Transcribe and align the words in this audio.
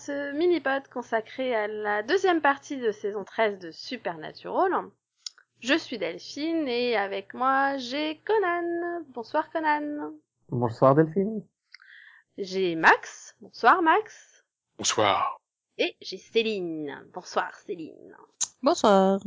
ce 0.00 0.32
mini-pod 0.32 0.88
consacré 0.88 1.54
à 1.54 1.66
la 1.66 2.02
deuxième 2.02 2.40
partie 2.40 2.78
de 2.78 2.90
saison 2.90 3.22
13 3.22 3.58
de 3.58 3.70
Supernatural. 3.70 4.72
Je 5.60 5.76
suis 5.76 5.98
Delphine 5.98 6.66
et 6.68 6.96
avec 6.96 7.34
moi 7.34 7.76
j'ai 7.76 8.18
Conan. 8.24 9.02
Bonsoir 9.08 9.50
Conan. 9.50 10.14
Bonsoir 10.48 10.94
Delphine. 10.94 11.44
J'ai 12.38 12.76
Max. 12.76 13.36
Bonsoir 13.42 13.82
Max. 13.82 14.42
Bonsoir. 14.78 15.38
Et 15.76 15.94
j'ai 16.00 16.16
Céline. 16.16 17.06
Bonsoir 17.12 17.54
Céline. 17.66 18.16
Bonsoir. 18.62 19.20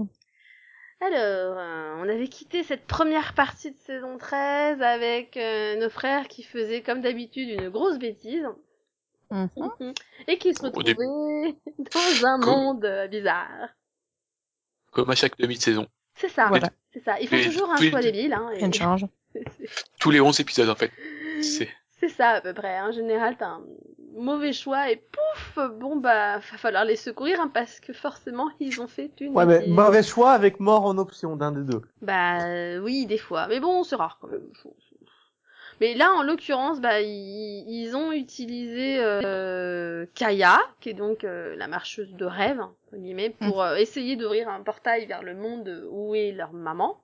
Alors, 1.01 1.57
euh, 1.59 1.97
on 1.99 2.09
avait 2.09 2.29
quitté 2.29 2.63
cette 2.63 2.87
première 2.87 3.35
partie 3.35 3.71
de 3.71 3.77
saison 3.77 4.17
13 4.17 4.81
avec 4.81 5.37
euh, 5.37 5.75
nos 5.75 5.89
frères 5.91 6.27
qui 6.27 6.41
faisaient 6.41 6.81
comme 6.81 7.01
d'habitude 7.01 7.49
une 7.49 7.69
grosse 7.69 7.99
bêtise 7.99 8.47
Mhm. 9.33 9.93
et 10.27 10.37
qui 10.37 10.53
se 10.53 10.61
début. 10.61 10.77
retrouvaient 10.77 11.55
dans 12.21 12.27
un 12.27 12.39
Comme- 12.39 12.49
monde 12.49 12.85
euh, 12.85 13.07
bizarre. 13.07 13.69
Comme 14.91 15.09
à 15.09 15.15
chaque 15.15 15.37
demi-saison. 15.37 15.87
C'est 16.15 16.29
ça, 16.29 16.47
Voilà. 16.47 16.69
c'est 16.93 17.03
ça. 17.03 17.19
Ils 17.19 17.27
font 17.27 17.35
Et 17.37 17.45
toujours 17.45 17.71
un 17.71 17.77
choix 17.77 18.01
débile. 18.01 18.33
Hein, 18.33 18.49
et- 18.53 18.57
Rien 18.57 18.67
ne 18.67 18.73
change. 18.73 19.05
Tous 19.99 20.11
les 20.11 20.21
11 20.21 20.39
épisodes, 20.39 20.69
en 20.69 20.75
fait. 20.75 20.91
C'est... 21.41 21.69
C'est 21.99 22.09
ça 22.09 22.29
à 22.31 22.41
peu 22.41 22.53
près. 22.53 22.81
En 22.81 22.91
général, 22.91 23.37
t'as 23.37 23.47
un 23.47 23.61
mauvais 24.13 24.51
choix 24.51 24.91
et 24.91 24.97
pouf, 24.97 25.57
bon 25.79 25.95
bah, 25.95 26.35
va 26.39 26.57
falloir 26.57 26.83
les 26.83 26.97
secourir 26.97 27.39
hein, 27.39 27.49
parce 27.53 27.79
que 27.79 27.93
forcément 27.93 28.49
ils 28.59 28.81
ont 28.81 28.87
fait 28.89 29.09
une. 29.21 29.33
Ouais, 29.33 29.45
mais 29.45 29.65
mauvais 29.67 30.03
choix 30.03 30.31
avec 30.33 30.59
mort 30.59 30.83
en 30.85 30.97
option 30.97 31.37
d'un 31.37 31.53
des 31.53 31.61
deux. 31.63 31.81
Bah 32.01 32.43
euh, 32.45 32.79
oui, 32.79 33.05
des 33.05 33.17
fois. 33.17 33.47
Mais 33.47 33.61
bon, 33.61 33.83
c'est 33.85 33.95
rare 33.95 34.17
quand 34.19 34.27
même. 34.27 34.51
Mais 35.83 35.95
là, 35.95 36.13
en 36.13 36.23
l'occurrence, 36.23 36.79
bah 36.79 37.01
ils, 37.01 37.65
ils 37.67 37.93
ont 37.93 38.13
utilisé 38.13 38.99
euh, 38.99 40.05
Kaya, 40.15 40.57
qui 40.79 40.91
est 40.91 40.93
donc 40.93 41.25
euh, 41.25 41.57
la 41.57 41.67
marcheuse 41.67 42.13
de 42.13 42.23
rêve 42.23 42.61
entre 42.61 42.95
guillemets, 42.95 43.31
pour 43.31 43.61
euh, 43.61 43.75
essayer 43.75 44.15
d'ouvrir 44.15 44.47
un 44.47 44.63
portail 44.63 45.07
vers 45.07 45.23
le 45.23 45.35
monde 45.35 45.85
où 45.91 46.15
est 46.15 46.31
leur 46.31 46.53
maman. 46.53 47.03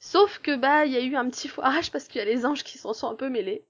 Sauf 0.00 0.40
que 0.40 0.56
bah 0.56 0.84
il 0.84 0.94
y 0.94 0.96
a 0.96 1.00
eu 1.00 1.14
un 1.14 1.30
petit 1.30 1.46
foirage 1.46 1.92
parce 1.92 2.08
qu'il 2.08 2.18
y 2.18 2.22
a 2.22 2.24
les 2.24 2.44
anges 2.44 2.64
qui 2.64 2.76
s'en 2.76 2.92
sont 2.92 3.08
un 3.08 3.14
peu 3.14 3.28
mêlés. 3.28 3.64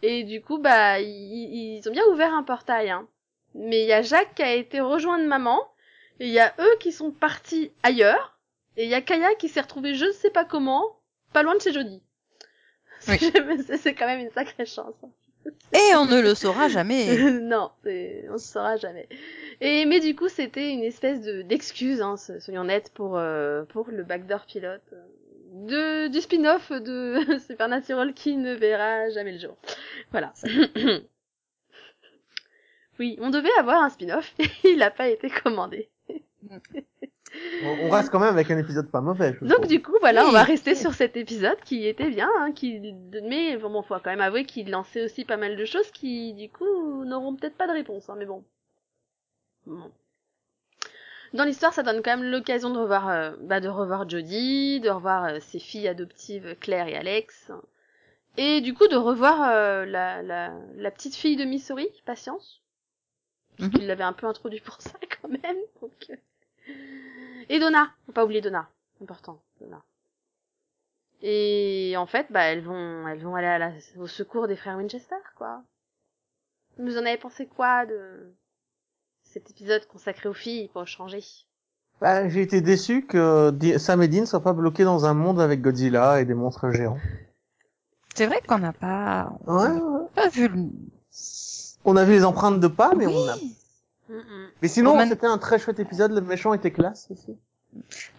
Et 0.00 0.24
du 0.24 0.40
coup 0.40 0.56
bah 0.56 0.98
ils, 0.98 1.76
ils 1.76 1.86
ont 1.86 1.92
bien 1.92 2.06
ouvert 2.06 2.32
un 2.32 2.42
portail. 2.42 2.88
Hein. 2.88 3.06
Mais 3.52 3.82
il 3.82 3.86
y 3.86 3.92
a 3.92 4.00
Jacques 4.00 4.34
qui 4.34 4.42
a 4.42 4.54
été 4.54 4.80
rejoint 4.80 5.18
de 5.18 5.26
maman 5.26 5.60
et 6.20 6.28
il 6.28 6.32
y 6.32 6.40
a 6.40 6.54
eux 6.58 6.76
qui 6.80 6.90
sont 6.90 7.10
partis 7.10 7.70
ailleurs. 7.82 8.38
Et 8.78 8.84
il 8.84 8.88
y 8.88 8.94
a 8.94 9.02
Kaya 9.02 9.34
qui 9.34 9.50
s'est 9.50 9.60
retrouvée 9.60 9.94
je 9.94 10.06
ne 10.06 10.12
sais 10.12 10.30
pas 10.30 10.46
comment, 10.46 11.02
pas 11.34 11.42
loin 11.42 11.54
de 11.54 11.60
chez 11.60 11.74
Jodie. 11.74 12.02
Oui. 13.08 13.78
C'est- 13.78 13.94
quand 13.94 14.06
même 14.06 14.20
une 14.20 14.30
sacrée 14.30 14.66
chance. 14.66 14.94
Et 15.74 15.94
on 15.96 16.06
ne 16.06 16.20
le 16.20 16.34
saura 16.34 16.68
jamais. 16.68 17.16
non, 17.40 17.70
c'est- 17.82 18.24
on 18.30 18.34
ne 18.34 18.38
saura 18.38 18.76
jamais. 18.76 19.08
Et 19.60 19.84
mais 19.86 20.00
du 20.00 20.14
coup, 20.16 20.28
c'était 20.28 20.70
une 20.72 20.82
espèce 20.82 21.20
de 21.20 21.42
d'excuse, 21.42 22.00
hein, 22.00 22.16
so- 22.16 22.40
soyons 22.40 22.62
honnêtes, 22.62 22.90
pour 22.94 23.16
euh, 23.18 23.64
pour 23.64 23.90
le 23.90 24.04
backdoor 24.04 24.46
pilote 24.46 24.82
euh, 24.92 26.06
de 26.06 26.08
du 26.08 26.20
spin-off 26.20 26.72
de 26.72 27.18
Supernatural 27.46 28.14
qui 28.14 28.36
ne 28.36 28.54
verra 28.54 29.10
jamais 29.10 29.32
le 29.32 29.38
jour. 29.38 29.56
Voilà. 30.12 30.32
oui, 32.98 33.16
on 33.20 33.30
devait 33.30 33.52
avoir 33.58 33.82
un 33.82 33.90
spin-off, 33.90 34.34
il 34.64 34.78
n'a 34.78 34.90
pas 34.90 35.08
été 35.08 35.28
commandé. 35.28 35.88
On, 37.64 37.86
on 37.86 37.88
reste 37.90 38.10
quand 38.10 38.20
même 38.20 38.34
avec 38.34 38.50
un 38.50 38.58
épisode 38.58 38.90
pas 38.90 39.00
mauvais. 39.00 39.36
je 39.40 39.46
Donc 39.46 39.66
du 39.66 39.82
coup, 39.82 39.96
voilà, 40.00 40.26
on 40.26 40.32
va 40.32 40.42
rester 40.44 40.74
sur 40.74 40.92
cet 40.94 41.16
épisode 41.16 41.58
qui 41.64 41.86
était 41.86 42.10
bien, 42.10 42.30
hein, 42.38 42.52
qui 42.52 42.94
mais 43.22 43.56
bon, 43.56 43.82
faut 43.82 43.94
quand 43.94 44.10
même 44.10 44.20
avouer 44.20 44.44
qu'il 44.44 44.70
lançait 44.70 45.04
aussi 45.04 45.24
pas 45.24 45.36
mal 45.36 45.56
de 45.56 45.64
choses 45.64 45.90
qui, 45.90 46.34
du 46.34 46.48
coup, 46.50 47.04
n'auront 47.04 47.34
peut-être 47.34 47.56
pas 47.56 47.66
de 47.66 47.72
réponse, 47.72 48.08
hein, 48.08 48.16
mais 48.18 48.26
bon. 48.26 48.44
Bon. 49.66 49.90
Dans 51.32 51.44
l'histoire, 51.44 51.72
ça 51.72 51.82
donne 51.82 52.02
quand 52.02 52.16
même 52.16 52.30
l'occasion 52.30 52.70
de 52.70 52.78
revoir, 52.78 53.08
euh, 53.08 53.32
bah, 53.40 53.60
de 53.60 53.68
revoir 53.68 54.08
Jodie, 54.08 54.80
de 54.80 54.90
revoir 54.90 55.24
euh, 55.24 55.38
ses 55.40 55.58
filles 55.58 55.88
adoptives 55.88 56.54
Claire 56.60 56.86
et 56.86 56.96
Alex, 56.96 57.50
et 58.36 58.60
du 58.60 58.74
coup 58.74 58.86
de 58.86 58.96
revoir 58.96 59.48
euh, 59.50 59.84
la, 59.84 60.22
la, 60.22 60.52
la 60.76 60.90
petite 60.92 61.16
fille 61.16 61.36
de 61.36 61.44
Missouri, 61.44 61.88
Patience, 62.04 62.60
parce 63.56 63.70
Mhm. 63.70 63.78
qu'il 63.78 63.86
l'avait 63.88 64.04
un 64.04 64.12
peu 64.12 64.26
introduit 64.26 64.60
pour 64.60 64.80
ça 64.80 64.92
quand 65.22 65.28
même. 65.28 65.56
Donc... 65.80 66.10
Et 67.48 67.58
Donna, 67.60 67.90
faut 68.06 68.12
pas 68.12 68.24
oublier 68.24 68.40
Donna, 68.40 68.68
important, 69.02 69.40
Donna. 69.60 69.82
Et 71.22 71.94
en 71.96 72.06
fait, 72.06 72.26
bah 72.30 72.42
elles 72.42 72.62
vont, 72.62 73.08
elles 73.08 73.22
vont 73.22 73.34
aller 73.34 73.46
à 73.46 73.58
la, 73.58 73.72
au 73.98 74.06
secours 74.06 74.46
des 74.48 74.56
frères 74.56 74.76
Winchester, 74.76 75.14
quoi. 75.36 75.62
Vous 76.78 76.96
en 76.98 77.06
avez 77.06 77.16
pensé 77.16 77.46
quoi 77.46 77.86
de 77.86 78.32
cet 79.22 79.50
épisode 79.50 79.86
consacré 79.86 80.28
aux 80.28 80.34
filles 80.34 80.68
pour 80.72 80.86
changer? 80.86 81.22
Bah, 82.00 82.28
j'ai 82.28 82.42
été 82.42 82.60
déçu 82.60 83.06
que 83.06 83.52
Sam 83.78 84.02
et 84.02 84.08
Dean 84.08 84.26
soient 84.26 84.42
pas 84.42 84.52
bloqués 84.52 84.84
dans 84.84 85.06
un 85.06 85.14
monde 85.14 85.40
avec 85.40 85.62
Godzilla 85.62 86.20
et 86.20 86.24
des 86.24 86.34
monstres 86.34 86.70
géants. 86.70 86.98
C'est 88.14 88.26
vrai 88.26 88.40
qu'on 88.46 88.58
n'a 88.58 88.72
pas, 88.72 89.32
on 89.46 89.56
Ouais, 89.56 89.68
n'a 89.68 89.74
ouais. 89.74 90.06
pas 90.14 90.28
vu 90.28 90.48
le... 90.48 90.64
On 91.84 91.96
a 91.96 92.04
vu 92.04 92.12
les 92.12 92.24
empreintes 92.24 92.60
de 92.60 92.66
pas, 92.68 92.94
mais 92.94 93.06
on 93.06 93.28
a. 93.28 93.36
Mais 94.62 94.68
sinon, 94.68 94.98
c'était 95.08 95.26
un 95.26 95.38
très 95.38 95.58
chouette 95.58 95.80
épisode. 95.80 96.12
Le 96.12 96.20
méchant 96.20 96.54
était 96.54 96.70
classe 96.70 97.08
aussi. 97.10 97.36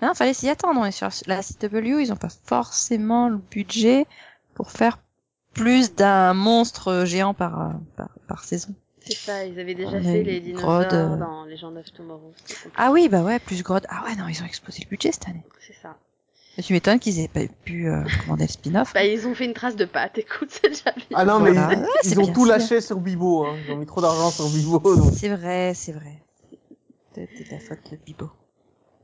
Non, 0.02 0.14
fallait 0.14 0.34
s'y 0.34 0.50
attendre. 0.50 0.86
Et 0.86 0.92
sur 0.92 1.10
la 1.28 1.42
CW, 1.42 2.02
ils 2.02 2.12
ont 2.12 2.18
pas 2.18 2.30
forcément 2.46 3.30
le 3.30 3.38
budget 3.38 4.06
pour 4.54 4.72
faire 4.72 5.00
plus 5.54 5.96
d'un 5.96 6.34
monstre 6.34 7.06
géant 7.06 7.34
par, 7.34 7.74
par, 7.96 8.10
par 8.28 8.44
saison. 8.44 8.74
C'est 9.06 9.14
ça, 9.14 9.46
ils 9.46 9.60
avaient 9.60 9.76
déjà 9.76 9.98
On 9.98 10.04
fait 10.04 10.24
les 10.24 10.40
dinosaures 10.40 10.82
grotte, 10.82 10.94
euh. 10.94 11.16
dans 11.16 11.46
Legend 11.46 11.78
of 11.78 11.94
Tomorrow. 11.94 12.34
Ah 12.76 12.92
oui, 12.92 13.08
bah 13.08 13.22
ouais, 13.22 13.38
plus 13.38 13.62
Grodd. 13.62 13.86
Ah 13.88 14.04
ouais, 14.04 14.16
non, 14.16 14.28
ils 14.28 14.42
ont 14.42 14.46
explosé 14.46 14.82
le 14.84 14.90
budget 14.90 15.12
cette 15.12 15.28
année. 15.28 15.46
C'est 15.60 15.76
ça. 15.76 15.96
Mais 16.58 16.64
tu 16.64 16.74
m'étonnes 16.74 17.00
qu'ils 17.00 17.20
aient 17.20 17.28
pas 17.28 17.42
pu 17.66 17.90
euh, 17.90 18.02
commander 18.24 18.46
le 18.46 18.50
spin-off. 18.50 18.94
Bah 18.94 19.04
ils 19.04 19.28
ont 19.28 19.36
fait 19.36 19.46
une 19.46 19.54
trace 19.54 19.76
de 19.76 19.86
pâte, 19.86 20.18
écoute, 20.18 20.50
c'est 20.52 20.70
déjà 20.70 20.92
bien. 20.92 21.06
Ah 21.14 21.26
non, 21.26 21.40
mais 21.40 21.52
Voilà. 21.52 21.74
ils, 21.74 21.80
Ouais, 21.80 21.88
ils 22.04 22.10
c'est 22.10 22.18
ont 22.18 22.32
tout 22.34 22.46
lâché 22.46 22.82
sur 22.82 23.00
Bibo. 23.00 23.46
Hein. 23.46 23.56
Ils 23.68 23.74
ont 23.74 23.78
mis 23.78 23.86
trop 23.86 24.02
d'argent 24.02 24.30
sur 24.30 24.48
Bibo. 24.50 24.82
C'est 25.12 25.30
vrai, 25.30 25.74
c'est 25.76 25.92
vrai. 25.92 26.22
C'était 27.14 27.56
la 27.56 27.60
faute 27.60 27.92
de 27.92 27.98
Bibo. 28.06 28.30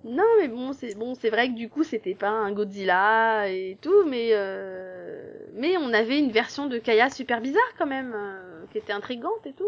Non, 0.03 0.23
mais 0.39 0.47
bon, 0.47 0.73
c'est 0.73 0.95
bon, 0.95 1.13
c'est 1.13 1.29
vrai 1.29 1.49
que 1.49 1.53
du 1.55 1.69
coup, 1.69 1.83
c'était 1.83 2.15
pas 2.15 2.29
un 2.29 2.51
Godzilla 2.51 3.47
et 3.49 3.77
tout, 3.81 4.03
mais 4.07 4.29
euh... 4.31 5.21
mais 5.53 5.77
on 5.77 5.93
avait 5.93 6.17
une 6.17 6.31
version 6.31 6.65
de 6.67 6.79
Kaya 6.79 7.09
super 7.09 7.39
bizarre 7.39 7.61
quand 7.77 7.85
même, 7.85 8.13
euh, 8.15 8.63
qui 8.71 8.79
était 8.79 8.93
intrigante 8.93 9.45
et 9.45 9.53
tout. 9.53 9.63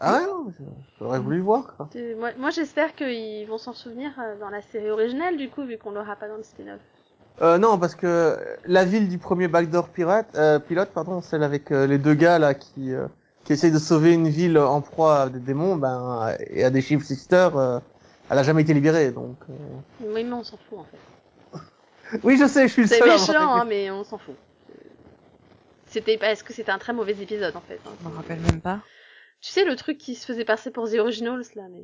Ah 0.00 0.20
ouais, 0.20 0.52
j'aurais 0.98 1.18
voulu 1.18 1.40
voir. 1.40 1.76
Quoi. 1.76 1.90
Moi, 2.16 2.30
moi 2.38 2.50
j'espère 2.50 2.94
qu'ils 2.94 3.46
vont 3.46 3.58
s'en 3.58 3.72
souvenir 3.74 4.12
dans 4.40 4.48
la 4.48 4.62
série 4.62 4.90
originale, 4.90 5.36
du 5.36 5.50
coup, 5.50 5.64
vu 5.64 5.76
qu'on 5.76 5.90
l'aura 5.90 6.16
pas 6.16 6.28
dans 6.28 6.36
le 6.36 6.44
spin-off. 6.44 6.80
Euh, 7.40 7.56
non, 7.58 7.78
parce 7.78 7.94
que 7.94 8.36
la 8.64 8.84
ville 8.84 9.08
du 9.08 9.18
premier 9.18 9.46
backdoor 9.48 9.88
pirate, 9.90 10.26
euh, 10.34 10.58
pilote, 10.58 10.90
pardon, 10.92 11.20
celle 11.20 11.42
avec 11.44 11.70
euh, 11.70 11.86
les 11.86 11.98
deux 11.98 12.14
gars 12.14 12.38
là 12.38 12.54
qui 12.54 12.92
euh, 12.92 13.06
qui 13.44 13.52
essayent 13.52 13.70
de 13.72 13.78
sauver 13.78 14.12
une 14.12 14.28
ville 14.28 14.58
en 14.58 14.80
proie 14.80 15.22
à 15.22 15.28
des 15.28 15.38
démons, 15.38 15.76
ben 15.76 16.34
et 16.50 16.64
à 16.64 16.70
des 16.70 16.80
Shield 16.82 17.02
Sisters, 17.04 17.56
euh, 17.56 17.78
elle 18.30 18.38
a 18.38 18.42
jamais 18.42 18.62
été 18.62 18.74
libérée, 18.74 19.10
donc. 19.12 19.36
euh. 19.48 19.54
Oui, 20.00 20.24
mais 20.24 20.32
on 20.32 20.42
s'en 20.44 20.56
fout 20.68 20.78
en 20.80 20.84
fait. 20.84 21.58
Oui, 22.24 22.36
je 22.38 22.46
sais, 22.46 22.66
je 22.68 22.72
suis 22.72 22.82
le 22.82 22.88
C'est 22.88 22.98
seul. 22.98 23.10
avoir 23.10 23.28
méchant, 23.28 23.54
hein, 23.60 23.64
mais 23.68 23.90
on 23.90 24.02
s'en 24.02 24.18
fout. 24.18 24.34
C'était 25.86 26.18
parce 26.18 26.42
que 26.42 26.52
c'était 26.52 26.70
un 26.72 26.78
très 26.78 26.92
mauvais 26.92 27.12
épisode 27.12 27.54
en 27.56 27.60
fait. 27.60 27.80
hein. 27.86 27.90
Je 28.02 28.08
m'en 28.08 28.14
rappelle 28.16 28.40
même 28.40 28.60
pas. 28.60 28.80
Tu 29.40 29.50
sais 29.52 29.64
le 29.64 29.76
truc 29.76 29.96
qui 29.98 30.14
se 30.16 30.26
faisait 30.26 30.44
passer 30.44 30.70
pour 30.70 30.90
The 30.90 30.94
Originals 30.96 31.44
là, 31.54 31.62
mais 31.70 31.82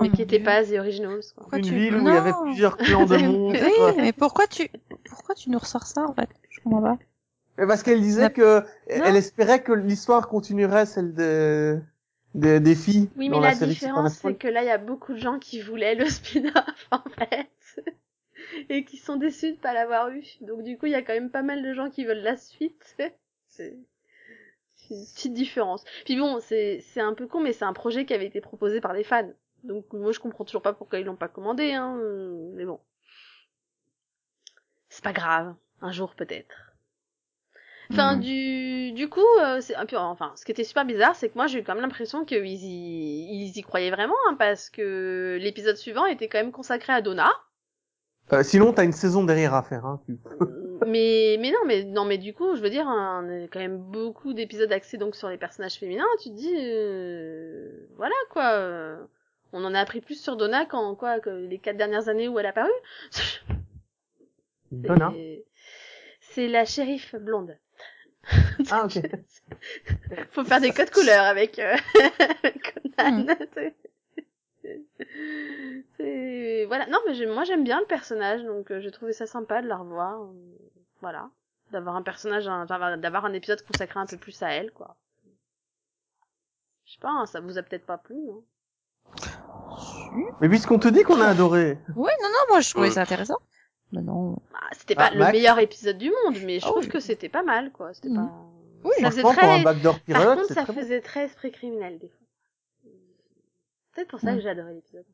mais 0.00 0.08
mon 0.08 0.14
qui 0.16 0.22
était 0.22 0.36
Dieu. 0.38 0.44
pas 0.44 0.64
The 0.64 0.72
Originals 0.78 1.20
quoi. 1.34 1.42
Pourquoi 1.42 1.58
une 1.58 1.64
tu- 1.64 1.74
ville 1.74 1.96
où 1.96 2.08
il 2.08 2.14
y 2.14 2.16
avait 2.16 2.32
plusieurs 2.42 2.76
clans 2.76 3.06
de 3.06 3.16
Oui, 3.16 3.22
monstres. 3.26 3.64
Oui, 3.64 3.94
mais 3.98 4.12
pourquoi 4.12 4.46
tu, 4.46 4.68
pourquoi 5.08 5.34
tu 5.34 5.50
nous 5.50 5.58
ressors 5.58 5.86
ça, 5.86 6.02
en 6.02 6.14
fait? 6.14 6.28
Je 6.50 6.60
comprends 6.60 6.82
pas. 6.82 6.98
Mais 7.58 7.66
parce 7.66 7.82
qu'elle 7.82 8.00
disait 8.00 8.22
La- 8.22 8.30
que 8.30 8.62
elle 8.86 9.16
espérait 9.16 9.62
que 9.62 9.72
l'histoire 9.72 10.28
continuerait 10.28 10.86
celle 10.86 11.12
des 11.14 11.78
des, 12.34 12.60
des 12.60 12.74
filles 12.74 13.08
Oui, 13.16 13.28
dans 13.30 13.40
mais 13.40 13.46
la, 13.48 13.54
série 13.54 13.70
différence, 13.72 14.14
c'est 14.18 14.34
que 14.34 14.46
là, 14.48 14.62
il 14.62 14.66
y 14.66 14.70
a 14.70 14.78
beaucoup 14.78 15.14
de 15.14 15.18
gens 15.18 15.38
qui 15.38 15.60
voulaient 15.60 15.94
le 15.94 16.06
spin-off, 16.08 16.54
en 16.92 17.02
fait. 17.18 17.48
Et 18.68 18.84
qui 18.84 18.96
sont 18.98 19.16
déçus 19.16 19.52
de 19.52 19.56
pas 19.56 19.72
l'avoir 19.72 20.10
eu. 20.10 20.22
Donc, 20.42 20.62
du 20.62 20.76
coup, 20.78 20.86
il 20.86 20.92
y 20.92 20.94
a 20.94 21.02
quand 21.02 21.14
même 21.14 21.30
pas 21.30 21.42
mal 21.42 21.62
de 21.62 21.72
gens 21.74 21.90
qui 21.90 22.04
veulent 22.04 22.22
la 22.22 22.36
suite. 22.36 22.94
C'est 22.96 23.16
c'est 23.46 23.74
une 24.90 25.04
petite 25.14 25.34
différence. 25.34 25.84
Puis 26.04 26.16
bon, 26.16 26.38
c'est 26.40 26.80
c'est 26.92 27.00
un 27.00 27.14
peu 27.14 27.26
con, 27.26 27.40
mais 27.40 27.52
c'est 27.52 27.64
un 27.64 27.72
projet 27.72 28.04
qui 28.04 28.14
avait 28.14 28.26
été 28.26 28.40
proposé 28.40 28.80
par 28.80 28.92
les 28.92 29.04
fans. 29.04 29.28
Donc, 29.64 29.92
moi, 29.92 30.12
je 30.12 30.18
comprends 30.20 30.44
toujours 30.44 30.62
pas 30.62 30.72
pourquoi 30.72 30.98
ils 31.00 31.04
l'ont 31.06 31.16
pas 31.16 31.28
commandé, 31.28 31.72
hein. 31.72 31.96
Mais 32.54 32.64
bon. 32.64 32.80
C'est 34.88 35.04
pas 35.04 35.12
grave. 35.12 35.54
Un 35.80 35.92
jour, 35.92 36.14
peut-être. 36.14 36.54
Enfin, 37.90 38.16
Mhm. 38.16 38.20
du, 38.20 38.92
du 38.92 39.08
coup, 39.08 39.20
euh, 39.40 39.60
c'est 39.62 39.74
enfin, 39.96 40.32
ce 40.36 40.44
qui 40.44 40.52
était 40.52 40.64
super 40.64 40.84
bizarre, 40.84 41.16
c'est 41.16 41.28
que 41.30 41.34
moi, 41.36 41.46
j'ai 41.46 41.60
eu 41.60 41.64
quand 41.64 41.72
même 41.74 41.82
l'impression 41.82 42.24
qu'ils 42.26 42.44
y, 42.46 43.44
ils 43.46 43.56
y 43.56 43.62
croyaient 43.62 43.90
vraiment, 43.90 44.16
hein, 44.28 44.34
parce 44.38 44.68
que 44.68 45.38
l'épisode 45.40 45.76
suivant 45.76 46.04
était 46.04 46.28
quand 46.28 46.38
même 46.38 46.52
consacré 46.52 46.92
à 46.92 47.00
Donna. 47.00 47.30
Euh, 48.34 48.42
sinon, 48.42 48.74
t'as 48.74 48.84
une 48.84 48.92
saison 48.92 49.24
derrière 49.24 49.54
à 49.54 49.62
faire. 49.62 49.86
Hein. 49.86 50.00
tu- 50.04 50.18
mais 50.86 51.36
mais 51.40 51.50
non 51.50 51.58
mais 51.66 51.82
non 51.84 52.04
mais 52.04 52.18
du 52.18 52.32
coup 52.32 52.54
je 52.54 52.60
veux 52.62 52.70
dire 52.70 52.86
hein, 52.86 53.24
on 53.26 53.44
a 53.44 53.48
quand 53.48 53.58
même 53.58 53.78
beaucoup 53.78 54.32
d'épisodes 54.32 54.70
axés 54.70 54.96
donc 54.96 55.16
sur 55.16 55.28
les 55.28 55.36
personnages 55.36 55.74
féminins 55.74 56.06
tu 56.22 56.28
te 56.30 56.34
dis 56.36 56.54
euh, 56.56 57.88
voilà 57.96 58.14
quoi 58.30 58.52
euh, 58.52 58.96
on 59.52 59.64
en 59.64 59.74
a 59.74 59.80
appris 59.80 60.00
plus 60.00 60.20
sur 60.22 60.36
Donna 60.36 60.64
qu'en 60.66 60.94
quoi 60.94 61.20
que 61.20 61.30
les 61.30 61.58
quatre 61.58 61.76
dernières 61.76 62.08
années 62.08 62.28
où 62.28 62.38
elle 62.38 62.46
a 62.46 62.50
apparu 62.50 62.70
Donna. 64.72 65.10
C'est- 65.14 65.44
c'est 66.20 66.48
la 66.48 66.64
shérif 66.64 67.14
blonde 67.16 67.56
Ah, 68.70 68.84
ok. 68.84 69.00
faut 70.32 70.44
faire 70.44 70.60
des 70.60 70.72
codes 70.72 70.90
couleurs 70.90 71.24
avec, 71.24 71.58
euh, 71.58 71.74
avec 72.44 72.74
Conan. 72.94 73.24
Hmm. 75.98 76.66
Voilà 76.66 76.86
non 76.88 76.98
mais 77.06 77.26
moi 77.26 77.44
j'aime 77.44 77.64
bien 77.64 77.80
le 77.80 77.86
personnage 77.86 78.42
donc 78.44 78.70
euh, 78.70 78.80
j'ai 78.80 78.90
trouvé 78.90 79.12
ça 79.12 79.26
sympa 79.26 79.62
de 79.62 79.66
la 79.68 79.76
revoir 79.78 80.20
voilà 81.00 81.30
d'avoir 81.70 81.96
un 81.96 82.02
personnage 82.02 82.46
un- 82.48 82.66
d'avoir 82.66 83.24
un 83.24 83.32
épisode 83.32 83.62
consacré 83.62 83.98
un 83.98 84.06
peu 84.06 84.16
plus 84.18 84.42
à 84.42 84.50
elle 84.50 84.70
quoi 84.72 84.96
je 86.84 86.92
sais 86.92 87.00
pas 87.00 87.10
hein, 87.10 87.26
ça 87.26 87.40
vous 87.40 87.56
a 87.58 87.62
peut-être 87.62 87.86
pas 87.86 87.98
plu 87.98 88.16
hein. 88.30 88.40
Mais 90.40 90.48
puisqu'on 90.48 90.78
te 90.78 90.88
dit 90.88 91.02
qu'on 91.02 91.20
a 91.20 91.26
adoré. 91.26 91.78
Ouais, 91.96 92.12
non, 92.22 92.28
non, 92.28 92.44
moi 92.50 92.60
je 92.60 92.70
trouvais 92.70 92.88
Ouais. 92.88 92.94
ça 92.94 93.02
intéressant. 93.02 93.38
Mais 93.92 94.02
non. 94.02 94.32
Bah, 94.52 94.58
c'était 94.72 94.94
Ah, 94.98 95.08
pas 95.08 95.10
le 95.14 95.18
Max 95.20 95.32
meilleur 95.32 95.58
épisode 95.58 95.98
du 95.98 96.10
monde 96.10 96.36
mais 96.44 96.60
je 96.60 96.64
Ah 96.66 96.68
trouve 96.68 96.82
oui. 96.84 96.88
que 96.90 97.00
c'était 97.00 97.28
pas 97.30 97.42
mal 97.42 97.72
quoi 97.72 97.94
c'était 97.94 98.08
Mhm. 98.10 98.16
pas 98.16 98.32
Oui, 98.84 98.92
ça 99.00 99.10
faisait 99.10 99.20
Franchement, 99.22 99.40
pour 99.42 99.50
un 99.50 99.54
très 99.56 99.64
backdoor 99.64 100.00
par 100.00 100.34
contre 100.36 100.46
ça 100.54 100.64
très 100.64 100.72
bon. 100.72 100.80
faisait 100.80 101.00
très 101.00 101.24
esprit 101.24 101.50
criminel 101.52 101.98
des 101.98 102.08
fois 102.08 102.18
peut-être 103.94 104.08
pour 104.08 104.20
ça 104.20 104.32
Mm. 104.32 104.36
que 104.36 104.42
j'ai 104.42 104.48
adoré 104.50 104.74
l'épisode 104.74 105.06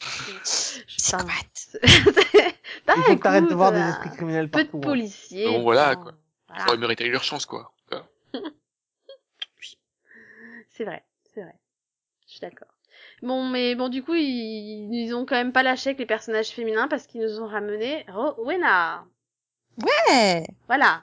Je- 0.00 0.84
Psychopathe. 0.86 1.76
Bah, 2.86 2.94
Il 2.96 3.02
faut 3.04 3.16
que 3.16 3.22
t'arrêtes 3.22 3.48
de 3.48 3.54
voir 3.54 3.72
des 3.72 3.78
euh, 3.80 3.88
esprits 3.90 4.10
criminels 4.10 4.48
peu 4.50 4.60
de 4.64 4.68
partout. 4.68 4.78
hein. 4.78 4.80
policiers. 4.90 5.46
Bon, 5.46 5.62
voilà, 5.62 5.94
quoi. 5.96 6.12
voilà. 6.48 6.64
Ils 6.64 6.68
auraient 6.68 6.78
mérité 6.78 7.08
leur 7.08 7.22
chance, 7.22 7.44
quoi. 7.46 7.72
Quoi. 7.88 8.06
C'est 10.70 10.84
vrai, 10.84 11.04
c'est 11.34 11.42
vrai. 11.42 11.54
Je 12.26 12.32
suis 12.32 12.40
d'accord. 12.40 12.71
Bon, 13.22 13.44
mais 13.48 13.74
bon, 13.76 13.88
du 13.88 14.02
coup, 14.02 14.14
ils, 14.14 14.88
ils 14.92 15.14
ont 15.14 15.24
quand 15.24 15.36
même 15.36 15.52
pas 15.52 15.62
lâché 15.62 15.90
avec 15.90 15.98
les 16.00 16.06
personnages 16.06 16.48
féminins 16.50 16.88
parce 16.88 17.06
qu'ils 17.06 17.22
nous 17.22 17.40
ont 17.40 17.46
ramené 17.46 18.04
Rowena. 18.12 19.04
Ouais. 19.82 20.44
Voilà. 20.66 21.02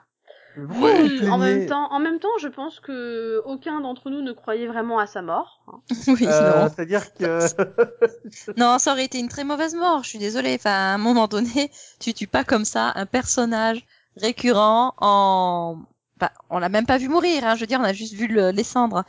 Ouais. 0.56 1.28
En 1.30 1.38
même 1.38 1.66
temps, 1.66 1.90
en 1.92 1.98
même 2.00 2.18
temps, 2.18 2.36
je 2.40 2.48
pense 2.48 2.80
que 2.80 3.40
aucun 3.46 3.80
d'entre 3.80 4.10
nous 4.10 4.20
ne 4.20 4.32
croyait 4.32 4.66
vraiment 4.66 4.98
à 4.98 5.06
sa 5.06 5.22
mort. 5.22 5.62
hein. 5.68 5.80
Oui, 6.08 6.26
Euh, 6.26 6.62
non. 6.64 6.68
C'est-à-dire 6.74 7.14
que 7.14 7.38
Non, 8.56 8.78
ça 8.78 8.92
aurait 8.92 9.04
été 9.04 9.18
une 9.18 9.28
très 9.28 9.44
mauvaise 9.44 9.74
mort, 9.74 10.02
je 10.02 10.08
suis 10.10 10.18
désolée. 10.18 10.54
Enfin, 10.56 10.70
à 10.72 10.94
un 10.94 10.98
moment 10.98 11.28
donné, 11.28 11.70
tu 12.00 12.12
tues 12.12 12.26
pas 12.26 12.44
comme 12.44 12.64
ça 12.64 12.92
un 12.96 13.06
personnage 13.06 13.84
récurrent 14.16 14.94
en... 14.98 15.78
Bah, 16.18 16.32
on 16.50 16.58
l'a 16.58 16.68
même 16.68 16.84
pas 16.84 16.98
vu 16.98 17.08
mourir, 17.08 17.44
hein, 17.46 17.54
je 17.54 17.60
veux 17.60 17.66
dire, 17.66 17.80
on 17.80 17.84
a 17.84 17.94
juste 17.94 18.12
vu 18.12 18.26
le- 18.26 18.50
les 18.50 18.64
cendres. 18.64 19.04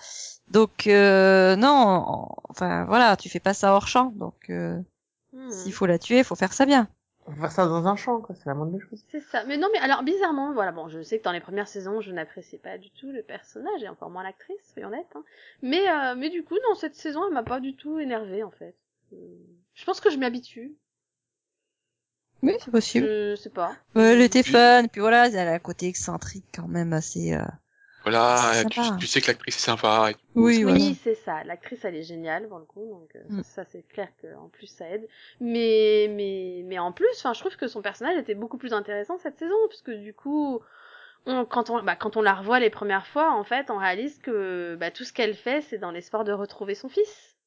Donc, 0.51 0.87
euh, 0.87 1.55
non, 1.55 1.67
en- 1.69 2.35
enfin, 2.49 2.85
voilà, 2.85 3.15
tu 3.17 3.29
fais 3.29 3.39
pas 3.39 3.53
ça 3.53 3.73
hors 3.73 3.87
champ. 3.87 4.11
Donc, 4.15 4.49
euh, 4.49 4.79
Hmm. 5.33 5.49
s'il 5.49 5.71
faut 5.73 5.85
la 5.85 5.97
tuer, 5.97 6.23
faut 6.23 6.35
faire 6.35 6.51
ça 6.53 6.65
bien. 6.65 6.87
on 7.27 7.31
va 7.33 7.41
faire 7.43 7.51
ça 7.51 7.65
dans 7.67 7.87
un 7.87 7.95
champ, 7.95 8.19
quoi. 8.19 8.35
C'est 8.35 8.47
la 8.47 8.53
moindre 8.55 8.73
des 8.73 8.81
choses. 8.89 9.05
C'est 9.11 9.21
ça. 9.21 9.43
Mais 9.45 9.55
non, 9.57 9.69
mais 9.71 9.79
alors 9.79 10.03
bizarrement, 10.03 10.51
voilà, 10.53 10.71
bon, 10.71 10.89
je 10.89 11.01
sais 11.03 11.19
que 11.19 11.23
dans 11.23 11.31
les 11.31 11.39
premières 11.39 11.67
saisons, 11.67 12.01
je 12.01 12.11
n'appréciais 12.11 12.57
pas 12.59 12.77
du 12.79 12.89
tout 12.91 13.11
le 13.11 13.21
personnage 13.23 13.81
et 13.83 13.87
encore 13.87 14.09
moins 14.09 14.23
l'actrice, 14.23 14.57
soyons 14.73 14.89
honnêtes. 14.89 15.05
Hein. 15.15 15.23
Mais 15.61 15.87
euh, 15.89 16.15
mais 16.15 16.29
du 16.31 16.43
coup, 16.43 16.55
dans 16.67 16.75
cette 16.75 16.95
saison, 16.95 17.21
elle 17.27 17.33
m'a 17.33 17.43
pas 17.43 17.59
du 17.61 17.75
tout 17.75 17.99
énervée 17.99 18.43
en 18.43 18.51
fait. 18.51 18.75
Euh, 19.13 19.17
Je 19.75 19.85
pense 19.85 20.01
que 20.01 20.09
je 20.09 20.17
m'y 20.17 20.25
habitue. 20.25 20.75
Oui, 22.41 22.53
c'est 22.59 22.71
possible. 22.71 23.05
Je 23.05 23.35
sais 23.35 23.51
pas. 23.51 23.75
Ouais, 23.95 24.13
elle 24.13 24.21
était 24.21 24.43
fun, 24.43 24.87
puis 24.91 24.99
voilà, 24.99 25.27
elle 25.27 25.47
a 25.47 25.53
un 25.53 25.59
côté 25.59 25.87
excentrique 25.87 26.45
quand 26.53 26.67
même 26.67 26.91
assez... 26.91 27.33
euh, 28.07 28.41
Voilà, 28.43 28.63
C'est 28.63 28.69
tu, 28.69 29.07
sais 29.07 29.21
que 29.21 29.27
l'actrice 29.27 29.57
est 29.57 29.59
sympa. 29.59 30.11
et- 30.11 30.15
Oui, 30.35 30.63
Oui, 30.63 30.63
voilà. 30.63 30.95
c'est 31.03 31.15
ça. 31.15 31.43
L'actrice, 31.43 31.83
elle 31.85 31.95
est 31.95 32.03
géniale 32.03 32.47
pour 32.47 32.59
le 32.59 32.65
coup, 32.65 32.85
donc 32.85 33.15
euh, 33.15 33.23
Mm. 33.29 33.41
ça, 33.41 33.65
c'est 33.65 33.83
clair 33.87 34.07
qu'en 34.21 34.47
plus 34.49 34.67
ça 34.67 34.89
aide. 34.89 35.07
Mais 35.39 36.07
mais 36.09 36.63
mais 36.65 36.79
en 36.79 36.91
plus, 36.93 37.07
enfin, 37.17 37.33
je 37.33 37.39
trouve 37.39 37.55
que 37.57 37.67
son 37.67 37.81
personnage 37.81 38.17
était 38.17 38.35
beaucoup 38.35 38.57
plus 38.57 38.73
intéressant 38.73 39.17
cette 39.17 39.37
saison, 39.39 39.55
puisque 39.69 39.91
du 39.91 40.13
coup, 40.13 40.61
on, 41.27 41.45
quand 41.45 41.69
on 41.71 41.83
bah, 41.83 41.95
quand 41.97 42.17
on 42.17 42.21
la 42.23 42.35
revoit 42.35 42.59
les 42.59 42.69
premières 42.71 43.07
fois, 43.07 43.31
en 43.33 43.43
fait, 43.45 43.71
on 43.71 43.77
réalise 43.77 44.19
que 44.19 44.75
bah, 44.79 44.91
tout 44.91 45.03
ce 45.05 45.13
qu'elle 45.13 45.35
fait, 45.35 45.61
c'est 45.61 45.79
dans 45.79 45.91
l'espoir 45.91 46.23
de 46.25 46.33
retrouver 46.33 46.75
son 46.75 46.89
fils. 46.89 47.37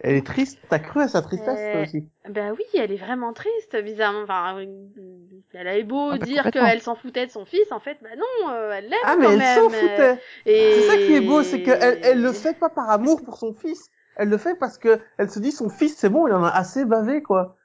Elle 0.00 0.16
est 0.16 0.26
triste. 0.26 0.60
T'as 0.68 0.78
cru 0.78 1.00
à 1.00 1.08
sa 1.08 1.22
tristesse, 1.22 1.66
Euh, 1.66 1.70
toi 1.70 1.80
aussi? 1.80 2.06
Bah 2.28 2.52
oui, 2.52 2.64
elle 2.74 2.92
est 2.92 2.96
vraiment 2.96 3.32
triste, 3.32 3.76
bizarrement. 3.82 4.22
Enfin, 4.22 4.58
euh, 4.60 5.09
elle 5.54 5.68
avait 5.68 5.82
beau 5.84 6.10
Ah 6.12 6.18
bah, 6.18 6.24
dire 6.26 6.50
qu'elle 6.50 6.80
s'en 6.80 6.94
foutait 6.94 7.26
de 7.26 7.30
son 7.30 7.44
fils, 7.44 7.70
en 7.70 7.80
fait, 7.80 7.96
bah 8.02 8.08
non, 8.16 8.52
euh, 8.52 8.72
elle 8.72 8.84
l'aime 8.88 8.98
Ah, 9.04 9.14
quand 9.14 9.20
mais 9.20 9.44
elle 9.44 9.62
s'en 9.62 9.68
foutait. 9.70 10.18
Et... 10.46 10.72
C'est 10.74 10.82
ça 10.82 10.96
qui 10.96 11.14
est 11.14 11.20
beau, 11.20 11.42
c'est 11.42 11.62
qu'elle 11.62 11.98
elle 12.02 12.22
le 12.22 12.32
fait 12.32 12.58
pas 12.58 12.68
par 12.68 12.90
amour 12.90 13.22
pour 13.22 13.36
son 13.38 13.52
fils. 13.54 13.88
Elle 14.16 14.28
le 14.28 14.36
fait 14.38 14.54
parce 14.54 14.76
que 14.78 14.98
elle 15.18 15.30
se 15.30 15.38
dit 15.38 15.52
son 15.52 15.68
fils, 15.68 15.96
c'est 15.96 16.08
bon, 16.08 16.26
il 16.26 16.34
en 16.34 16.44
a 16.44 16.50
assez 16.50 16.84
bavé, 16.84 17.22
quoi. 17.22 17.56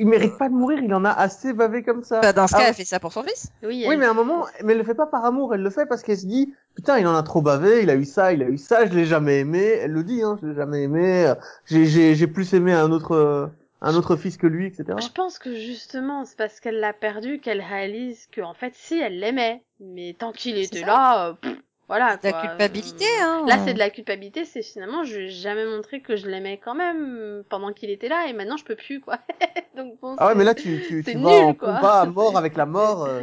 Il 0.00 0.06
mérite 0.06 0.38
pas 0.38 0.48
de 0.48 0.54
mourir, 0.54 0.78
il 0.80 0.94
en 0.94 1.04
a 1.04 1.10
assez 1.10 1.52
bavé 1.52 1.82
comme 1.82 2.04
ça. 2.04 2.20
Bah, 2.20 2.32
dans 2.32 2.46
ce 2.46 2.54
Ah, 2.54 2.60
cas, 2.60 2.68
elle 2.68 2.74
fait 2.74 2.84
ça 2.84 3.00
pour 3.00 3.12
son 3.12 3.24
fils. 3.24 3.48
Oui, 3.64 3.84
Oui, 3.88 3.96
mais 3.96 4.06
à 4.06 4.10
un 4.10 4.14
moment, 4.14 4.46
mais 4.62 4.72
elle 4.72 4.78
le 4.78 4.84
fait 4.84 4.94
pas 4.94 5.06
par 5.06 5.24
amour, 5.24 5.54
elle 5.54 5.62
le 5.62 5.70
fait 5.70 5.86
parce 5.86 6.02
qu'elle 6.02 6.18
se 6.18 6.26
dit, 6.26 6.54
putain, 6.76 6.98
il 6.98 7.06
en 7.06 7.16
a 7.16 7.22
trop 7.24 7.42
bavé, 7.42 7.82
il 7.82 7.90
a 7.90 7.96
eu 7.96 8.04
ça, 8.04 8.32
il 8.32 8.42
a 8.42 8.48
eu 8.48 8.58
ça, 8.58 8.86
je 8.86 8.92
l'ai 8.94 9.04
jamais 9.06 9.40
aimé. 9.40 9.60
Elle 9.82 9.90
le 9.92 10.04
dit, 10.04 10.22
hein, 10.22 10.38
je 10.40 10.46
l'ai 10.46 10.54
jamais 10.54 10.84
aimé. 10.84 11.26
euh, 11.26 11.34
J'ai, 11.66 11.84
j'ai, 11.86 12.14
j'ai 12.14 12.26
plus 12.28 12.54
aimé 12.54 12.72
un 12.72 12.92
autre, 12.92 13.12
euh, 13.12 13.46
un 13.80 13.94
autre 13.94 14.16
fils 14.16 14.36
que 14.36 14.46
lui, 14.46 14.66
etc. 14.66 14.84
Je 15.00 15.08
pense 15.12 15.38
que 15.38 15.54
justement, 15.54 16.24
c'est 16.24 16.36
parce 16.36 16.60
qu'elle 16.60 16.80
l'a 16.80 16.92
perdu 16.92 17.40
qu'elle 17.40 17.60
réalise 17.60 18.26
que 18.32 18.40
en 18.40 18.54
fait, 18.54 18.74
si 18.74 18.98
elle 18.98 19.18
l'aimait, 19.20 19.62
mais 19.80 20.14
tant 20.18 20.32
qu'il 20.32 20.58
était 20.58 20.80
ça. 20.80 20.86
là, 20.86 21.28
euh, 21.28 21.32
pff, 21.34 21.56
voilà. 21.86 22.16
De 22.18 22.24
la 22.28 22.32
culpabilité, 22.48 23.04
Euh, 23.04 23.24
hein. 23.24 23.44
Là, 23.46 23.56
c'est 23.64 23.72
de 23.72 23.78
la 23.78 23.88
culpabilité. 23.88 24.44
C'est 24.44 24.62
finalement, 24.62 25.04
je 25.04 25.16
lui 25.16 25.24
ai 25.26 25.30
jamais 25.30 25.64
montré 25.64 26.02
que 26.02 26.16
je 26.16 26.26
l'aimais 26.26 26.60
quand 26.62 26.74
même 26.74 27.42
pendant 27.48 27.72
qu'il 27.72 27.88
était 27.90 28.08
là, 28.08 28.26
et 28.26 28.32
maintenant 28.34 28.56
je 28.58 28.64
peux 28.64 28.76
plus, 28.76 29.00
quoi. 29.00 29.20
Donc 29.76 29.98
bon. 30.00 30.16
Ah 30.18 30.26
ouais, 30.26 30.34
mais 30.34 30.44
là, 30.44 30.54
tu, 30.54 30.82
tu, 30.86 31.02
tu 31.06 31.12
vas 31.12 31.18
nul, 31.18 31.44
en 31.44 31.54
quoi. 31.54 31.76
combat 31.76 32.00
à 32.02 32.06
mort 32.06 32.36
avec 32.36 32.56
la 32.56 32.66
mort. 32.66 33.04
euh. 33.06 33.22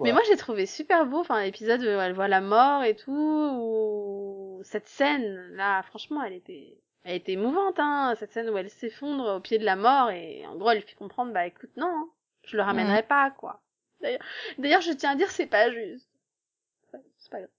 Mais 0.00 0.12
moi, 0.12 0.22
j'ai 0.28 0.36
trouvé 0.36 0.64
super 0.64 1.04
beau, 1.06 1.18
enfin, 1.18 1.42
l'épisode 1.42 1.82
où 1.82 1.84
elle 1.86 2.14
voit 2.14 2.28
la 2.28 2.40
mort 2.40 2.82
et 2.84 2.94
tout, 2.94 3.12
où 3.12 4.60
cette 4.64 4.88
scène, 4.88 5.36
là, 5.54 5.82
franchement, 5.82 6.22
elle 6.22 6.32
était, 6.34 6.78
elle 7.08 7.16
était 7.16 7.32
émouvante, 7.32 7.78
hein, 7.78 8.14
cette 8.18 8.32
scène 8.32 8.50
où 8.50 8.58
elle 8.58 8.68
s'effondre 8.68 9.36
au 9.36 9.40
pied 9.40 9.58
de 9.58 9.64
la 9.64 9.76
mort 9.76 10.10
et, 10.10 10.46
en 10.46 10.56
gros, 10.56 10.70
elle 10.70 10.78
lui 10.78 10.86
fait 10.86 10.94
comprendre, 10.94 11.32
bah, 11.32 11.46
écoute, 11.46 11.70
non, 11.78 11.86
hein, 11.86 12.08
je 12.44 12.56
le 12.58 12.62
ramènerai 12.62 13.02
pas, 13.02 13.30
quoi. 13.30 13.62
D'ailleurs, 14.02 14.20
d'ailleurs, 14.58 14.80
je 14.82 14.92
tiens 14.92 15.12
à 15.12 15.16
dire, 15.16 15.30
c'est 15.30 15.46
pas 15.46 15.70
juste. 15.70 16.06
C'est 17.16 17.30
pas 17.30 17.38
grave. 17.38 17.50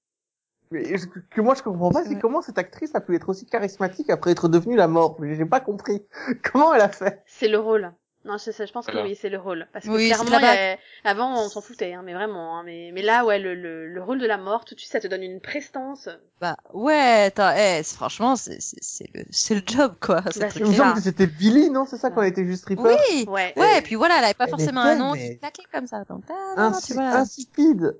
Mais 0.70 0.98
ce 1.00 1.08
que 1.08 1.42
moi 1.42 1.56
je 1.56 1.64
comprends 1.64 1.90
pas, 1.92 2.04
C'est 2.04 2.20
comment 2.20 2.44
cette 2.44 2.60
actrice 2.60 2.94
a 2.94 3.02
pu 3.02 3.16
être 3.16 3.30
aussi 3.30 3.48
charismatique 3.48 4.12
après 4.12 4.32
être 4.32 4.48
devenue 4.48 4.76
la 4.76 4.88
mort? 4.88 5.18
J'ai 5.20 5.46
pas 5.46 5.60
compris. 5.60 6.06
Comment 6.44 6.76
elle 6.76 6.82
a 6.82 6.90
fait? 6.90 7.24
C'est 7.26 7.48
le 7.48 7.58
rôle. 7.58 7.92
Non, 8.26 8.38
c'est 8.38 8.52
ça, 8.52 8.66
je 8.66 8.74
pense 8.74 8.86
que 8.86 8.98
oui, 9.02 9.16
c'est 9.16 9.30
le 9.30 9.38
rôle. 9.40 9.68
Parce 9.72 9.86
que 9.86 9.92
Oui, 9.92 10.08
clairement, 10.08 10.38
a- 10.46 10.76
avant, 11.10 11.42
on 11.42 11.48
s'en 11.48 11.62
foutait, 11.62 11.94
hein, 11.94 12.02
mais 12.04 12.14
vraiment, 12.14 12.58
hein, 12.60 12.64
mais, 12.66 12.92
mais 12.94 13.02
là, 13.02 13.24
ouais, 13.24 13.40
le, 13.40 13.56
le, 13.56 13.88
le 13.88 14.04
rôle 14.04 14.20
de 14.20 14.26
la 14.28 14.38
mort, 14.38 14.66
tout 14.66 14.76
de 14.76 14.80
suite, 14.80 14.92
ça 14.92 15.00
te 15.00 15.08
donne 15.08 15.24
une 15.24 15.40
prestance. 15.40 16.10
Bah, 16.42 16.58
ouais, 16.74 17.32
t'as, 17.32 17.56
eh, 17.80 17.84
franchement, 17.84 18.36
c'est, 18.36 18.60
c'est, 18.62 18.78
c'est 18.82 19.10
le, 19.16 19.24
c'est 19.32 19.56
le 19.56 19.62
job, 19.66 19.96
quoi. 20.02 20.20
Bah, 20.20 20.32
Il 20.36 20.52
c'est 20.52 20.60
me 20.60 20.74
semble 20.74 20.94
que 20.96 21.02
c'était 21.02 21.28
Billy, 21.28 21.70
non 21.70 21.86
C'est 21.86 21.98
ça 21.98 22.10
quand 22.12 22.22
elle 22.22 22.30
était 22.32 22.46
juste 22.46 22.64
stripper 22.64 22.82
Oui! 22.84 23.26
Ouais. 23.30 23.54
Ouais, 23.56 23.80
et 23.80 23.82
puis 23.82 23.96
voilà, 23.96 24.18
elle 24.18 24.26
avait 24.26 24.34
pas 24.34 24.44
elle 24.46 24.50
forcément 24.50 24.84
était, 24.84 24.92
un 24.96 25.00
nom 25.00 25.14
mais- 25.14 25.30
qui 25.36 25.40
claquait 25.40 25.64
comme 25.72 25.88
ça. 25.88 26.04
Donc, 26.04 26.24
ah, 26.30 26.54
non, 26.58 26.72
non, 26.72 26.78
tu 26.86 26.94
vois. 26.94 27.04
Insipide. 27.04 27.96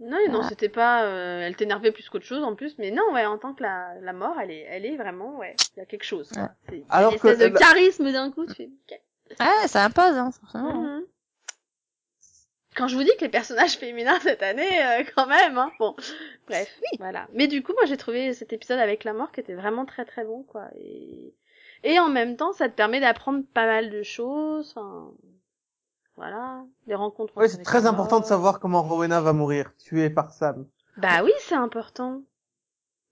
Non, 0.00 0.16
non, 0.28 0.32
Voilà. 0.32 0.48
c'était 0.48 0.68
pas. 0.70 1.04
euh, 1.04 1.42
elle 1.46 1.54
t'énervait 1.56 1.92
plus 1.92 2.08
qu'autre 2.08 2.24
chose 2.24 2.42
en 2.42 2.54
plus, 2.56 2.74
mais 2.78 2.90
non, 2.90 3.02
ouais, 3.12 3.26
en 3.26 3.36
tant 3.38 3.52
que 3.54 3.62
la, 3.62 3.94
la 4.00 4.14
mort, 4.14 4.34
elle 4.42 4.50
est, 4.50 4.66
elle 4.68 4.86
est 4.86 4.96
vraiment, 4.96 5.36
ouais, 5.38 5.54
il 5.76 5.80
y 5.80 5.82
a 5.82 5.86
quelque 5.86 6.04
chose. 6.04 6.30
Quoi. 6.32 6.42
Ouais. 6.42 6.48
C'est- 6.70 6.84
Alors 6.88 7.12
une 7.12 7.18
que 7.20 7.28
espèce 7.28 7.48
de 7.50 7.52
la- 7.54 7.60
charisme 7.60 8.10
d'un 8.10 8.30
coup, 8.32 8.46
tu 8.46 8.54
fais. 8.54 8.64
ok. 8.90 8.98
Ouais, 9.38 9.68
ça 9.68 9.84
impose, 9.84 10.16
hein, 10.16 10.30
forcément. 10.32 10.82
Mhm. 10.82 11.04
Quand 12.76 12.88
je 12.88 12.96
vous 12.96 13.02
dis 13.02 13.10
que 13.18 13.24
les 13.24 13.30
personnages 13.30 13.76
féminins 13.76 14.18
cette 14.20 14.42
année, 14.42 14.84
euh, 14.84 15.04
quand 15.14 15.26
même, 15.26 15.58
hein. 15.58 15.70
Bon, 15.78 15.94
bref, 16.46 16.68
voilà. 16.98 17.28
Mais 17.32 17.48
du 17.48 17.62
coup, 17.62 17.72
moi, 17.72 17.84
j'ai 17.84 17.96
trouvé 17.96 18.32
cet 18.32 18.52
épisode 18.52 18.78
avec 18.78 19.04
la 19.04 19.12
mort 19.12 19.32
qui 19.32 19.40
était 19.40 19.54
vraiment 19.54 19.84
très 19.84 20.04
très 20.04 20.24
bon, 20.24 20.42
quoi. 20.44 20.68
Et 20.76 21.34
et 21.82 21.98
en 21.98 22.08
même 22.08 22.36
temps, 22.36 22.52
ça 22.52 22.68
te 22.68 22.74
permet 22.74 23.00
d'apprendre 23.00 23.42
pas 23.54 23.66
mal 23.66 23.90
de 23.90 24.02
choses. 24.02 24.74
Enfin, 24.76 25.10
voilà, 26.16 26.62
des 26.86 26.94
rencontres. 26.94 27.36
Ouais, 27.36 27.48
c'est 27.48 27.62
très 27.62 27.86
important 27.86 28.20
de 28.20 28.26
savoir 28.26 28.60
comment 28.60 28.82
Rowena 28.82 29.20
va 29.20 29.32
mourir, 29.32 29.72
tuée 29.78 30.10
par 30.10 30.32
Sam. 30.32 30.66
Bah 30.96 31.22
oui, 31.24 31.32
c'est 31.38 31.54
important. 31.54 32.22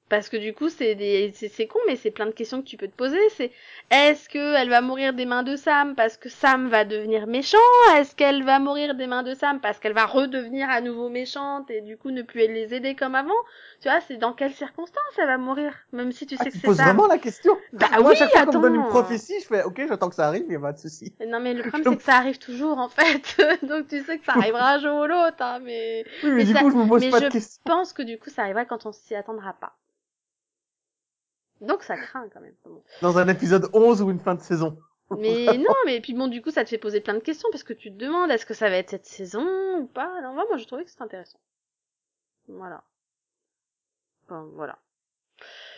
Parce 0.08 0.28
que 0.28 0.36
du 0.36 0.54
coup, 0.54 0.68
c'est 0.70 0.94
des, 0.94 1.32
c'est, 1.34 1.66
con, 1.66 1.78
mais 1.86 1.96
c'est 1.96 2.10
plein 2.10 2.26
de 2.26 2.30
questions 2.32 2.62
que 2.62 2.66
tu 2.68 2.76
peux 2.76 2.88
te 2.88 2.96
poser. 2.96 3.18
C'est, 3.30 3.52
est-ce 3.90 4.28
que 4.28 4.54
elle 4.56 4.70
va 4.70 4.80
mourir 4.80 5.12
des 5.14 5.26
mains 5.26 5.42
de 5.42 5.54
Sam 5.56 5.94
parce 5.94 6.16
que 6.16 6.28
Sam 6.28 6.68
va 6.68 6.84
devenir 6.84 7.26
méchant? 7.26 7.58
Est-ce 7.96 8.14
qu'elle 8.16 8.42
va 8.44 8.58
mourir 8.58 8.94
des 8.94 9.06
mains 9.06 9.22
de 9.22 9.34
Sam 9.34 9.60
parce 9.60 9.78
qu'elle 9.78 9.92
va 9.92 10.06
redevenir 10.06 10.68
à 10.70 10.80
nouveau 10.80 11.08
méchante 11.10 11.70
et 11.70 11.80
du 11.82 11.96
coup 11.96 12.10
ne 12.10 12.22
plus 12.22 12.40
les 12.40 12.74
aider 12.74 12.94
comme 12.94 13.14
avant? 13.14 13.32
Tu 13.80 13.88
vois, 13.88 14.00
c'est 14.00 14.16
dans 14.16 14.32
quelles 14.32 14.54
circonstances 14.54 15.18
elle 15.18 15.26
va 15.26 15.38
mourir? 15.38 15.74
Même 15.92 16.12
si 16.12 16.26
tu 16.26 16.36
Ah, 16.36 16.44
sais 16.44 16.50
tu 16.50 16.58
que 16.58 16.62
c'est 16.62 16.66
poses 16.66 16.76
Sam. 16.76 16.96
vraiment 16.96 17.06
la 17.06 17.18
question 17.18 17.58
Bah 17.72 17.88
Moi, 18.00 18.10
oui, 18.10 18.16
chaque 18.16 18.30
fois 18.30 18.42
qu'on 18.42 18.54
me 18.54 18.60
donne 18.60 18.74
une 18.76 18.86
prophétie, 18.86 19.34
je 19.40 19.46
fais, 19.46 19.62
ok, 19.64 19.82
j'attends 19.88 20.08
que 20.08 20.14
ça 20.14 20.26
arrive, 20.28 20.44
il 20.46 20.52
y 20.52 20.56
a 20.56 20.60
pas 20.60 20.72
de 20.72 20.78
souci. 20.78 21.14
Non 21.26 21.40
mais 21.40 21.52
le 21.54 21.62
problème 21.64 21.84
c'est 21.86 21.96
que 21.96 22.02
ça 22.02 22.16
arrive 22.16 22.38
toujours 22.38 22.78
en 22.78 22.88
fait, 22.88 23.36
donc 23.66 23.88
tu 23.88 24.02
sais 24.04 24.18
que 24.18 24.24
ça 24.24 24.34
arrivera 24.34 24.74
un 24.74 24.78
jour 24.78 25.00
ou 25.02 25.06
l'autre, 25.06 25.40
hein, 25.42 25.58
mais 25.60 26.04
Oui, 26.22 26.30
mais, 26.30 26.36
Mais 26.38 26.44
du 26.44 26.52
ça- 26.52 26.62
coup, 26.62 26.70
je 26.70 26.76
me 26.76 26.86
pose 26.88 27.02
mais 27.02 27.10
pas 27.10 27.18
je 27.18 27.24
de 27.24 27.28
questions. 27.28 27.60
je 27.66 27.70
pense 27.72 27.92
que 27.92 28.02
du 28.02 28.18
coup 28.18 28.30
ça 28.30 28.42
arrivera 28.42 28.64
quand 28.64 28.86
on 28.86 28.92
s'y 28.92 29.14
attendra 29.14 29.52
pas. 29.54 29.76
Donc 31.60 31.82
ça 31.82 31.96
craint 31.96 32.28
quand 32.32 32.40
même. 32.40 32.54
Bon. 32.64 32.82
Dans 33.02 33.18
un 33.18 33.28
épisode 33.28 33.68
11 33.72 34.02
ou 34.02 34.10
une 34.10 34.20
fin 34.20 34.34
de 34.34 34.40
saison. 34.40 34.78
Mais 35.18 35.46
non, 35.58 35.74
mais 35.86 36.00
puis 36.00 36.12
bon 36.14 36.28
du 36.28 36.42
coup 36.42 36.50
ça 36.50 36.64
te 36.64 36.68
fait 36.68 36.78
poser 36.78 37.00
plein 37.00 37.14
de 37.14 37.18
questions 37.20 37.48
parce 37.50 37.64
que 37.64 37.72
tu 37.72 37.90
te 37.90 37.96
demandes 37.96 38.30
est-ce 38.30 38.44
que 38.46 38.54
ça 38.54 38.68
va 38.68 38.76
être 38.76 38.90
cette 38.90 39.06
saison 39.06 39.46
ou 39.78 39.86
pas? 39.86 40.20
Non, 40.22 40.34
moi 40.34 40.44
moi 40.48 40.56
je 40.58 40.66
trouvais 40.66 40.84
que 40.84 40.90
c'était 40.90 41.02
intéressant. 41.02 41.38
Voilà. 42.48 42.82
Enfin, 44.24 44.46
voilà. 44.54 44.78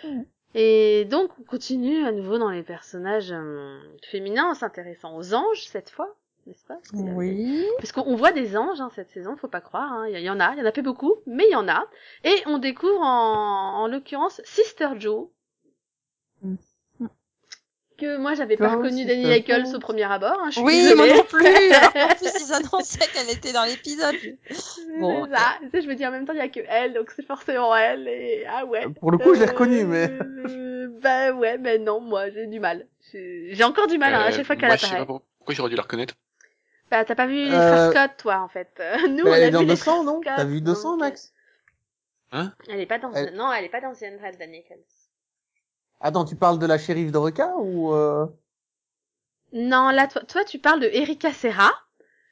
Mm. 0.04 0.22
Et 0.54 1.04
donc 1.04 1.30
on 1.38 1.44
continue 1.44 2.04
à 2.04 2.10
nouveau 2.12 2.38
dans 2.38 2.50
les 2.50 2.62
personnages 2.64 3.30
euh, 3.32 3.78
féminins 4.10 4.50
en 4.50 4.54
s'intéressant 4.54 5.16
aux 5.16 5.32
anges 5.32 5.64
cette 5.68 5.90
fois, 5.90 6.16
n'est-ce 6.46 6.64
pas? 6.64 6.74
Parce 6.74 6.90
Oui. 7.14 7.64
parce 7.78 7.92
qu'on 7.92 8.02
on 8.02 8.16
voit 8.16 8.32
des 8.32 8.56
anges 8.56 8.80
hein, 8.80 8.90
cette 8.96 9.10
saison, 9.10 9.36
faut 9.36 9.46
pas 9.46 9.60
croire. 9.60 9.92
hein. 9.92 10.08
Il 10.08 10.18
y, 10.18 10.22
y 10.22 10.30
en 10.30 10.40
a, 10.40 10.52
il 10.54 10.58
y 10.58 10.62
en 10.62 10.66
a 10.66 10.72
pas 10.72 10.82
beaucoup, 10.82 11.14
mais 11.26 11.44
il 11.46 11.52
y 11.52 11.56
en 11.56 11.68
a. 11.68 11.86
Et 12.24 12.34
on 12.46 12.58
découvre 12.58 13.00
en, 13.00 13.82
en 13.82 13.86
l'occurrence 13.86 14.40
Sister 14.44 14.88
Joe. 14.98 15.28
Que 18.00 18.16
moi 18.16 18.34
j'avais 18.34 18.56
pas 18.56 18.68
reconnu 18.68 19.04
Danny 19.04 19.42
Joe. 19.46 19.74
au 19.74 19.78
premier 19.78 20.02
abord. 20.04 20.38
Hein, 20.42 20.50
je 20.50 20.60
Oui, 20.60 20.92
moi 20.96 21.06
non 21.06 21.22
plus. 21.24 21.46
Alors 21.72 21.92
qu'en 21.92 22.14
plus, 22.16 22.30
ils 22.40 22.52
annonçaient 22.52 23.06
qu'elle 23.12 23.30
était 23.30 23.52
dans 23.52 23.64
l'épisode. 23.64 24.14
Bon, 24.98 25.26
C'est 25.26 25.36
ça. 25.36 25.58
Tu 25.60 25.70
sais, 25.70 25.82
je 25.82 25.88
me 25.88 25.94
dis 25.94 26.06
en 26.06 26.10
même 26.10 26.26
temps 26.26 26.32
il 26.32 26.38
y 26.38 26.42
a 26.42 26.48
que 26.48 26.60
elle, 26.68 26.94
donc 26.94 27.10
c'est 27.14 27.24
forcément 27.26 27.76
elle. 27.76 28.08
Et 28.08 28.44
ah 28.48 28.64
ouais. 28.66 28.86
Pour 28.98 29.10
le 29.12 29.18
coup, 29.18 29.34
je 29.34 29.40
l'ai 29.40 29.46
Euh, 29.48 29.52
reconnue, 29.52 29.84
mais... 29.84 30.08
euh, 30.10 30.88
bah 31.02 31.32
ouais, 31.32 31.58
mais 31.58 31.78
non, 31.78 32.00
moi 32.00 32.30
j'ai 32.30 32.46
du 32.46 32.58
mal. 32.60 32.86
J'ai 33.12 33.64
encore 33.64 33.86
du 33.86 33.98
mal 33.98 34.14
hein, 34.14 34.20
à 34.20 34.28
Euh, 34.28 34.32
chaque 34.32 34.46
fois 34.46 34.56
qu'elle 34.56 34.68
moi, 34.68 34.76
je 34.76 34.80
sais 34.80 34.86
apparaît. 34.86 35.02
pas 35.02 35.06
pour- 35.06 35.22
pourquoi 35.38 35.54
j'aurais 35.54 35.70
dû 35.70 35.76
la 35.76 35.82
reconnaître. 35.82 36.14
Bah 36.90 37.04
t'as 37.04 37.14
pas 37.14 37.26
vu 37.26 37.34
les 37.36 37.52
Euh, 37.54 37.90
frères 37.90 37.90
Scott, 38.08 38.16
toi 38.18 38.38
en 38.40 38.48
fait. 38.48 38.68
Euh, 38.80 38.96
Nous 39.08 39.24
Mais 39.24 39.30
on 39.30 39.34
elle 39.34 39.54
a 39.54 39.58
vu 39.58 39.64
les 39.64 39.66
200, 39.66 40.04
non? 40.04 40.20
Frères 40.22 40.36
T'as 40.36 40.44
vu 40.44 40.60
200, 40.60 40.90
donc, 40.92 41.00
Max? 41.00 41.32
Elle 42.32 42.80
est 42.80 42.86
pas 42.86 42.98
dans 42.98 43.12
Elle- 43.12 43.34
non, 43.34 43.52
elle 43.52 43.64
est 43.64 43.68
pas 43.68 43.80
dans 43.80 43.92
The 43.92 44.00
Danny 44.38 44.58
Ackles. 44.58 44.78
Attends, 46.00 46.24
tu 46.24 46.36
parles 46.36 46.58
de 46.58 46.66
la 46.66 46.78
shérif 46.78 47.12
d'Oreca 47.12 47.54
ou... 47.58 47.92
Euh... 47.92 48.26
Non, 49.52 49.90
là 49.90 50.06
toi, 50.06 50.22
toi 50.22 50.44
tu 50.44 50.58
parles 50.58 50.80
de 50.80 50.86
Erika 50.92 51.32
Serra, 51.32 51.70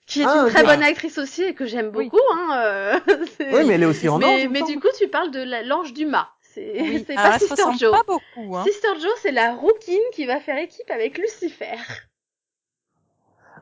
qui 0.07 0.23
est 0.23 0.25
Ah, 0.27 0.45
une 0.45 0.51
très 0.51 0.63
bonne 0.65 0.83
actrice 0.83 1.19
aussi 1.19 1.43
et 1.43 1.55
que 1.55 1.67
j'aime 1.67 1.91
Oui. 1.95 2.05
beaucoup 2.09 2.23
hein. 2.33 2.63
euh, 2.65 3.01
Oui, 3.41 3.65
mais 3.67 3.75
elle 3.75 3.83
est 3.83 3.87
aussi 3.87 4.09
en 4.09 4.19
mais, 4.19 4.49
mais 4.49 4.63
du 4.63 4.79
coup 4.81 4.89
tu 4.97 5.09
parles 5.09 5.31
de 5.31 5.41
la- 5.43 5.63
l'ange 5.63 5.93
du 5.93 6.07
mât. 6.07 6.29
C'est 6.41 6.81
Oui. 6.81 7.05
Alors, 7.17 7.33
pas 7.33 7.39
Sister 7.41 7.63
Joe. 7.79 7.91
pas 7.91 8.05
beaucoup, 8.07 8.57
hein. 8.57 8.65
Sister 8.65 8.89
Joe, 9.01 9.13
c'est 9.21 9.33
la 9.33 9.55
rouquine 9.55 10.01
qui 10.13 10.25
va 10.27 10.41
faire 10.41 10.57
équipe 10.59 10.91
avec 10.91 11.19
Lucifer. 11.19 11.77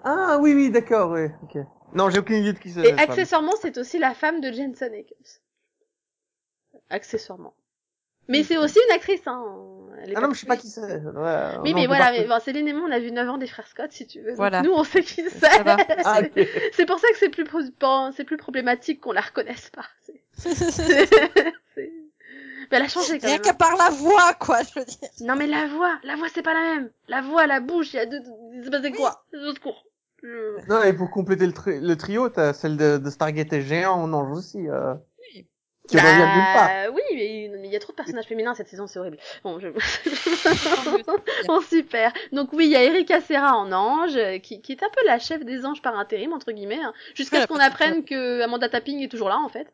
Ah 0.04 0.38
oui, 0.40 0.54
oui, 0.54 0.70
d'accord, 0.70 1.10
oui. 1.10 1.26
ok. 1.42 1.64
Non, 1.94 2.10
j'ai 2.10 2.18
aucune 2.18 2.36
idée 2.36 2.52
de 2.52 2.58
qui 2.58 2.70
c'est. 2.70 2.86
Et 2.86 2.92
accessoirement, 2.92 3.54
c'est 3.60 3.78
aussi 3.78 3.98
la 3.98 4.14
femme 4.14 4.40
de 4.40 4.52
Jensen 4.52 4.92
Ackles. 4.94 5.40
Accessoirement. 6.90 7.54
Mais 8.28 8.42
c'est 8.42 8.56
aussi 8.56 8.78
une 8.88 8.94
actrice, 8.94 9.22
hein. 9.26 9.44
Elle 10.02 10.12
est 10.12 10.16
Ah 10.16 10.20
non, 10.20 10.28
mais 10.28 10.34
je 10.34 10.40
sais 10.40 10.46
pas 10.46 10.56
qui 10.56 10.68
c'est. 10.68 10.80
Ouais, 10.82 11.58
Oui, 11.62 11.72
mais 11.74 11.86
voilà, 11.86 12.10
mais 12.12 12.24
bon, 12.26 12.38
Céline 12.40 12.68
et 12.68 12.72
moi, 12.72 12.86
on 12.88 12.92
a 12.92 12.98
vu 12.98 13.10
9 13.10 13.28
ans 13.30 13.38
des 13.38 13.46
frères 13.46 13.66
Scott, 13.66 13.90
si 13.92 14.06
tu 14.06 14.20
veux. 14.20 14.28
Donc 14.30 14.36
Voilà. 14.36 14.62
nous, 14.62 14.72
on 14.72 14.84
sait 14.84 15.02
qui 15.02 15.22
c'est. 15.30 15.48
Ah. 16.04 16.20
C'est 16.72 16.86
pour 16.86 16.98
ça 16.98 17.08
que 17.08 17.16
c'est 17.18 17.28
plus, 17.30 17.44
pro- 17.44 17.60
c'est 18.14 18.24
plus 18.24 18.36
problématique 18.36 19.00
qu'on 19.00 19.12
la 19.12 19.20
reconnaisse 19.22 19.70
pas. 19.70 19.84
C'est- 20.34 20.54
c'est- 20.54 21.06
c'est- 21.74 21.92
Mais 22.70 22.78
elle 22.78 22.82
a 22.82 22.88
changé 22.88 23.18
quand 23.18 23.26
Rien 23.28 23.36
même. 23.36 23.42
que 23.42 23.48
hein. 23.50 23.54
par 23.54 23.76
la 23.76 23.90
voix, 23.90 24.34
quoi, 24.40 24.58
je 24.62 24.78
veux 24.78 24.84
dire. 24.84 24.98
Non, 25.22 25.36
mais 25.36 25.46
la 25.46 25.66
voix, 25.68 25.92
la 26.02 26.16
voix, 26.16 26.26
c'est 26.34 26.42
pas 26.42 26.52
la 26.54 26.60
même. 26.74 26.90
La 27.08 27.22
voix, 27.22 27.46
la 27.46 27.60
bouche, 27.60 27.92
il 27.94 27.96
y 27.96 28.00
a 28.00 28.06
deux, 28.06 28.20
il 28.54 28.64
se 28.64 28.70
passait 28.70 28.90
quoi? 28.92 29.24
Au 29.34 29.54
secours. 29.54 29.84
Non, 30.68 30.82
et 30.82 30.92
pour 30.92 31.10
compléter 31.10 31.46
le, 31.46 31.52
tri- 31.52 31.80
le 31.80 31.96
trio, 31.96 32.28
t'as 32.28 32.52
celle 32.52 32.76
de, 32.76 32.98
de 32.98 33.10
Stargate 33.10 33.52
et 33.52 33.62
Géant 33.62 33.94
en 34.02 34.12
ange 34.12 34.36
aussi. 34.36 34.68
Euh, 34.68 34.94
Qui 35.88 35.96
revient 35.98 36.18
de 36.20 36.36
nulle 36.36 36.52
part. 36.52 36.68
Bah, 36.68 36.90
oui, 36.90 37.02
mais 37.12 37.44
il 37.64 37.70
y 37.72 37.76
a 37.76 37.78
trop 37.78 37.92
de 37.92 37.96
personnages 37.96 38.26
féminins 38.26 38.54
cette 38.54 38.68
saison, 38.68 38.86
c'est 38.86 38.98
horrible. 38.98 39.18
Bon, 39.44 39.58
je... 39.60 39.68
bon, 41.46 41.60
super. 41.68 42.12
Donc 42.32 42.52
oui, 42.52 42.66
il 42.66 42.70
y 42.72 42.76
a 42.76 42.82
Erika 42.82 43.20
Serra 43.20 43.56
en 43.56 43.70
ange, 43.72 44.16
euh, 44.16 44.38
qui, 44.38 44.60
qui 44.62 44.72
est 44.72 44.82
un 44.82 44.88
peu 44.90 45.04
la 45.06 45.18
chef 45.18 45.44
des 45.44 45.64
anges 45.64 45.82
par 45.82 45.96
intérim, 45.98 46.32
entre 46.32 46.52
guillemets, 46.52 46.80
hein, 46.82 46.92
jusqu'à 47.14 47.42
ce 47.42 47.46
qu'on 47.46 47.58
apprenne 47.66 48.04
que 48.04 48.40
Amanda 48.42 48.68
Tapping 48.68 49.02
est 49.02 49.08
toujours 49.08 49.28
là, 49.28 49.38
en 49.38 49.48
fait. 49.48 49.68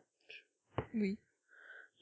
Oui. 0.93 1.17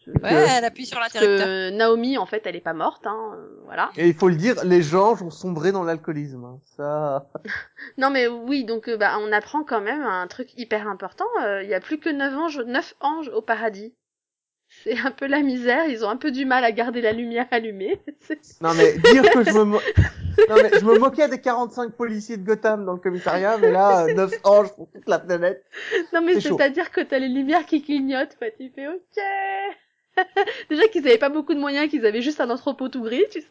Je- 0.05 0.11
Ouais, 0.23 0.33
Euh, 0.33 0.45
elle 0.57 0.65
appuie 0.65 0.87
sur 0.87 0.99
l'interrupteur. 0.99 1.71
Naomi, 1.73 2.17
en 2.17 2.25
fait, 2.25 2.41
elle 2.47 2.55
est 2.55 2.59
pas 2.61 2.73
morte, 2.73 3.05
hein, 3.05 3.33
euh, 3.35 3.59
voilà. 3.65 3.91
Et 3.97 4.07
il 4.07 4.15
faut 4.15 4.29
le 4.29 4.35
dire, 4.35 4.55
les 4.65 4.81
gens 4.81 5.13
ont 5.21 5.29
sombré 5.29 5.71
dans 5.71 5.83
l'alcoolisme. 5.83 6.43
hein. 6.43 6.59
Ça. 6.75 7.27
Non, 7.99 8.09
mais 8.09 8.25
oui, 8.27 8.63
donc 8.63 8.87
euh, 8.89 8.97
bah, 8.97 9.17
on 9.19 9.31
apprend 9.31 9.63
quand 9.63 9.81
même 9.81 10.01
un 10.01 10.25
truc 10.27 10.49
hyper 10.57 10.87
important. 10.87 11.27
euh, 11.43 11.61
Il 11.63 11.69
y 11.69 11.73
a 11.75 11.79
plus 11.79 11.99
que 11.99 12.09
neuf 12.09 12.33
anges, 12.35 12.59
neuf 12.61 12.95
anges 12.99 13.29
au 13.29 13.41
paradis. 13.43 13.93
C'est 14.83 14.97
un 14.99 15.11
peu 15.11 15.27
la 15.27 15.41
misère, 15.41 15.85
ils 15.87 16.03
ont 16.03 16.09
un 16.09 16.17
peu 16.17 16.31
du 16.31 16.45
mal 16.45 16.63
à 16.63 16.71
garder 16.71 17.01
la 17.01 17.11
lumière 17.11 17.47
allumée. 17.51 17.99
Non 18.61 18.73
mais 18.73 18.97
dire 18.97 19.23
que 19.31 19.43
je 19.43 19.51
me 19.51 19.63
mo... 19.63 19.79
non 20.49 20.55
mais 20.55 20.71
je 20.79 20.85
me 20.85 20.97
moquais 20.97 21.27
des 21.27 21.39
45 21.41 21.93
policiers 21.93 22.37
de 22.37 22.43
Gotham 22.45 22.85
dans 22.85 22.93
le 22.93 22.99
commissariat, 22.99 23.57
mais 23.57 23.71
là 23.71 24.05
euh, 24.09 24.13
9 24.13 24.31
anges 24.43 24.73
pour 24.75 24.89
toute 24.91 25.07
la 25.07 25.19
planète. 25.19 25.63
Non 26.13 26.21
mais 26.21 26.35
C'est 26.35 26.41
chaud. 26.41 26.57
c'est-à-dire 26.57 26.91
que 26.91 27.01
t'as 27.01 27.19
les 27.19 27.27
lumières 27.29 27.65
qui 27.65 27.81
clignotent, 27.83 28.37
quoi. 28.37 28.47
Tu 28.51 28.71
fais 28.73 28.87
ok. 28.87 30.25
Déjà 30.69 30.87
qu'ils 30.87 31.07
avaient 31.07 31.17
pas 31.17 31.29
beaucoup 31.29 31.53
de 31.53 31.59
moyens, 31.59 31.89
qu'ils 31.89 32.05
avaient 32.05 32.21
juste 32.21 32.41
un 32.41 32.49
entrepôt 32.49 32.89
tout 32.89 33.01
gris, 33.01 33.23
tu 33.31 33.41
sais. 33.41 33.47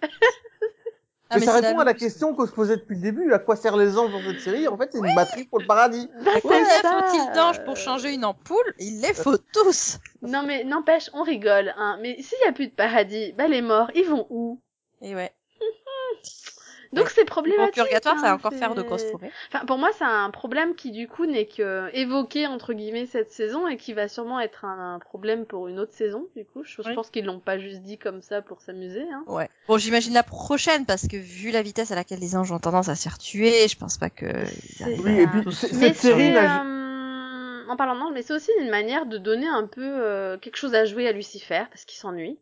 Ah, 1.32 1.38
mais 1.38 1.46
ça 1.46 1.60
répond 1.60 1.78
à 1.78 1.84
la 1.84 1.94
question 1.94 2.34
qu'on 2.34 2.44
se 2.46 2.50
posait 2.50 2.76
depuis 2.76 2.96
le 2.96 3.02
début. 3.02 3.32
À 3.32 3.38
quoi 3.38 3.54
servent 3.54 3.80
les 3.80 3.96
anges 3.96 4.10
dans 4.10 4.20
cette 4.20 4.40
série? 4.40 4.66
En 4.66 4.76
fait, 4.76 4.90
c'est 4.92 4.98
une 4.98 5.14
batterie 5.14 5.44
pour 5.44 5.60
le 5.60 5.66
paradis. 5.66 6.10
Bah, 6.24 6.32
Combien 6.42 6.64
ça. 6.64 7.02
faut-il 7.08 7.32
d'anges 7.34 7.64
pour 7.64 7.76
changer 7.76 8.12
une 8.12 8.24
ampoule 8.24 8.74
Il 8.80 9.00
les 9.00 9.14
faut 9.14 9.36
tous. 9.36 9.98
Non 10.22 10.42
mais 10.42 10.64
n'empêche, 10.64 11.08
on 11.14 11.22
rigole, 11.22 11.72
hein. 11.78 11.98
Mais 12.02 12.20
s'il 12.20 12.38
y 12.44 12.48
a 12.48 12.52
plus 12.52 12.66
de 12.66 12.72
paradis, 12.74 13.32
bah 13.38 13.46
les 13.46 13.62
morts, 13.62 13.90
ils 13.94 14.06
vont 14.06 14.26
où? 14.28 14.60
Et 15.02 15.14
ouais. 15.14 15.32
Donc 16.92 17.04
Ouais. 17.04 17.10
c'est 17.14 17.24
problématique. 17.24 17.74
purgatoire, 17.74 18.16
ça 18.16 18.22
va 18.22 18.30
hein, 18.30 18.34
encore 18.34 18.52
faire 18.52 18.74
de 18.74 18.80
c'est- 18.80 18.86
grosses 18.86 19.04
forêts. 19.12 19.30
Enfin, 19.52 19.64
pour 19.64 19.78
moi, 19.78 19.90
c'est 19.96 20.04
un 20.04 20.28
problème 20.30 20.74
qui 20.74 20.90
du 20.90 21.06
coup 21.06 21.24
n'est 21.24 21.46
que 21.46 21.88
évoqué 21.94 22.48
entre 22.48 22.72
guillemets 22.72 23.06
cette 23.06 23.30
saison 23.30 23.68
et 23.68 23.76
qui 23.76 23.92
va 23.92 24.08
sûrement 24.08 24.40
être 24.40 24.64
un, 24.64 24.94
un 24.96 24.98
problème 24.98 25.46
pour 25.46 25.68
une 25.68 25.78
autre 25.78 25.94
saison. 25.94 26.26
Du 26.34 26.44
coup, 26.44 26.64
je, 26.64 26.82
je 26.82 26.88
Oui. 26.88 26.94
pense 26.96 27.10
qu'ils 27.10 27.24
l'ont 27.26 27.38
pas 27.38 27.58
juste 27.58 27.82
dit 27.82 27.96
comme 27.96 28.22
ça 28.22 28.42
pour 28.42 28.60
s'amuser. 28.60 29.02
Hein. 29.12 29.22
Ouais. 29.28 29.48
Bon, 29.68 29.78
j'imagine 29.78 30.14
la 30.14 30.24
prochaine 30.24 30.84
parce 30.84 31.06
que 31.06 31.16
vu 31.16 31.52
la 31.52 31.62
vitesse 31.62 31.92
à 31.92 31.94
laquelle 31.94 32.18
les 32.18 32.34
anges 32.34 32.50
ont 32.50 32.58
tendance 32.58 32.88
à 32.88 32.96
se 32.96 33.02
faire 33.04 33.18
tuer, 33.18 33.68
je 33.68 33.76
pense 33.76 33.96
pas 33.96 34.10
que. 34.10 34.26
Oui, 35.04 35.20
et 35.20 35.26
puis 35.28 35.52
se 35.52 35.68
cette 35.68 35.96
série 35.96 36.36
euh, 36.36 37.68
en 37.68 37.76
parlant 37.76 37.94
d'ange, 37.96 38.10
mais 38.14 38.22
c'est 38.22 38.32
aussi 38.34 38.50
une 38.60 38.68
manière 38.70 39.06
de 39.06 39.16
donner 39.16 39.46
un 39.46 39.66
peu 39.66 39.80
euh, 39.84 40.38
quelque 40.38 40.56
chose 40.56 40.74
à 40.74 40.84
jouer 40.86 41.06
à 41.06 41.12
Lucifer 41.12 41.62
parce 41.70 41.84
qu'il 41.84 41.98
s'ennuie. 42.00 42.36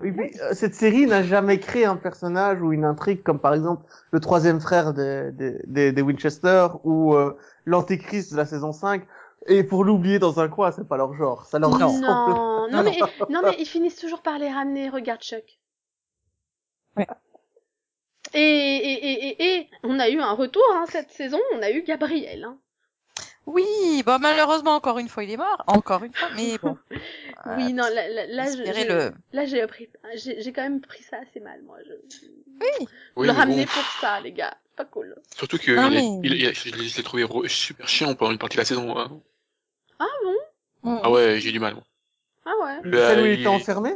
Oui, 0.00 0.12
puis, 0.12 0.30
euh, 0.40 0.54
cette 0.54 0.74
série 0.74 1.06
n'a 1.06 1.22
jamais 1.22 1.60
créé 1.60 1.84
un 1.84 1.96
personnage 1.96 2.62
ou 2.62 2.72
une 2.72 2.84
intrigue 2.84 3.22
comme 3.22 3.38
par 3.38 3.52
exemple 3.52 3.84
le 4.10 4.20
troisième 4.20 4.60
frère 4.60 4.94
des, 4.94 5.30
des, 5.32 5.60
des, 5.66 5.92
des 5.92 6.02
Winchester 6.02 6.68
ou 6.84 7.14
euh, 7.14 7.36
l'antéchrist 7.66 8.32
de 8.32 8.36
la 8.38 8.46
saison 8.46 8.72
5. 8.72 9.04
Et 9.46 9.64
pour 9.64 9.84
l'oublier 9.84 10.18
dans 10.18 10.40
un 10.40 10.48
coin, 10.48 10.70
c'est 10.70 10.86
pas 10.86 10.96
leur 10.96 11.14
genre. 11.14 11.44
Ça 11.46 11.58
leur 11.58 11.70
Non, 11.78 11.98
non, 11.98 12.68
Non, 12.70 12.82
mais 12.82 12.98
non 13.28 13.40
mais 13.42 13.56
ils 13.58 13.66
finissent 13.66 13.96
toujours 13.96 14.22
par 14.22 14.38
les 14.38 14.48
ramener. 14.48 14.88
Regarde 14.88 15.20
Chuck. 15.20 15.58
Ouais. 16.96 17.06
Et, 18.34 18.40
et, 18.40 18.92
et, 18.92 19.28
et, 19.28 19.56
et 19.58 19.70
on 19.82 19.98
a 19.98 20.08
eu 20.08 20.20
un 20.20 20.32
retour 20.32 20.62
hein, 20.74 20.84
cette 20.88 21.10
saison. 21.10 21.38
On 21.54 21.62
a 21.62 21.70
eu 21.70 21.82
Gabriel. 21.82 22.44
Hein. 22.44 22.58
Oui, 23.46 24.02
bon 24.06 24.18
malheureusement 24.20 24.74
encore 24.76 24.98
une 24.98 25.08
fois 25.08 25.24
il 25.24 25.30
est 25.32 25.36
mort, 25.36 25.62
encore 25.66 26.04
une 26.04 26.12
fois, 26.14 26.28
mais 26.36 26.56
bon. 26.62 26.78
Euh, 26.92 27.56
oui, 27.56 27.72
non, 27.72 27.82
là, 27.84 28.08
là, 28.08 28.26
là, 28.26 28.44
j'ai- 28.72 28.84
le- 28.88 29.12
là 29.32 29.44
j'ai 29.44 29.60
appris, 29.60 29.88
j'ai 30.14 30.40
j'ai 30.40 30.52
quand 30.52 30.62
même 30.62 30.80
pris 30.80 31.02
ça 31.02 31.16
assez 31.18 31.40
mal, 31.40 31.60
moi. 31.62 31.76
Je... 31.84 31.92
Oui. 32.60 32.86
Oui, 33.16 33.26
le 33.26 33.32
ramener 33.32 33.64
bon, 33.64 33.72
pour 33.72 33.82
ça, 34.00 34.20
les 34.20 34.30
gars, 34.32 34.56
pas 34.76 34.84
cool. 34.84 35.16
surtout 35.36 35.58
que 35.58 35.76
Ah, 35.76 35.88
il 35.90 35.96
est- 35.96 36.00
mais- 36.00 36.20
il, 36.22 36.32
il- 36.34 36.44
l'ai 36.46 36.54
je 36.54 36.96
l'ai 36.96 37.02
trouvé 37.02 37.26
super 37.48 37.88
chiant 37.88 38.14
pendant 38.14 38.30
une 38.30 38.38
partie 38.38 38.56
de 38.56 38.60
la 38.60 38.64
saison. 38.64 38.96
hein. 38.96 39.10
Ah 39.98 40.06
bon? 40.24 40.90
Mm. 40.90 41.00
Ah 41.02 41.10
ouais, 41.10 41.40
j'ai 41.40 41.50
du 41.52 41.58
mal. 41.60 41.74
moi. 41.74 41.82
Ah 42.44 42.52
ouais. 42.62 42.90
Bah, 42.90 43.08
Celle 43.08 43.20
où 43.22 43.26
il 43.26 43.32
il- 43.32 43.40
était 43.40 43.48
enfermé? 43.48 43.92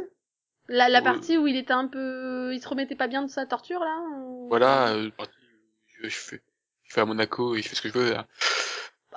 La, 0.69 0.89
la 0.89 0.99
Ouais. 0.99 1.03
partie 1.05 1.37
où 1.37 1.47
il 1.47 1.55
était 1.55 1.71
un 1.73 1.87
peu, 1.87 2.53
il 2.53 2.61
se 2.61 2.67
remettait 2.67 2.95
pas 2.95 3.07
bien 3.07 3.21
de 3.23 3.29
sa 3.29 3.45
torture 3.45 3.79
là. 3.79 3.97
ou- 4.19 4.49
Voilà, 4.49 4.89
euh, 4.89 5.07
où 5.07 5.23
je, 6.03 6.09
je 6.09 6.15
fais, 6.17 6.41
je 6.83 6.93
fais 6.93 6.99
à 7.01 7.05
Monaco 7.05 7.55
et 7.55 7.61
je 7.61 7.69
fais 7.69 7.75
ce 7.75 7.81
que 7.81 7.87
je 7.89 7.93
veux. 7.97 8.11
là. 8.13 8.25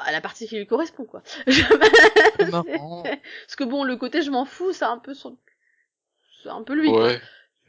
Bah, 0.00 0.12
la 0.12 0.22
partie 0.22 0.46
qui 0.46 0.56
lui 0.56 0.66
correspond 0.66 1.04
quoi. 1.04 1.22
Parce 1.46 1.56
que 3.56 3.64
bon, 3.64 3.84
le 3.84 3.96
côté 3.96 4.22
je 4.22 4.30
m'en 4.30 4.46
fous, 4.46 4.72
c'est 4.72 4.86
un 4.86 4.98
peu 4.98 5.12
son, 5.12 5.36
c'est 6.42 6.48
un 6.48 6.62
peu 6.62 6.74
lui. 6.74 6.88
Ouais. 6.88 7.20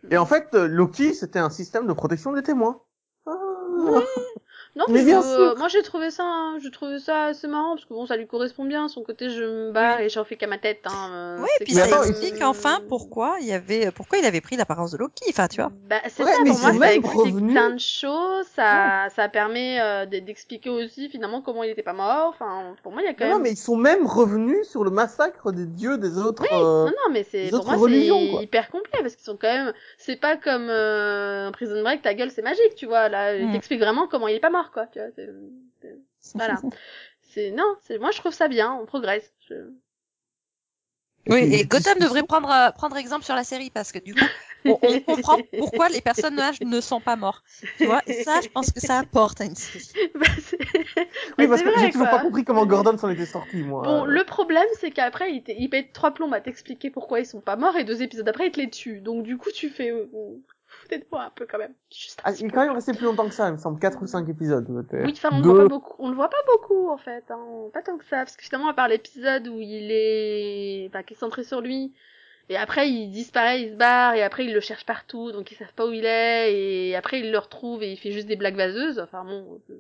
Et 0.10 0.18
en 0.18 0.26
fait, 0.26 0.48
euh, 0.54 0.66
Loki, 0.66 1.14
c'était 1.14 1.40
un 1.40 1.50
système 1.50 1.88
de 1.88 1.94
protection 1.94 2.32
des 2.32 2.42
témoins. 2.42 2.82
Ah. 3.26 3.34
Non, 4.74 4.86
Mais 4.88 5.00
mais, 5.00 5.04
bien 5.04 5.22
euh, 5.22 5.50
sûr. 5.50 5.58
moi 5.58 5.68
j'ai 5.68 5.82
trouvé 5.84 6.12
ça, 6.12 6.24
hein, 6.24 6.58
j'ai 6.64 6.72
trouvé 6.72 7.00
ça 7.00 7.26
assez 7.26 7.46
marrant 7.48 7.76
parce 7.76 7.84
que 7.86 7.94
bon, 7.94 8.06
ça 8.06 8.16
lui 8.16 8.26
correspond 8.26 8.64
bien. 8.64 8.88
Son 8.88 9.04
côté, 9.04 9.30
je 9.30 9.44
me 9.44 9.72
barre 9.74 10.00
et 10.00 10.08
j'en 10.08 10.24
fais 10.24 10.38
qu'à 10.38 10.48
ma 10.48 10.58
tête. 10.58 10.80
Hein, 10.86 11.10
euh, 11.12 11.38
Oui, 11.42 11.50
c'est 11.58 11.66
puis 11.66 11.74
ça 11.74 11.84
attends, 11.84 12.04
il- 12.04 12.10
explique 12.12 12.42
enfin 12.42 12.80
pourquoi 12.88 13.36
il 13.42 13.48
y 13.48 13.52
avait, 13.54 13.92
pourquoi 13.92 14.18
il 14.20 14.26
avait 14.26 14.40
pris 14.40 14.56
l'apparence 14.56 14.92
de 14.92 14.98
Loki, 14.98 15.26
enfin, 15.30 15.50
tu 15.50 15.60
vois. 15.62 15.72
Bah, 15.90 15.98
c'est 16.08 16.24
Ouais, 16.24 16.32
ça, 16.32 16.38
mais 16.44 16.52
pour 16.52 16.60
ils 16.60 16.62
moi, 16.62 16.72
sont 16.72 16.80
ça 16.80 16.86
même 16.86 17.00
explique 17.00 17.20
revenus. 17.20 17.52
plein 17.52 17.70
de 17.72 17.80
choses, 17.80 18.46
ça, 18.56 19.08
ça 19.14 19.28
permet 19.28 19.82
euh, 19.82 20.06
d'expliquer 20.06 20.70
aussi 20.70 21.10
finalement 21.10 21.42
comment 21.42 21.64
il 21.64 21.70
était 21.72 21.84
pas 21.84 21.92
mort, 21.92 22.30
enfin, 22.30 22.74
pour 22.82 22.94
moi, 22.94 23.02
il 23.02 23.06
y 23.06 23.10
a 23.10 23.14
quand 23.14 23.26
Non, 23.26 23.32
même... 23.32 23.38
non, 23.40 23.44
mais 23.44 23.52
ils 23.52 23.58
sont 23.58 23.76
même 23.76 24.06
revenus 24.06 24.70
sur 24.70 24.86
le 24.86 24.90
massacre 24.92 25.52
des 25.52 25.66
dieux 25.66 25.98
des 25.98 26.18
autres. 26.18 26.44
euh, 26.54 26.86
Non, 26.86 26.92
non, 26.92 27.12
mais 27.12 27.24
c'est, 27.30 27.50
pour 27.50 27.66
moi, 27.66 27.76
c'est 27.78 28.08
hyper 28.44 28.70
complet, 28.70 29.00
parce 29.02 29.16
qu'ils 29.18 29.26
sont 29.26 29.36
quand 29.38 29.52
même, 29.52 29.74
c'est 29.98 30.16
pas 30.16 30.38
comme 30.38 30.68
euh, 30.70 31.52
Prison 31.52 31.82
Break, 31.82 32.02
ta 32.04 32.14
gueule, 32.14 32.32
c'est 32.32 32.42
magique, 32.42 32.76
tu 32.78 32.86
vois, 32.86 33.10
là, 33.10 33.36
il 33.36 33.50
Mm. 33.50 33.52
t'explique 33.52 33.80
vraiment 33.82 34.08
comment 34.08 34.28
il 34.30 34.36
est 34.36 34.40
pas 34.40 34.50
mort, 34.50 34.61
quoi, 34.70 34.86
tu 34.88 35.00
vois, 35.00 35.10
c'est, 35.16 35.30
c'est- 35.82 35.98
voilà. 36.36 36.62
c'est, 37.22 37.52
non, 37.52 37.76
c'est, 37.82 37.98
moi, 37.98 38.12
je 38.12 38.20
trouve 38.20 38.34
ça 38.34 38.48
bien, 38.48 38.72
on 38.74 38.86
progresse. 38.86 39.34
Je... 39.50 39.56
Oui, 41.28 41.40
et 41.52 41.66
Gotham 41.66 41.98
devrait 42.00 42.24
prendre, 42.24 42.50
euh, 42.52 42.72
prendre 42.72 42.98
exemple 42.98 43.26
sur 43.26 43.36
la 43.36 43.44
série 43.44 43.70
parce 43.70 43.92
que 43.92 44.00
du 44.00 44.14
coup, 44.16 44.30
on, 44.66 44.78
on 44.82 45.00
comprend 45.02 45.38
pourquoi 45.58 45.90
les 45.90 46.02
personnages 46.02 46.62
ne 46.62 46.82
sont 46.82 47.00
pas 47.02 47.16
morts. 47.16 47.44
Tu 47.78 47.86
vois, 47.86 48.02
et 48.08 48.14
ça, 48.14 48.42
je 48.42 48.48
pense 48.50 48.72
que 48.72 48.80
ça 48.80 49.00
apporte 49.00 49.42
à 49.42 49.46
une 49.46 49.56
série. 49.56 49.88
Bah, 50.16 50.26
c'est... 50.40 50.60
Oui, 51.38 51.48
bah, 51.48 51.48
parce 51.48 51.62
que 51.62 51.70
j'ai 51.80 51.92
toujours 51.92 52.10
quoi. 52.10 52.18
pas 52.18 52.20
compris 52.20 52.44
comment 52.44 52.66
Gordon 52.66 52.98
s'en 52.98 53.10
était 53.10 53.26
sorti, 53.26 53.64
moi. 53.64 53.84
Bon, 53.84 54.04
Euh, 54.04 54.06
le 54.06 54.24
problème, 54.24 54.68
c'est 54.80 54.92
qu'après, 54.92 55.32
il, 55.32 55.44
il 55.48 55.70
pète 55.70 55.94
trois 55.94 56.12
plombs 56.12 56.32
à 56.32 56.42
t'expliquer 56.42 56.90
pourquoi 56.90 57.20
ils 57.20 57.26
sont 57.26 57.42
pas 57.42 57.56
morts, 57.56 57.78
et 57.78 57.84
deux 57.84 58.02
épisodes 58.02 58.28
après, 58.28 58.48
il 58.48 58.52
te 58.52 58.60
les 58.60 58.70
tue. 58.70 59.00
Donc, 59.02 59.24
du 59.24 59.38
coup, 59.38 59.52
tu 59.52 59.70
fais... 59.70 59.92
Foutez 60.82 60.98
de 60.98 61.06
moi 61.12 61.24
un 61.26 61.30
peu, 61.30 61.46
quand 61.50 61.58
même. 61.60 61.74
Juste 61.92 62.20
Ah, 62.24 62.32
il 62.32 62.46
est 62.48 62.50
quand 62.50 62.66
même 62.66 62.74
resté 62.74 62.94
plus 62.94 63.06
longtemps 63.06 63.28
que 63.28 63.34
ça, 63.34 63.48
il 63.50 63.54
me 63.54 63.58
semble, 63.58 63.80
4 63.80 64.02
ou 64.02 64.08
5 64.08 64.28
épisodes. 64.30 64.66
peut-être. 64.66 65.06
Oui, 65.06 65.14
enfin, 65.16 65.30
on 65.32 65.38
le 65.38 65.44
Deux. 65.44 65.50
voit 65.52 65.64
pas 65.64 65.68
beaucoup. 65.70 65.96
On 66.00 66.10
le 66.10 66.16
voit 66.16 66.30
pas 66.30 66.44
beaucoup, 66.48 66.90
en 66.90 66.98
fait. 66.98 67.24
Hein. 67.30 67.70
Pas 67.74 67.82
tant 67.84 67.98
que 67.98 68.06
ça. 68.06 68.18
Parce 68.18 68.36
que 68.36 68.44
finalement, 68.44 68.70
à 68.70 68.74
part 68.74 68.88
l'épisode 68.88 69.48
où 69.48 69.60
il 69.60 69.92
est... 69.92 70.88
Enfin, 70.90 71.04
qui 71.04 71.14
est 71.14 71.18
centré 71.18 71.44
sur 71.44 71.62
lui, 71.62 71.94
et 72.50 72.58
après, 72.58 72.90
il 72.90 73.12
disparaît, 73.12 73.62
il 73.62 73.70
se 73.72 73.76
barre, 73.76 74.16
et 74.16 74.24
après, 74.24 74.44
ils 74.46 74.54
le 74.54 74.60
cherchent 74.60 74.86
partout, 74.86 75.32
donc 75.32 75.52
ils 75.52 75.56
savent 75.56 75.74
pas 75.74 75.86
où 75.88 75.92
il 75.94 76.04
est, 76.06 76.54
et 76.90 76.96
après, 76.98 77.20
ils 77.22 77.32
le 77.32 77.38
retrouvent, 77.38 77.82
et 77.84 77.92
il 77.92 77.98
fait 77.98 78.12
juste 78.12 78.28
des 78.28 78.36
blagues 78.36 78.58
vaseuses. 78.58 79.00
Enfin, 79.00 79.24
bon... 79.24 79.62
euh, 79.70 79.76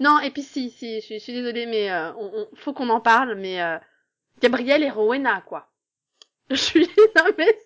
Non, 0.00 0.20
et 0.20 0.30
puis 0.30 0.42
si, 0.42 0.70
si, 0.70 1.00
je 1.00 1.04
suis, 1.04 1.18
je 1.18 1.22
suis 1.24 1.32
désolée, 1.34 1.66
mais 1.66 1.90
euh, 1.90 2.12
on, 2.14 2.30
on- 2.34 2.48
faut 2.54 2.72
qu'on 2.72 2.88
en 2.88 3.00
parle, 3.00 3.34
mais... 3.34 3.60
Euh... 3.60 3.76
Gabriel 4.40 4.82
et 4.82 4.90
Rowena, 4.90 5.42
quoi. 5.46 5.66
Je 6.50 6.56
suis... 6.56 6.88
Non, 7.16 7.24
mais, 7.36 7.58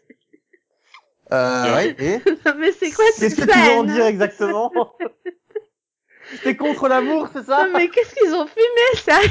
Euh, 1.32 1.74
ouais, 1.76 1.94
et 1.98 2.18
non, 2.46 2.54
mais 2.58 2.72
c'est 2.72 2.90
quoi 2.90 3.04
cette 3.14 3.20
Qu'est-ce 3.36 3.46
que 3.46 3.50
tu 3.52 3.58
veux 3.58 3.70
en 3.78 3.84
dire 3.84 4.06
exactement 4.06 4.72
T'es 6.44 6.54
contre 6.56 6.86
l'amour, 6.88 7.28
c'est 7.32 7.44
ça 7.44 7.64
Non, 7.66 7.72
mais 7.76 7.88
qu'est-ce 7.88 8.14
qu'ils 8.14 8.32
ont 8.34 8.46
fumé, 8.46 8.96
sérieux 8.96 9.28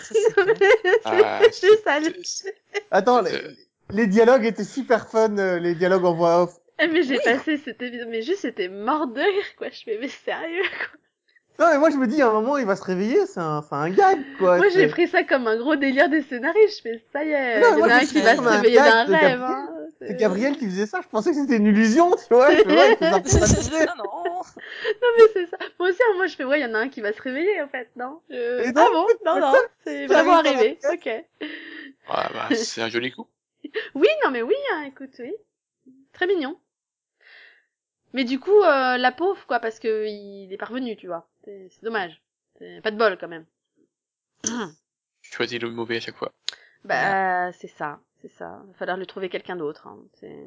Ça. 0.00 0.42
Ah, 1.04 1.40
C'est 1.50 1.66
juste 1.66 1.82
c'est- 2.24 2.54
Attends, 2.92 3.20
les, 3.22 3.32
les 3.90 4.06
dialogues 4.06 4.44
étaient 4.44 4.62
super 4.64 5.08
fun, 5.08 5.36
euh, 5.38 5.58
les 5.58 5.74
dialogues 5.74 6.04
en 6.04 6.14
voix 6.14 6.42
off. 6.44 6.54
Eh, 6.78 6.86
mais 6.88 7.02
j'ai 7.02 7.18
passé 7.18 7.56
cette 7.56 7.80
épisode, 7.82 8.08
mais 8.08 8.22
juste 8.22 8.40
c'était 8.42 8.68
mort 8.68 9.06
de 9.08 9.20
rire, 9.20 9.56
quoi. 9.56 9.68
Je 9.70 9.82
fais, 9.82 9.98
mais 10.00 10.08
sérieux, 10.08 10.62
quoi. 10.62 11.00
Non, 11.58 11.66
mais 11.72 11.78
moi 11.78 11.90
je 11.90 11.96
me 11.96 12.06
dis, 12.06 12.20
à 12.20 12.28
un 12.28 12.32
moment, 12.32 12.58
il 12.58 12.66
va 12.66 12.76
se 12.76 12.82
réveiller, 12.84 13.24
c'est 13.26 13.40
un, 13.40 13.62
c'est 13.62 13.74
un 13.74 13.88
gag, 13.90 14.18
quoi. 14.38 14.58
Moi, 14.58 14.68
j'ai 14.68 14.88
pris 14.88 15.08
ça 15.08 15.24
comme 15.24 15.46
un 15.46 15.56
gros 15.56 15.74
délire 15.76 16.08
des 16.10 16.22
scénaristes. 16.22 16.78
Je 16.78 16.82
fais, 16.82 17.04
ça 17.12 17.24
y 17.24 17.30
est, 17.30 17.60
Non, 17.60 17.68
il 17.76 17.80
y 17.80 17.82
en 17.82 17.88
a 17.88 17.94
un 17.94 18.00
qui 18.04 18.20
va 18.20 18.36
se 18.36 18.40
réveiller 18.42 18.76
d'un 18.76 19.04
rêve, 19.04 19.10
Gabriel. 19.10 19.40
hein. 19.42 19.72
C'est 19.98 20.16
Gabriel 20.16 20.56
qui 20.58 20.66
faisait 20.66 20.84
ça, 20.86 21.00
je 21.02 21.08
pensais 21.08 21.30
que 21.30 21.36
c'était 21.36 21.56
une 21.56 21.66
illusion, 21.66 22.10
tu 22.16 22.34
vois. 22.34 22.50
Je 22.50 22.58
fais, 22.58 22.66
ouais, 22.68 22.96
ça. 23.00 23.10
non, 23.10 24.04
non. 24.04 24.04
Non, 24.04 25.08
mais 25.16 25.24
c'est 25.32 25.46
ça. 25.46 25.56
Moi 25.78 25.88
aussi, 25.88 25.98
moi, 26.16 26.26
je 26.26 26.36
fais, 26.36 26.44
ouais, 26.44 26.60
il 26.60 26.62
y 26.62 26.66
en 26.66 26.74
a 26.74 26.78
un 26.78 26.88
qui 26.90 27.00
va 27.00 27.12
se 27.14 27.22
réveiller, 27.22 27.62
en 27.62 27.68
fait, 27.68 27.88
non? 27.96 28.20
Je... 28.28 28.68
Ah 28.68 28.72
non, 28.72 28.90
bon? 28.92 29.06
Non, 29.24 29.40
non, 29.40 29.54
c'est 29.84 30.06
vraiment 30.06 30.36
arrivé. 30.36 30.78
Ok. 30.92 31.08
Ah, 32.08 32.28
bah, 32.34 32.54
c'est 32.54 32.82
un 32.82 32.88
joli 32.90 33.10
coup. 33.12 33.26
Oui, 33.94 34.06
non, 34.24 34.30
mais 34.30 34.42
oui, 34.42 34.54
hein, 34.74 34.84
écoute, 34.86 35.10
oui. 35.18 35.32
Très 36.12 36.26
mignon. 36.26 36.56
Mais 38.12 38.24
du 38.24 38.38
coup, 38.38 38.62
euh, 38.62 38.96
la 38.96 39.12
pauvre, 39.12 39.44
quoi, 39.46 39.58
parce 39.58 39.78
que 39.80 40.06
il 40.06 40.52
est 40.52 40.56
parvenu, 40.56 40.96
tu 40.96 41.06
vois. 41.08 41.26
C'est 41.46 41.82
dommage. 41.82 42.20
C'est 42.58 42.80
pas 42.82 42.90
de 42.90 42.96
bol, 42.98 43.16
quand 43.18 43.28
même. 43.28 43.46
Je 44.44 45.32
choisis 45.32 45.60
le 45.60 45.70
mauvais 45.70 45.96
à 45.96 46.00
chaque 46.00 46.16
fois. 46.16 46.32
Bah, 46.84 47.52
c'est 47.52 47.68
ça, 47.68 48.00
c'est 48.22 48.30
ça. 48.36 48.60
Il 48.64 48.72
va 48.72 48.78
falloir 48.78 48.96
lui 48.96 49.06
trouver 49.06 49.28
quelqu'un 49.28 49.56
d'autre. 49.56 49.86
Hein. 49.88 49.98
c'est- 50.20 50.46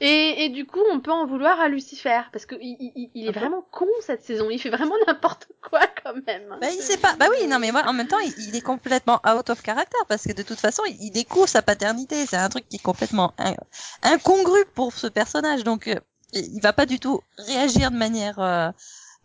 Et, 0.00 0.44
et 0.44 0.48
du 0.48 0.66
coup, 0.66 0.80
on 0.90 0.98
peut 1.00 1.12
en 1.12 1.24
vouloir 1.26 1.60
à 1.60 1.68
Lucifer, 1.68 2.22
parce 2.32 2.46
que 2.46 2.56
il, 2.60 2.76
il, 2.96 3.10
il 3.14 3.28
est 3.28 3.32
vraiment 3.32 3.62
con 3.70 3.86
cette 4.00 4.24
saison. 4.24 4.50
Il 4.50 4.58
fait 4.60 4.70
vraiment 4.70 4.96
n'importe 5.06 5.46
quoi 5.62 5.86
quand 6.02 6.14
même. 6.26 6.48
Bah, 6.60 6.68
il 6.70 6.82
sait 6.82 6.98
pas. 6.98 7.14
Bah 7.16 7.26
oui, 7.30 7.46
non, 7.46 7.60
mais 7.60 7.70
moi, 7.70 7.82
en 7.86 7.92
même 7.92 8.08
temps, 8.08 8.18
il, 8.18 8.32
il 8.48 8.56
est 8.56 8.60
complètement 8.60 9.20
out 9.26 9.50
of 9.50 9.62
character 9.64 9.98
parce 10.08 10.24
que 10.24 10.32
de 10.32 10.42
toute 10.42 10.58
façon, 10.58 10.82
il, 10.88 10.96
il 11.00 11.10
découvre 11.12 11.48
sa 11.48 11.62
paternité. 11.62 12.26
C'est 12.26 12.36
un 12.36 12.48
truc 12.48 12.68
qui 12.68 12.76
est 12.76 12.82
complètement 12.82 13.34
in- 13.38 13.54
incongru 14.02 14.64
pour 14.74 14.92
ce 14.92 15.06
personnage. 15.06 15.62
Donc, 15.62 15.86
euh, 15.86 15.94
il 16.32 16.56
il 16.56 16.60
va 16.60 16.72
pas 16.72 16.86
du 16.86 16.98
tout 16.98 17.20
réagir 17.38 17.92
de 17.92 17.96
manière, 17.96 18.40
euh, 18.40 18.70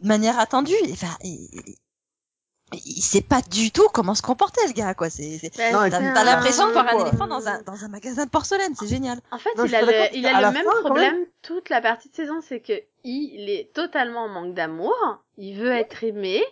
de 0.02 0.08
manière 0.08 0.40
attendue. 0.40 0.74
Enfin, 0.92 1.16
il, 1.24 1.50
il- 1.54 1.76
il 2.86 3.02
sait 3.02 3.22
pas 3.22 3.42
du 3.42 3.72
tout 3.72 3.88
comment 3.92 4.14
se 4.14 4.22
comporter, 4.22 4.62
le 4.68 4.74
gars, 4.74 4.94
quoi. 4.94 5.10
C'est, 5.10 5.24
et 5.24 5.40
puis, 5.40 5.50
t'as 5.58 6.24
l'impression 6.24 6.68
de 6.68 6.72
voir 6.74 6.88
un 6.88 7.00
éléphant 7.08 7.26
dans 7.26 7.48
un, 7.48 7.64
dans 7.64 7.84
un 7.84 7.88
magasin 7.88 8.26
de 8.26 8.30
porcelaine. 8.30 8.76
C'est 8.80 8.88
génial. 8.88 9.20
En 9.32 9.40
fait, 9.40 9.50
Non, 9.58 9.66
il 9.66 9.74
a 9.74 9.82
le, 9.82 9.92
il 10.14 10.26
a 10.28 10.40
le 10.42 10.52
même 10.54 10.66
fin, 10.66 10.80
problème 10.82 11.26
toute 11.42 11.70
la 11.70 11.82
partie 11.82 12.10
de 12.10 12.16
saison, 12.16 12.42
c'est 12.48 12.60
que 12.60 12.74
il 13.04 13.50
est 13.50 13.74
totalement 13.74 14.26
en 14.26 14.30
manque 14.30 14.54
d'amour. 14.54 14.94
Il 15.38 15.58
veut 15.58 15.72
être 15.72 16.04
aimé. 16.04 16.44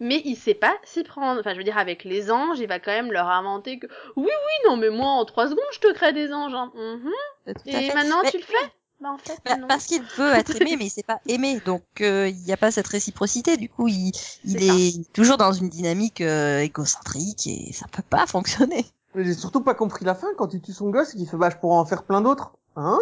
Mais 0.00 0.20
il 0.24 0.34
sait 0.36 0.54
pas 0.54 0.76
s'y 0.82 1.02
prendre. 1.04 1.40
Enfin, 1.40 1.52
je 1.52 1.58
veux 1.58 1.64
dire, 1.64 1.78
avec 1.78 2.04
les 2.04 2.30
anges, 2.30 2.58
il 2.58 2.66
va 2.66 2.78
quand 2.80 2.90
même 2.90 3.12
leur 3.12 3.28
inventer 3.28 3.78
que 3.78 3.86
oui, 4.16 4.24
oui, 4.26 4.68
non, 4.68 4.76
mais 4.76 4.90
moi, 4.90 5.06
en 5.06 5.24
trois 5.24 5.46
secondes, 5.48 5.64
je 5.72 5.78
te 5.78 5.92
crée 5.94 6.12
des 6.12 6.30
anges. 6.32 6.52
Hein. 6.52 6.72
Mhm. 6.74 7.10
À 7.46 7.52
Et 7.70 7.94
maintenant, 7.94 8.18
Mais- 8.22 8.30
tu 8.32 8.36
le 8.38 8.42
fais? 8.42 8.72
Bah, 9.04 9.10
en 9.12 9.18
fait, 9.18 9.38
Bah, 9.44 9.56
non. 9.56 9.68
parce 9.68 9.84
qu'il 9.84 10.02
veut 10.16 10.32
être 10.32 10.56
aimé, 10.56 10.76
mais 10.78 10.86
il 10.86 10.90
sait 10.90 11.02
pas 11.02 11.20
aimer, 11.28 11.60
donc 11.60 11.82
euh, 12.00 12.28
il 12.28 12.36
n'y 12.38 12.52
a 12.52 12.56
pas 12.56 12.70
cette 12.70 12.88
réciprocité. 12.88 13.56
Du 13.58 13.68
coup, 13.68 13.86
il, 13.86 14.12
il 14.44 14.62
est 14.62 15.12
toujours 15.12 15.36
dans 15.36 15.52
une 15.52 15.68
dynamique 15.68 16.22
euh, 16.22 16.60
égocentrique 16.60 17.46
et 17.46 17.72
ça 17.74 17.86
peut 17.92 18.02
pas 18.08 18.26
fonctionner. 18.26 18.86
Mais 19.14 19.24
j'ai 19.24 19.34
surtout 19.34 19.60
pas 19.60 19.74
compris 19.74 20.04
la 20.06 20.14
fin 20.14 20.28
quand 20.38 20.54
il 20.54 20.60
tue 20.62 20.72
son 20.72 20.88
gosse 20.90 21.14
et 21.14 21.18
qu'il 21.18 21.28
fait, 21.28 21.36
bah, 21.36 21.50
je 21.50 21.56
pourrais 21.56 21.76
en 21.76 21.84
faire 21.84 22.02
plein 22.04 22.22
d'autres. 22.22 22.54
Hein? 22.76 22.98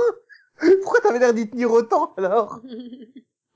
Pourquoi 0.83 1.01
t'avais 1.01 1.21
l'air 1.21 1.33
d'y 1.33 1.49
tenir 1.49 1.71
autant, 1.71 2.12
alors? 2.17 2.61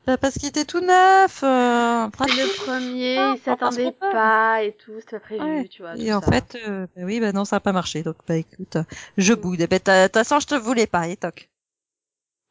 Bah, 0.07 0.17
parce 0.17 0.35
qu'il 0.35 0.49
était 0.49 0.65
tout 0.65 0.81
neuf. 0.81 1.43
Euh, 1.43 2.07
le 2.07 2.57
premier, 2.57 3.17
Ah, 3.19 3.35
il 3.37 3.41
s'attendait 3.43 3.93
pas 3.93 4.63
et 4.63 4.73
tout, 4.73 4.93
c'était 5.01 5.19
pas 5.19 5.21
prévu, 5.21 5.45
Ouais. 5.45 5.69
tu 5.69 5.83
vois. 5.83 5.97
Et 5.97 6.13
en 6.15 6.21
ça. 6.21 6.31
fait, 6.31 6.57
euh, 6.67 6.87
bah 6.95 7.03
oui, 7.05 7.19
bah 7.21 7.33
non, 7.33 7.45
ça 7.45 7.57
a 7.57 7.61
pas 7.61 7.73
marché. 7.73 8.05
Donc, 8.05 8.17
bah 8.29 8.37
écoute, 8.37 8.77
euh, 8.77 8.85
je 9.19 9.35
boude. 9.35 9.67
T'as- 9.83 10.03
de 10.03 10.07
toute 10.07 10.15
façon, 10.15 10.39
je 10.39 10.47
te 10.47 10.55
voulais 10.55 10.87
pas, 10.87 11.09
et 11.09 11.17
toc. 11.17 11.49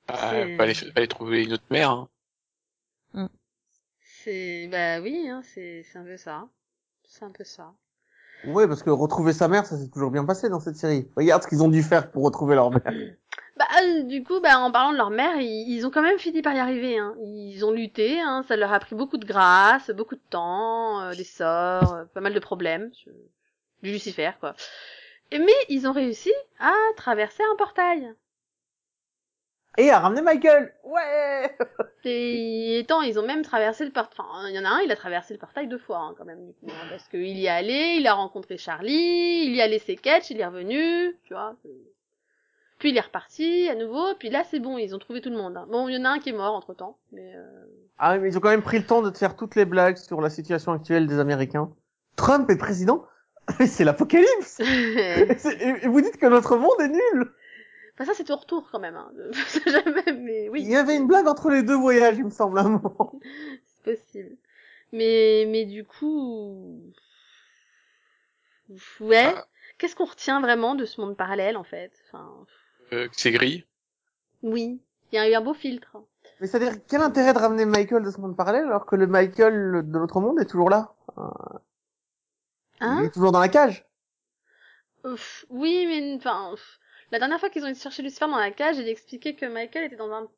Ah, 0.08 0.30
C'est- 0.32 0.58
fallait, 0.58 0.74
fallait 0.74 1.08
trouver 1.08 1.44
une 1.44 1.54
autre 1.54 1.64
mère. 1.70 1.90
Hein. 1.92 3.30
c'est, 4.24 4.68
bah 4.72 5.00
oui, 5.02 5.28
hein, 5.30 5.42
c'est, 5.54 5.84
c'est 5.84 5.98
un 6.00 6.04
peu 6.04 6.18
ça. 6.18 6.48
C'est 7.08 7.24
un 7.26 7.32
peu 7.32 7.44
ça. 7.44 7.74
Ouais, 8.46 8.68
parce 8.68 8.84
que 8.84 8.90
retrouver 8.90 9.34
sa 9.34 9.48
mère, 9.48 9.66
ça 9.66 9.78
s'est 9.78 9.90
toujours 9.90 10.12
bien 10.12 10.26
passé 10.26 10.50
dans 10.50 10.60
cette 10.60 10.76
série. 10.76 11.08
Regarde 11.16 11.44
ce 11.44 11.48
qu'ils 11.48 11.64
ont 11.64 11.70
dû 11.70 11.82
faire 11.84 12.12
pour 12.12 12.24
retrouver 12.24 12.56
leur 12.56 12.72
mère. 12.72 12.82
Bah, 13.58 13.64
euh, 13.82 14.04
du 14.04 14.22
coup, 14.22 14.42
bah, 14.42 14.60
en 14.60 14.70
parlant 14.70 14.92
de 14.92 14.98
leur 14.98 15.12
mère, 15.12 15.38
ils, 15.40 15.70
ils 15.74 15.86
ont 15.88 15.90
quand 15.90 16.02
même 16.02 16.20
fini 16.20 16.42
par 16.42 16.54
y 16.54 16.60
arriver, 16.60 16.98
hein. 16.98 17.16
Ils 17.24 17.64
ont 17.64 17.72
lutté, 17.72 18.20
hein. 18.20 18.44
Ça 18.50 18.58
leur 18.58 18.74
a 18.74 18.80
pris 18.82 18.96
beaucoup 18.96 19.16
de 19.16 19.24
grâce, 19.26 19.90
beaucoup 19.92 20.16
de 20.16 20.22
temps, 20.30 21.00
euh, 21.00 21.14
des 21.16 21.24
sorts, 21.24 21.94
euh, 21.94 22.04
pas 22.14 22.20
mal 22.20 22.34
de 22.34 22.40
problèmes. 22.42 22.92
Je- 23.06 23.12
Du 23.82 23.92
Lucifer, 23.94 24.32
quoi. 24.42 24.56
Et- 25.32 25.40
mais 25.40 25.54
ils 25.70 25.88
ont 25.88 25.94
réussi 25.94 26.34
à 26.60 26.74
traverser 26.98 27.44
un 27.50 27.56
portail. 27.56 28.14
Et 29.78 29.90
à 29.92 30.00
ramener 30.00 30.22
Michael! 30.22 30.74
Ouais! 30.84 31.58
Et 32.06 32.80
étant, 32.80 33.02
ils 33.02 33.20
ont 33.20 33.26
même 33.26 33.42
traversé 33.42 33.84
le 33.84 33.92
portail. 33.92 34.26
Enfin, 34.30 34.48
il 34.50 34.56
y 34.56 34.60
en 34.60 34.66
a 34.66 34.70
un, 34.70 34.82
il 34.82 34.92
a 34.92 34.96
traversé 34.96 35.34
le 35.34 35.40
portail 35.40 35.68
deux 35.68 35.78
fois, 35.78 35.98
hein, 35.98 36.16
quand 36.18 36.26
même, 36.26 36.46
du 36.46 36.54
coup, 36.54 36.68
hein, 36.70 36.88
parce 36.90 37.08
qu'il 37.08 37.26
y 37.38 37.46
est 37.46 37.50
allé, 37.50 37.98
il 38.00 38.08
a 38.08 38.14
rencontré 38.14 38.58
Charlie, 38.58 39.46
il 39.46 39.56
y 39.56 39.62
a 39.62 39.68
laissé 39.68 39.96
Ketch, 39.96 40.30
il 40.30 40.40
est 40.40 40.46
revenu, 40.46 41.18
tu 41.24 41.34
vois. 41.34 41.56
Puis 42.78 42.90
il 42.90 42.98
est 42.98 43.02
reparti 43.02 43.68
à 43.70 43.76
nouveau, 43.76 44.14
puis 44.20 44.30
là 44.30 44.44
c'est 44.50 44.60
bon, 44.60 44.78
ils 44.78 44.94
ont 44.94 45.00
trouvé 45.00 45.22
tout 45.22 45.30
le 45.30 45.38
monde. 45.38 45.56
hein. 45.58 45.66
Bon, 45.72 45.88
il 45.88 45.96
y 45.96 45.98
en 45.98 46.06
a 46.06 46.10
un 46.10 46.20
qui 46.20 46.30
est 46.30 46.34
mort 46.34 46.54
entre 46.56 46.74
temps, 46.74 46.98
mais. 47.12 47.34
Euh... 47.36 47.66
Ah, 47.98 48.18
mais 48.18 48.30
ils 48.30 48.38
ont 48.38 48.42
quand 48.42 48.50
même 48.50 48.62
pris 48.62 48.78
le 48.78 48.86
temps 48.86 49.02
de 49.02 49.10
te 49.10 49.18
faire 49.18 49.36
toutes 49.36 49.56
les 49.56 49.66
blagues 49.66 49.98
sur 49.98 50.22
la 50.22 50.30
situation 50.30 50.74
actuelle 50.74 51.08
des 51.08 51.20
Américains. 51.20 51.72
Trump 52.18 52.50
est 52.50 52.58
président? 52.58 53.06
C'est 53.66 53.86
l'apocalypse! 53.86 54.60
Et 54.60 55.88
vous 55.88 56.02
dites 56.02 56.18
que 56.18 56.26
notre 56.28 56.58
monde 56.58 56.80
est 56.82 56.90
nul! 56.90 57.32
Enfin, 57.96 58.06
ça 58.06 58.14
c'est 58.16 58.30
au 58.32 58.36
retour 58.36 58.70
quand 58.72 58.80
même. 58.80 58.96
Hein. 58.96 59.12
Je 59.32 59.42
sais 59.44 59.72
jamais, 59.72 60.14
mais 60.14 60.46
Il 60.46 60.50
oui, 60.50 60.64
y 60.70 60.76
avait 60.76 60.96
une 60.96 61.08
blague 61.08 61.28
entre 61.28 61.50
les 61.50 61.64
deux 61.64 61.76
voyages, 61.78 62.18
il 62.18 62.26
me 62.26 62.30
semble, 62.30 62.60
à 62.60 62.64
un 62.64 62.70
moment. 62.70 63.20
c'est 63.66 63.96
possible. 63.96 64.38
Mais, 64.92 65.46
mais 65.50 65.66
du 65.66 65.84
coup. 65.86 66.82
Ouais. 69.00 69.34
Ah. 69.36 69.46
Qu'est-ce 69.78 69.96
qu'on 69.96 70.06
retient 70.06 70.40
vraiment 70.42 70.76
de 70.76 70.86
ce 70.86 71.02
monde 71.02 71.18
parallèle 71.18 71.58
en 71.58 71.64
fait? 71.64 71.92
Enfin... 72.08 72.46
euh, 72.94 73.08
c'est 73.12 73.32
gris. 73.32 73.66
Oui, 74.44 74.80
il 75.12 75.16
y 75.16 75.20
a 75.20 75.30
eu 75.30 75.34
un 75.34 75.42
beau 75.42 75.54
filtre. 75.54 75.98
Mais 76.40 76.48
c'est-à-dire, 76.48 76.74
quel 76.88 77.02
intérêt 77.02 77.34
de 77.34 77.40
ramener 77.40 77.66
Michael 77.66 78.04
de 78.04 78.12
ce 78.12 78.20
monde 78.20 78.36
parallèle 78.38 78.66
alors 78.66 78.86
que 78.86 78.96
le 78.96 79.08
Michael 79.08 79.84
de 79.90 79.98
l'autre 79.98 80.20
monde 80.22 80.40
est 80.40 80.46
toujours 80.46 80.70
là? 80.70 80.94
Il 81.18 81.24
Hein? 82.80 83.04
Est 83.04 83.12
toujours 83.12 83.32
dans 83.32 83.40
la 83.40 83.50
cage. 83.50 83.86
Ouf, 85.04 85.46
Oui, 85.50 85.86
mais 85.88 86.16
enfin, 86.16 86.52
ouf. 86.54 86.80
La 87.12 87.20
dernière 87.20 87.40
fois 87.40 87.50
qu'ils 87.50 87.64
ont 87.64 87.68
été 87.68 87.80
chercher 87.80 88.04
Lucifer 88.04 88.26
dans 88.28 88.38
la 88.38 88.52
cage, 88.52 88.78
il 88.78 88.88
expliquait 88.88 89.36
que 89.36 89.46
Michael 89.46 89.86
était 89.86 89.96
dans 89.96 90.12
un 90.12 90.30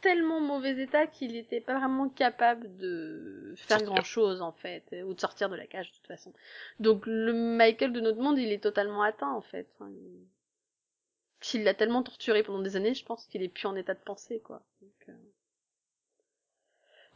tellement 0.00 0.40
mauvais 0.40 0.76
état 0.82 1.06
qu'il 1.06 1.32
n'était 1.32 1.60
pas 1.60 1.78
vraiment 1.78 2.08
capable 2.10 2.76
de 2.76 3.54
faire 3.56 3.82
grand 3.82 4.02
chose 4.02 4.42
en 4.42 4.52
fait, 4.52 4.84
ou 5.06 5.14
de 5.14 5.20
sortir 5.20 5.48
de 5.48 5.56
la 5.56 5.66
cage 5.66 5.90
de 5.90 5.96
toute 5.96 6.06
façon. 6.06 6.32
Donc 6.78 7.04
le 7.06 7.32
Michael 7.32 7.92
de 7.92 8.00
notre 8.00 8.20
monde, 8.20 8.38
il 8.38 8.52
est 8.52 8.62
totalement 8.62 9.02
atteint 9.02 9.32
en 9.32 9.40
fait. 9.40 9.66
Enfin, 9.74 9.90
il... 9.90 10.26
S'il 11.40 11.64
l'a 11.64 11.74
tellement 11.74 12.02
torturé 12.02 12.42
pendant 12.42 12.60
des 12.62 12.76
années, 12.76 12.94
je 12.94 13.04
pense 13.04 13.26
qu'il 13.26 13.42
est 13.42 13.48
plus 13.48 13.66
en 13.66 13.76
état 13.76 13.94
de 13.94 14.00
penser 14.00 14.40
quoi. 14.40 14.62
Donc, 14.82 15.08
euh... 15.08 15.12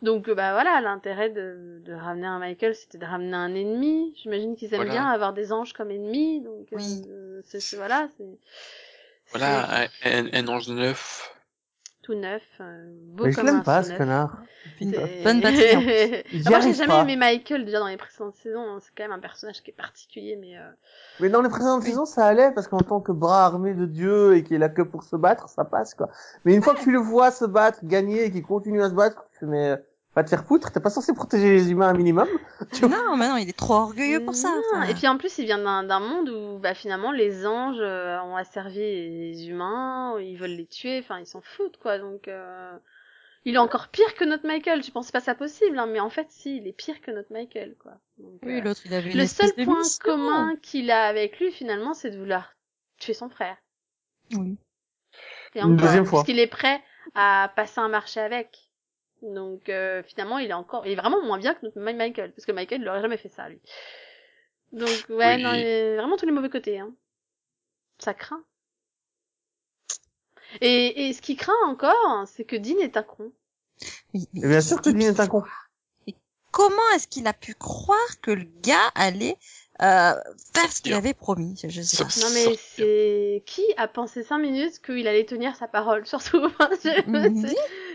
Donc, 0.01 0.29
euh, 0.29 0.35
bah 0.35 0.53
voilà, 0.53 0.81
l'intérêt 0.81 1.29
de, 1.29 1.81
de 1.85 1.93
ramener 1.93 2.27
un 2.27 2.39
Michael, 2.39 2.75
c'était 2.75 2.99
de 2.99 3.05
ramener 3.05 3.35
un 3.35 3.55
ennemi. 3.55 4.15
J'imagine 4.17 4.55
qu'ils 4.55 4.73
aiment 4.75 4.83
Voilà. 4.85 4.93
bien 4.93 5.07
avoir 5.09 5.33
des 5.33 5.53
anges 5.53 5.73
comme 5.73 5.91
ennemis, 5.91 6.41
donc 6.41 6.69
Oui. 6.73 7.03
euh, 7.09 7.41
c'est 7.45 7.59
c'est- 7.61 7.77
voilà, 7.77 8.09
c'est 8.17 8.39
Voilà, 9.31 9.83
un, 9.83 9.87
un, 10.05 10.27
un 10.33 10.49
ange 10.49 10.69
neuf. 10.69 11.35
tout 12.03 12.15
neuf, 12.15 12.43
euh, 12.61 12.87
beau 13.15 13.25
Mais 13.25 13.33
je 13.33 13.37
comme 13.37 13.47
l'aime 13.47 13.57
un 13.57 13.63
pas, 13.63 13.83
ce 13.83 13.89
neuf. 13.91 13.99
connard. 13.99 14.43
Bonne 15.25 15.43
Ah, 16.47 16.51
moi, 16.51 16.61
j'ai 16.61 16.75
jamais 16.75 16.95
pas. 16.95 17.03
aimé 17.03 17.17
Michael 17.17 17.65
déjà 17.65 17.79
dans 17.79 17.87
les 17.89 17.97
précédentes 17.97 18.37
saisons. 18.37 18.61
hein. 18.61 18.79
C'est 18.81 18.91
quand 18.97 19.05
même 19.05 19.13
un 19.13 19.19
personnage 19.19 19.63
qui 19.63 19.71
est 19.71 19.75
particulier, 19.75 20.37
mais 20.37 20.57
euh, 20.57 20.63
Mais 21.21 21.29
dans 21.29 21.43
les 21.43 21.49
précédentes 21.49 21.83
saisons, 21.83 22.07
ça 22.07 22.27
allait 22.27 22.51
parce 22.53 22.69
qu'en 22.69 22.79
tant 22.79 23.01
que 23.01 23.13
bras 23.13 23.45
armé 23.45 23.75
de 23.75 23.87
Dieu 23.87 24.37
et 24.37 24.45
qu'il 24.45 24.63
a 24.63 24.69
que 24.69 24.83
pour 24.83 25.03
se 25.03 25.17
battre, 25.17 25.49
ça 25.49 25.65
passe 25.65 25.95
quoi. 25.95 26.09
Mais 26.45 26.55
une 26.55 26.63
fois 26.63 26.75
que 26.75 26.81
tu 26.83 26.93
le 26.93 26.99
vois 26.99 27.31
se 27.31 27.45
battre, 27.45 27.81
gagner 27.85 28.25
et 28.25 28.31
qu'il 28.31 28.43
continue 28.43 28.83
à 28.83 28.89
se 28.89 28.95
battre, 28.95 29.25
tu 29.33 29.39
fais 29.41 29.47
mais 29.47 29.71
euh, 29.71 29.77
va 30.17 30.25
te 30.25 30.31
faire 30.31 30.45
foutre. 30.45 30.73
T'es 30.73 30.81
pas 30.81 30.91
censé 30.91 31.13
protéger 31.15 31.51
les 31.53 31.71
humains 31.71 31.89
un 31.89 31.93
minimum. 31.95 32.29
Tu 32.73 32.87
vois. 32.87 32.97
Non, 33.05 33.17
mais 33.17 33.29
non, 33.29 33.37
il 33.37 33.49
est 33.49 33.57
trop 33.57 33.75
orgueilleux 33.75 34.25
pour 34.25 34.35
ça. 34.35 34.49
enfin. 34.73 34.83
Et 34.89 34.95
puis 34.95 35.07
en 35.07 35.17
plus, 35.17 35.39
il 35.39 35.45
vient 35.45 35.59
d'un 35.59 35.85
d'un 35.85 36.01
monde 36.01 36.29
où 36.29 36.59
bah, 36.59 36.75
finalement 36.75 37.13
les 37.13 37.47
anges 37.47 37.79
euh, 37.81 38.19
ont 38.23 38.37
asservi 38.37 38.81
les 38.81 39.49
humains, 39.49 40.19
ils 40.21 40.37
veulent 40.37 40.51
les 40.57 40.67
tuer, 40.67 40.99
enfin 40.99 41.19
ils 41.21 41.27
s'en 41.27 41.41
foutent 41.41 41.77
quoi. 41.79 41.99
Donc 41.99 42.27
euh, 42.29 42.77
il 43.45 43.55
est 43.55 43.59
encore 43.59 43.89
pire 43.89 44.15
que 44.17 44.25
notre 44.25 44.47
Michael. 44.47 44.83
Je 44.83 44.91
pensais 44.91 45.13
pas 45.13 45.21
ça 45.21 45.35
possible, 45.35 45.79
hein, 45.79 45.87
mais 45.87 46.01
en 46.01 46.11
fait 46.11 46.27
si, 46.31 46.57
il 46.57 46.67
est 46.67 46.73
pire 46.73 47.01
que 47.01 47.11
notre 47.11 47.33
Michael 47.33 47.77
quoi. 47.81 47.93
Donc, 48.19 48.41
Oui, 48.45 48.59
euh, 48.59 48.61
l'autre, 48.63 48.81
il 48.85 48.95
avait 48.95 49.11
une 49.13 49.19
le 49.19 49.27
seul 49.27 49.53
point 49.65 49.79
mission. 49.79 49.99
commun 50.03 50.57
qu'il 50.63 50.91
a 50.91 51.05
avec 51.07 51.39
lui 51.39 51.53
finalement, 51.53 51.95
c'est 51.95 52.11
de 52.11 52.19
vouloir 52.19 52.55
tuer 52.99 53.15
son 53.15 53.29
frère. 53.29 53.57
Oui. 54.33 54.59
Et 55.55 55.61
Une 55.61 55.67
encore, 55.75 55.87
deuxième 55.87 56.05
fois. 56.05 56.23
Puisqu'il 56.25 56.41
est 56.41 56.47
prêt 56.49 56.83
à 57.15 57.51
passer 57.57 57.81
un 57.81 57.89
marché 57.89 58.21
avec. 58.21 58.68
Donc 59.23 59.69
euh, 59.69 60.03
finalement, 60.05 60.39
il 60.39 60.51
est 60.51 60.55
encore, 60.55 60.87
il 60.87 60.93
est 60.93 60.97
vraiment 60.97 61.23
moins 61.25 61.39
bien 61.39 61.55
que 61.55 61.65
notre 61.67 61.81
Michael, 61.81 62.33
parce 62.33 62.47
que 62.47 62.53
Michael, 62.53 62.83
il 62.83 62.89
aurait 62.89 63.03
jamais 63.03 63.17
fait 63.17 63.29
ça 63.29 63.49
lui. 63.49 63.61
Donc 64.73 64.89
ouais, 65.09 65.37
Oui. 65.37 65.43
non, 65.43 65.53
il 65.55 65.65
est 65.65 65.97
vraiment 65.97 66.17
tous 66.17 66.27
les 66.27 66.33
mauvais 66.33 66.51
côtés. 66.51 66.79
Hein. 66.79 66.93
Ça 67.99 68.15
craint. 68.15 68.45
Et, 70.61 71.09
et 71.09 71.13
ce 71.13 71.21
qui 71.21 71.37
craint 71.37 71.53
encore, 71.67 72.27
c'est 72.27 72.45
que 72.45 72.57
Dean 72.57 72.79
est 72.81 72.97
un 72.97 73.03
con. 73.03 73.33
Oui, 74.15 74.29
mais- 74.33 74.41
Et 74.43 74.49
bien 74.49 74.61
sûr 74.61 74.81
que 74.81 74.89
et 74.91 74.93
Dean 74.93 75.01
est 75.01 75.21
un 75.21 75.27
con. 75.27 75.43
Comment 76.51 76.89
est-ce 76.95 77.07
qu'il 77.07 77.27
a 77.27 77.35
pu 77.35 77.55
croire 77.55 78.21
que 78.23 78.31
le 78.31 78.45
gars 78.63 78.89
allait 78.95 79.37
euh, 79.83 80.13
faire 80.55 80.73
ce 80.73 80.83
qu'il 80.83 80.95
avait 80.95 81.15
promis 81.15 81.59
Je, 81.63 81.83
sais 81.83 81.97
pas. 81.97 82.09
Non 82.21 82.27
mais 82.35 82.57
c'est 82.77 83.43
qui 83.47 83.63
a 83.77 83.87
pensé 83.89 84.23
cinq 84.23 84.39
minutes 84.39 84.81
qu'il 84.85 85.07
allait 85.07 85.25
tenir 85.27 85.55
sa 85.57 85.69
parole 85.69 86.07
surtout? 86.07 86.45
Enfin, 86.45 86.69
je- 86.83 87.09
Mhm. 87.11 87.47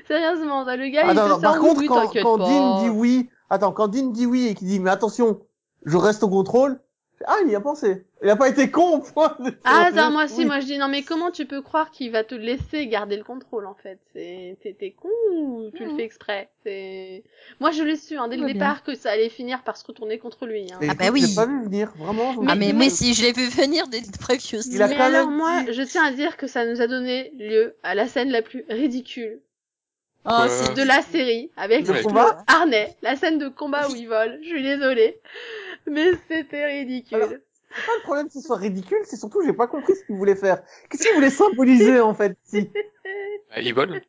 Sérieusement, 0.07 0.63
le 0.65 0.89
gars 0.89 1.03
il 1.03 1.11
Attends, 1.11 1.13
te 1.13 1.19
attends, 1.19 1.29
sort 1.29 1.41
par 1.41 1.59
contre, 1.59 1.79
oui, 1.79 1.87
quand, 1.87 2.11
quand. 2.21 2.37
Dean 2.37 2.73
dit 2.81 2.89
oui, 2.89 3.29
attends, 3.49 3.71
quand 3.71 3.87
Dean 3.87 4.07
dit 4.07 4.25
oui 4.25 4.47
et 4.47 4.53
qu'il 4.55 4.67
dit 4.67 4.79
mais 4.79 4.89
attention, 4.89 5.39
je 5.85 5.97
reste 5.97 6.23
au 6.23 6.29
contrôle, 6.29 6.81
ah 7.27 7.37
il 7.45 7.51
y 7.51 7.55
a 7.55 7.61
pensé. 7.61 8.05
Il 8.21 8.29
a 8.29 8.35
pas 8.35 8.49
été 8.49 8.71
con 8.71 8.97
au 8.97 8.99
point 8.99 9.35
de... 9.39 9.53
Ah, 9.63 9.87
attends, 9.87 10.11
moi 10.11 10.25
aussi, 10.25 10.39
oui. 10.39 10.45
moi 10.45 10.59
je 10.59 10.65
dis 10.65 10.77
non 10.77 10.87
mais 10.87 11.03
comment 11.03 11.31
tu 11.31 11.45
peux 11.45 11.61
croire 11.61 11.91
qu'il 11.91 12.11
va 12.11 12.23
te 12.23 12.35
laisser 12.35 12.87
garder 12.87 13.17
le 13.17 13.23
contrôle 13.23 13.65
en 13.65 13.75
fait? 13.75 13.99
C'est 14.13 14.57
t'es 14.61 14.73
t'es 14.73 14.91
con 14.91 15.09
ou 15.31 15.71
tu 15.75 15.85
le 15.85 15.95
fais 15.95 16.03
exprès? 16.03 16.49
C'est 16.63 17.23
moi 17.59 17.71
je 17.71 17.83
l'ai 17.83 17.95
su 17.95 18.17
hein, 18.17 18.27
dès 18.27 18.37
le 18.37 18.45
départ 18.45 18.83
que 18.83 18.95
ça 18.95 19.11
allait 19.11 19.29
finir 19.29 19.63
par 19.63 19.77
se 19.77 19.85
retourner 19.85 20.19
contre 20.19 20.45
lui. 20.45 20.71
Hein. 20.71 20.79
Ah 20.81 20.93
bah 20.93 21.05
écoute, 21.05 21.13
oui. 21.13 21.21
Je 21.21 21.27
l'ai 21.27 21.35
pas 21.35 21.45
vu 21.45 21.63
venir, 21.63 21.93
vraiment. 21.97 22.33
Ah 22.47 22.55
mais 22.55 22.67
mais- 22.67 22.73
moi 22.73 22.89
si 22.89 23.13
je 23.13 23.23
l'ai 23.23 23.33
vu 23.33 23.47
venir 23.47 23.87
des 23.87 24.01
prévieux. 24.19 24.59
Il 24.71 24.81
a 24.81 24.87
mais 24.87 24.97
alors 24.97 25.29
moi, 25.29 25.63
je 25.71 25.81
tiens 25.81 26.05
à 26.05 26.11
dire 26.11 26.37
que 26.37 26.47
ça 26.47 26.65
nous 26.65 26.81
a 26.81 26.87
donné 26.87 27.31
lieu 27.37 27.75
à 27.83 27.95
la 27.95 28.07
scène 28.07 28.29
la 28.29 28.41
plus 28.41 28.65
ridicule 28.69 29.39
Oh, 30.25 30.45
c'est 30.47 30.73
de 30.73 30.83
la 30.83 31.01
série 31.01 31.51
avec 31.57 31.85
Le 31.85 31.95
le 31.95 32.03
combat 32.03 32.43
harnais, 32.47 32.95
la 33.01 33.17
scène 33.17 33.37
de 33.39 33.49
combat 33.49 33.89
où 33.89 33.95
il 33.95 34.07
vole. 34.07 34.39
Je 34.41 34.47
suis 34.47 34.63
désolée, 34.63 35.19
mais 35.91 36.11
c'était 36.27 36.65
ridicule. 36.65 37.15
Alors, 37.17 37.29
C'est 37.29 37.85
pas 37.85 37.91
le 37.97 38.03
problème 38.03 38.27
que 38.27 38.33
ce 38.33 38.41
soit 38.41 38.57
ridicule, 38.57 38.99
c'est 39.05 39.15
surtout 39.17 39.41
j'ai 39.45 39.53
pas 39.53 39.67
compris 39.67 39.95
ce 39.95 40.03
qu'il 40.05 40.15
voulait 40.15 40.35
faire. 40.35 40.61
Qu'est-ce 40.89 41.03
qu'il 41.03 41.13
voulait 41.15 41.29
symboliser 41.29 41.99
en 41.99 42.13
fait 42.13 42.37
si 42.43 42.69
Ah, 43.51 43.61
il 43.61 43.73
vole. 43.73 44.01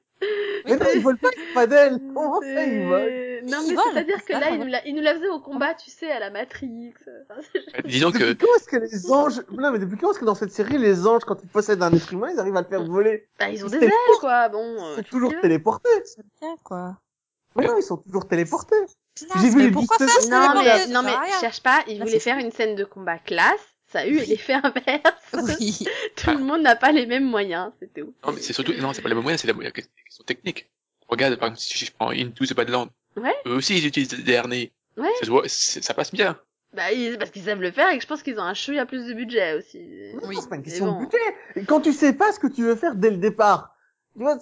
Mais 0.64 0.76
non, 0.76 0.86
ils 0.94 1.00
volent 1.02 1.18
pas 1.20 1.28
avec 1.28 1.52
pas 1.54 1.66
d'elle. 1.66 1.98
Comment 2.14 2.40
ça 2.40 2.46
C'est- 2.46 2.68
ils 2.74 2.86
volent 2.86 3.04
Non 3.44 3.58
Ils 3.66 3.74
mais 3.76 3.82
c'est-à-dire 3.92 4.16
que 4.16 4.22
c'est 4.26 4.32
là, 4.40 4.40
ça. 4.46 4.50
il 4.52 4.58
nous 4.60 4.66
l'a, 4.66 4.86
il 4.86 4.94
nous 4.94 5.02
l'a 5.02 5.14
faisait 5.14 5.28
au 5.28 5.40
combat, 5.40 5.74
tu 5.74 5.90
sais, 5.90 6.10
à 6.10 6.18
la 6.18 6.30
Matrix. 6.30 6.94
Enfin, 7.28 7.40
c'est- 7.52 7.86
Disons 7.86 8.10
que 8.10 8.18
Depuis 8.18 8.46
quand 8.46 8.56
est-ce 8.56 8.68
que 8.68 8.76
les 8.76 9.10
anges... 9.12 9.42
Non 9.50 9.70
mais 9.70 9.78
depuis 9.78 9.98
quand 9.98 10.12
est-ce 10.12 10.20
que 10.20 10.24
dans 10.24 10.34
cette 10.34 10.52
série, 10.52 10.78
les 10.78 11.06
anges, 11.06 11.24
quand 11.24 11.42
ils 11.42 11.48
possèdent 11.48 11.82
un 11.82 11.92
être 11.92 12.10
humain, 12.12 12.30
ils 12.32 12.38
arrivent 12.40 12.56
à 12.56 12.62
le 12.62 12.68
faire 12.68 12.84
voler? 12.84 13.26
Bah, 13.38 13.50
ils 13.50 13.62
ont 13.64 13.68
Ils 13.68 13.80
des 13.80 13.86
ailes, 13.86 13.92
quoi. 14.20 14.48
Bon. 14.48 14.76
Ils 14.78 14.82
euh, 14.82 14.96
sont 14.96 15.02
tu 15.02 15.10
toujours 15.10 15.32
téléportés. 15.42 15.88
bien 16.40 16.56
quoi. 16.62 16.96
Mais 17.56 17.66
non, 17.66 17.76
ils 17.76 17.82
sont 17.82 17.98
toujours 17.98 18.26
téléportés. 18.26 18.76
J'ai 19.16 19.48
vu 19.50 19.56
mais 19.56 19.64
les 19.66 19.70
pourquoi 19.70 19.96
dix 19.98 20.04
faire 20.06 20.14
saisons. 20.22 20.30
ça 20.30 20.54
Non 20.54 20.62
mais 20.62 20.86
non 20.88 21.02
mais 21.02 21.12
cherche 21.40 21.60
pas. 21.62 21.82
Il 21.86 21.98
Là, 21.98 22.04
voulait 22.04 22.18
c'est 22.18 22.24
faire 22.30 22.38
une 22.38 22.50
scène 22.50 22.74
de 22.74 22.84
combat 22.84 23.18
classe. 23.18 23.60
Ça 23.92 24.00
a 24.00 24.06
eu 24.06 24.16
l'effet 24.18 24.54
inverse. 24.54 25.02
Oui. 25.60 25.86
Tout 26.16 26.30
le 26.30 26.38
monde 26.38 26.62
n'a 26.62 26.74
pas 26.74 26.90
les 26.90 27.06
mêmes 27.06 27.24
moyens. 27.24 27.70
C'était 27.80 28.02
ouf. 28.02 28.14
non, 28.26 28.32
mais 28.32 28.40
c'est 28.40 28.52
surtout 28.52 28.72
non, 28.74 28.92
c'est 28.92 29.02
pas 29.02 29.08
les 29.08 29.14
moyens, 29.14 29.40
c'est 29.40 29.46
la 29.46 29.54
la 29.62 29.70
question 29.70 30.24
technique. 30.26 30.68
Regarde, 31.08 31.36
par 31.36 31.48
exemple, 31.48 31.60
si 31.60 31.84
je 31.84 31.92
prends 31.92 32.10
Into 32.10 32.44
the 32.46 32.54
Badland, 32.54 32.88
Ouais. 33.16 33.34
eux 33.46 33.54
aussi 33.54 33.76
ils 33.78 33.86
utilisent 33.86 34.08
des 34.24 34.36
harnais. 34.36 34.72
Ouais. 34.96 35.08
Ça, 35.20 35.26
se 35.26 35.30
voit, 35.30 35.42
ça 35.46 35.94
passe 35.94 36.12
bien. 36.12 36.36
Bah 36.72 36.90
ils- 36.92 37.16
parce 37.18 37.30
qu'ils 37.30 37.44
savent 37.44 37.60
le 37.60 37.70
faire 37.70 37.90
et 37.90 37.96
que 37.98 38.02
je 38.02 38.08
pense 38.08 38.22
qu'ils 38.24 38.38
ont 38.40 38.42
un 38.42 38.54
chouïa 38.54 38.84
plus 38.86 39.06
de 39.06 39.12
budget 39.14 39.54
aussi. 39.54 39.78
Oui. 40.24 40.36
C'est 40.40 40.48
pas 40.48 40.56
une 40.56 40.62
question 40.64 40.86
bon. 40.86 41.00
de 41.00 41.04
budget. 41.04 41.18
Et 41.54 41.64
quand 41.64 41.80
tu 41.80 41.92
sais 41.92 42.14
pas 42.14 42.32
ce 42.32 42.40
que 42.40 42.48
tu 42.48 42.62
veux 42.64 42.74
faire 42.74 42.96
dès 42.96 43.10
le 43.10 43.18
départ, 43.18 43.73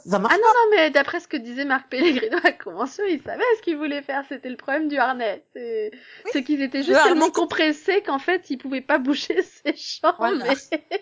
ça 0.05 0.19
marche 0.19 0.35
Ah 0.35 0.39
non, 0.39 0.43
non, 0.43 0.71
mais 0.77 0.91
d'après 0.91 1.21
ce 1.21 1.29
que 1.29 1.37
disait 1.37 1.65
Marc 1.65 1.89
Pellegrino 1.89 2.37
à 2.39 2.41
la 2.45 2.53
convention, 2.53 3.05
il 3.09 3.23
savait 3.23 3.43
ce 3.57 3.63
qu'il 3.63 3.77
voulait 3.77 4.03
faire. 4.03 4.25
C'était 4.29 4.51
le 4.51 4.57
problème 4.57 4.89
du 4.89 4.99
harnais. 4.99 5.45
C'est 5.55 5.91
Oui, 6.35 6.45
qu'ils 6.45 6.63
étaient 6.63 6.83
juste 6.83 7.03
tellement 7.03 7.31
compressés 7.31 8.03
qu'en 8.03 8.19
fait, 8.19 8.51
ils 8.51 8.59
pouvaient 8.59 8.81
pas 8.83 8.99
bouger 8.99 9.43
ses. 9.43 9.75
Voilà. 10.19 10.45
mais- 10.45 11.01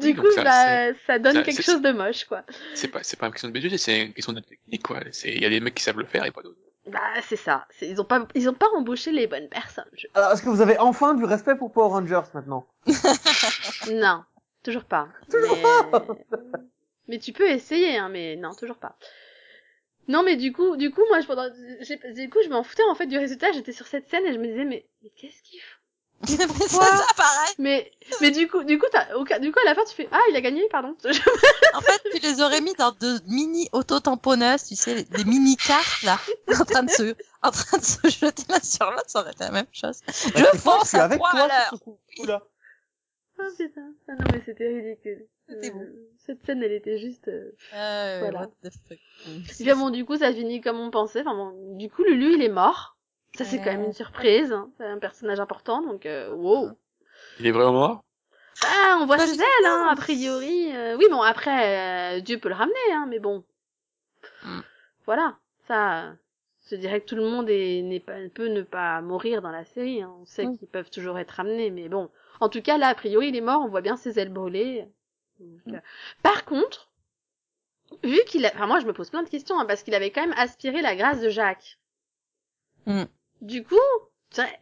du 0.00 0.14
coup, 0.16 0.30
ça, 0.30 0.42
bah, 0.44 0.94
ça 1.06 1.18
donne 1.18 1.34
ça, 1.34 1.42
quelque 1.42 1.62
chose 1.62 1.82
de 1.82 1.92
moche, 1.92 2.24
quoi. 2.24 2.42
C'est 2.74 2.88
pas, 2.88 3.02
c'est 3.02 3.18
pas 3.18 3.26
une 3.26 3.32
question 3.32 3.48
de 3.48 3.52
budget, 3.52 3.76
c'est 3.76 4.00
une 4.06 4.12
question 4.14 4.32
de 4.32 4.40
technique, 4.40 4.82
quoi. 4.82 5.00
C'est, 5.12 5.28
il 5.30 5.42
y 5.42 5.46
a 5.46 5.50
des 5.50 5.60
mecs 5.60 5.74
qui 5.74 5.82
savent 5.82 5.98
le 5.98 6.06
faire 6.06 6.24
et 6.24 6.30
pas 6.30 6.42
d'autres. 6.42 6.56
Bah, 6.86 7.00
c'est 7.22 7.36
ça. 7.36 7.66
Ils 7.82 8.00
ont 8.00 8.04
pas, 8.04 8.26
ils 8.34 8.48
ont 8.48 8.54
pas 8.54 8.68
embauché 8.74 9.12
les 9.12 9.26
bonnes 9.26 9.48
personnes. 9.50 9.84
je- 9.92 10.06
Alors, 10.14 10.32
est-ce 10.32 10.42
que 10.42 10.48
vous 10.48 10.62
avez 10.62 10.78
enfin 10.78 11.12
du 11.14 11.24
respect 11.24 11.54
pour 11.54 11.70
Power 11.70 11.90
Rangers 11.90 12.22
maintenant? 12.32 12.66
Non, 13.92 14.24
toujours 14.62 14.84
pas. 14.84 15.08
Toujours 15.30 15.58
mais... 15.92 15.98
mais 17.08 17.18
tu 17.18 17.32
peux 17.32 17.48
essayer, 17.48 17.96
hein, 17.96 18.08
mais 18.08 18.36
non, 18.36 18.54
toujours 18.54 18.76
pas. 18.78 18.96
Non, 20.06 20.22
mais 20.22 20.36
du 20.36 20.52
coup, 20.52 20.76
du 20.76 20.90
coup, 20.90 21.02
moi, 21.08 21.20
je, 21.20 21.26
pendant... 21.26 21.48
du 21.50 22.30
coup, 22.30 22.38
je 22.42 22.48
m'en 22.48 22.62
foutais 22.62 22.82
en 22.84 22.94
fait 22.94 23.06
du 23.06 23.18
résultat. 23.18 23.52
J'étais 23.52 23.72
sur 23.72 23.86
cette 23.86 24.08
scène 24.08 24.24
et 24.24 24.32
je 24.32 24.38
me 24.38 24.46
disais, 24.46 24.64
mais, 24.64 24.86
mais 25.02 25.10
qu'est-ce 25.10 25.42
qu'il 25.42 25.60
faut 25.60 26.30
Mais 26.30 26.36
c'est 26.38 26.46
pourquoi? 26.46 26.86
ça 26.86 27.06
pareil. 27.14 27.54
Mais, 27.58 27.90
mais 28.22 28.30
du 28.30 28.48
coup, 28.48 28.64
du 28.64 28.78
coup, 28.78 28.86
t'as, 28.90 29.14
au 29.16 29.24
cas- 29.24 29.38
du 29.38 29.52
coup, 29.52 29.58
à 29.60 29.64
la 29.66 29.74
fin, 29.74 29.84
tu 29.84 29.94
fais, 29.94 30.08
ah, 30.10 30.20
il 30.30 30.36
a 30.36 30.40
gagné, 30.40 30.66
pardon. 30.70 30.96
En 31.74 31.80
fait, 31.82 32.00
tu 32.10 32.18
les 32.20 32.40
aurais 32.40 32.62
mis 32.62 32.72
dans 32.74 32.92
de 32.92 33.20
mini 33.26 33.68
auto-tamponneuses, 33.72 34.64
tu 34.64 34.74
sais, 34.76 35.04
des 35.04 35.24
mini 35.24 35.56
cartes 35.56 36.02
là, 36.02 36.18
en 36.58 36.64
train 36.64 36.82
de 36.84 36.90
se, 36.90 37.14
en 37.42 37.50
train 37.50 37.76
de 37.78 37.84
se 37.84 38.08
jeter 38.08 38.44
l'un 38.48 38.60
sur 38.60 38.90
l'autre, 38.90 39.04
ça 39.08 39.20
aurait 39.20 39.32
été 39.32 39.44
la 39.44 39.50
même 39.50 39.66
chose. 39.72 40.00
Je 40.06 40.42
Bah, 40.42 40.50
je 40.82 40.88
suis 40.88 40.98
à 40.98 41.04
avec 41.04 41.18
toi 41.18 41.28
à 41.28 41.48
l'heure. 41.48 41.74
Ah, 43.40 43.48
putain. 43.56 43.92
Ah 44.08 44.12
non, 44.14 44.26
mais 44.32 44.40
c'était 44.44 44.68
ridicule. 44.68 45.26
C'était 45.48 45.68
Euh, 45.70 45.72
beau. 45.72 45.84
Cette 46.18 46.44
scène, 46.44 46.62
elle 46.62 46.72
était 46.72 46.98
juste, 46.98 47.28
euh, 47.28 47.52
Euh, 47.74 48.18
Voilà. 48.20 48.40
what 48.40 48.50
the 48.62 48.70
fuck. 48.88 48.98
Et 49.60 49.64
bien 49.64 49.76
bon, 49.76 49.90
du 49.90 50.04
coup, 50.04 50.16
ça 50.16 50.32
finit 50.32 50.60
comme 50.60 50.78
on 50.78 50.90
pensait. 50.90 51.20
Enfin 51.20 51.34
bon, 51.34 51.76
du 51.76 51.88
coup, 51.90 52.02
Lulu, 52.04 52.34
il 52.34 52.42
est 52.42 52.48
mort. 52.48 52.96
Ça, 53.34 53.44
c'est 53.44 53.58
quand 53.58 53.66
même 53.72 53.84
une 53.84 53.92
surprise. 53.92 54.52
hein. 54.52 54.70
C'est 54.78 54.84
un 54.86 54.98
personnage 54.98 55.38
important, 55.38 55.82
donc 55.82 56.06
euh, 56.06 56.32
wow. 56.34 56.70
Il 57.38 57.46
est 57.46 57.52
vraiment 57.52 57.72
mort? 57.72 58.04
Ah, 58.64 58.98
on 59.00 59.06
voit 59.06 59.18
ses 59.18 59.34
ailes, 59.38 59.66
hein, 59.66 59.86
a 59.90 59.94
priori. 59.96 60.74
Euh, 60.74 60.96
oui, 60.96 61.04
bon, 61.10 61.22
après, 61.22 62.16
euh, 62.16 62.20
Dieu 62.20 62.38
peut 62.38 62.48
le 62.48 62.56
ramener, 62.56 62.92
hein, 62.92 63.06
mais 63.08 63.20
bon. 63.20 63.44
Hmm. 64.42 64.60
Voilà, 65.06 65.36
ça... 65.68 66.14
Je 66.70 66.76
dirais 66.76 67.00
que 67.00 67.06
tout 67.06 67.16
le 67.16 67.24
monde 67.24 67.48
est, 67.48 67.80
n'est 67.82 68.00
pas, 68.00 68.16
peut 68.34 68.48
ne 68.48 68.60
pas 68.62 69.00
mourir 69.00 69.40
dans 69.40 69.50
la 69.52 69.64
série. 69.64 70.02
hein. 70.02 70.12
On 70.20 70.26
sait 70.26 70.44
Oui. 70.46 70.58
qu'ils 70.58 70.68
peuvent 70.68 70.90
toujours 70.90 71.18
être 71.18 71.30
ramenés, 71.30 71.70
mais 71.70 71.88
bon. 71.88 72.10
En 72.40 72.48
tout 72.48 72.62
cas, 72.62 72.78
là, 72.78 72.88
a 72.88 72.94
priori, 72.94 73.28
il 73.28 73.36
est 73.36 73.40
mort. 73.40 73.62
On 73.62 73.68
voit 73.68 73.80
bien 73.80 73.96
ses 73.96 74.18
ailes 74.18 74.32
brûlées. 74.32 74.86
Donc, 75.40 75.74
euh, 75.74 75.80
Par 76.22 76.44
contre, 76.44 76.90
vu 78.02 78.18
qu'il 78.26 78.44
a, 78.44 78.50
enfin 78.54 78.66
moi 78.66 78.80
je 78.80 78.86
me 78.86 78.92
pose 78.92 79.10
plein 79.10 79.22
de 79.22 79.28
questions 79.28 79.58
hein, 79.58 79.66
parce 79.66 79.82
qu'il 79.82 79.94
avait 79.94 80.10
quand 80.10 80.20
même 80.22 80.34
aspiré 80.36 80.82
la 80.82 80.96
grâce 80.96 81.20
de 81.20 81.28
Jacques. 81.28 81.78
Mm. 82.86 83.04
Du 83.40 83.62
coup, 83.64 83.76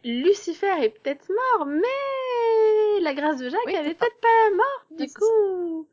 Lucifer 0.03 0.83
est 0.83 0.89
peut-être 0.89 1.27
mort, 1.29 1.65
mais 1.65 3.01
la 3.01 3.13
grâce 3.13 3.37
de 3.39 3.49
Jacques 3.49 3.59
Oui, 3.65 3.73
elle 3.75 3.87
est 3.87 3.95
peut-être 3.95 4.19
pas 4.21 4.55
morte. 4.55 5.01
Du 5.01 5.13
coup, 5.13 5.87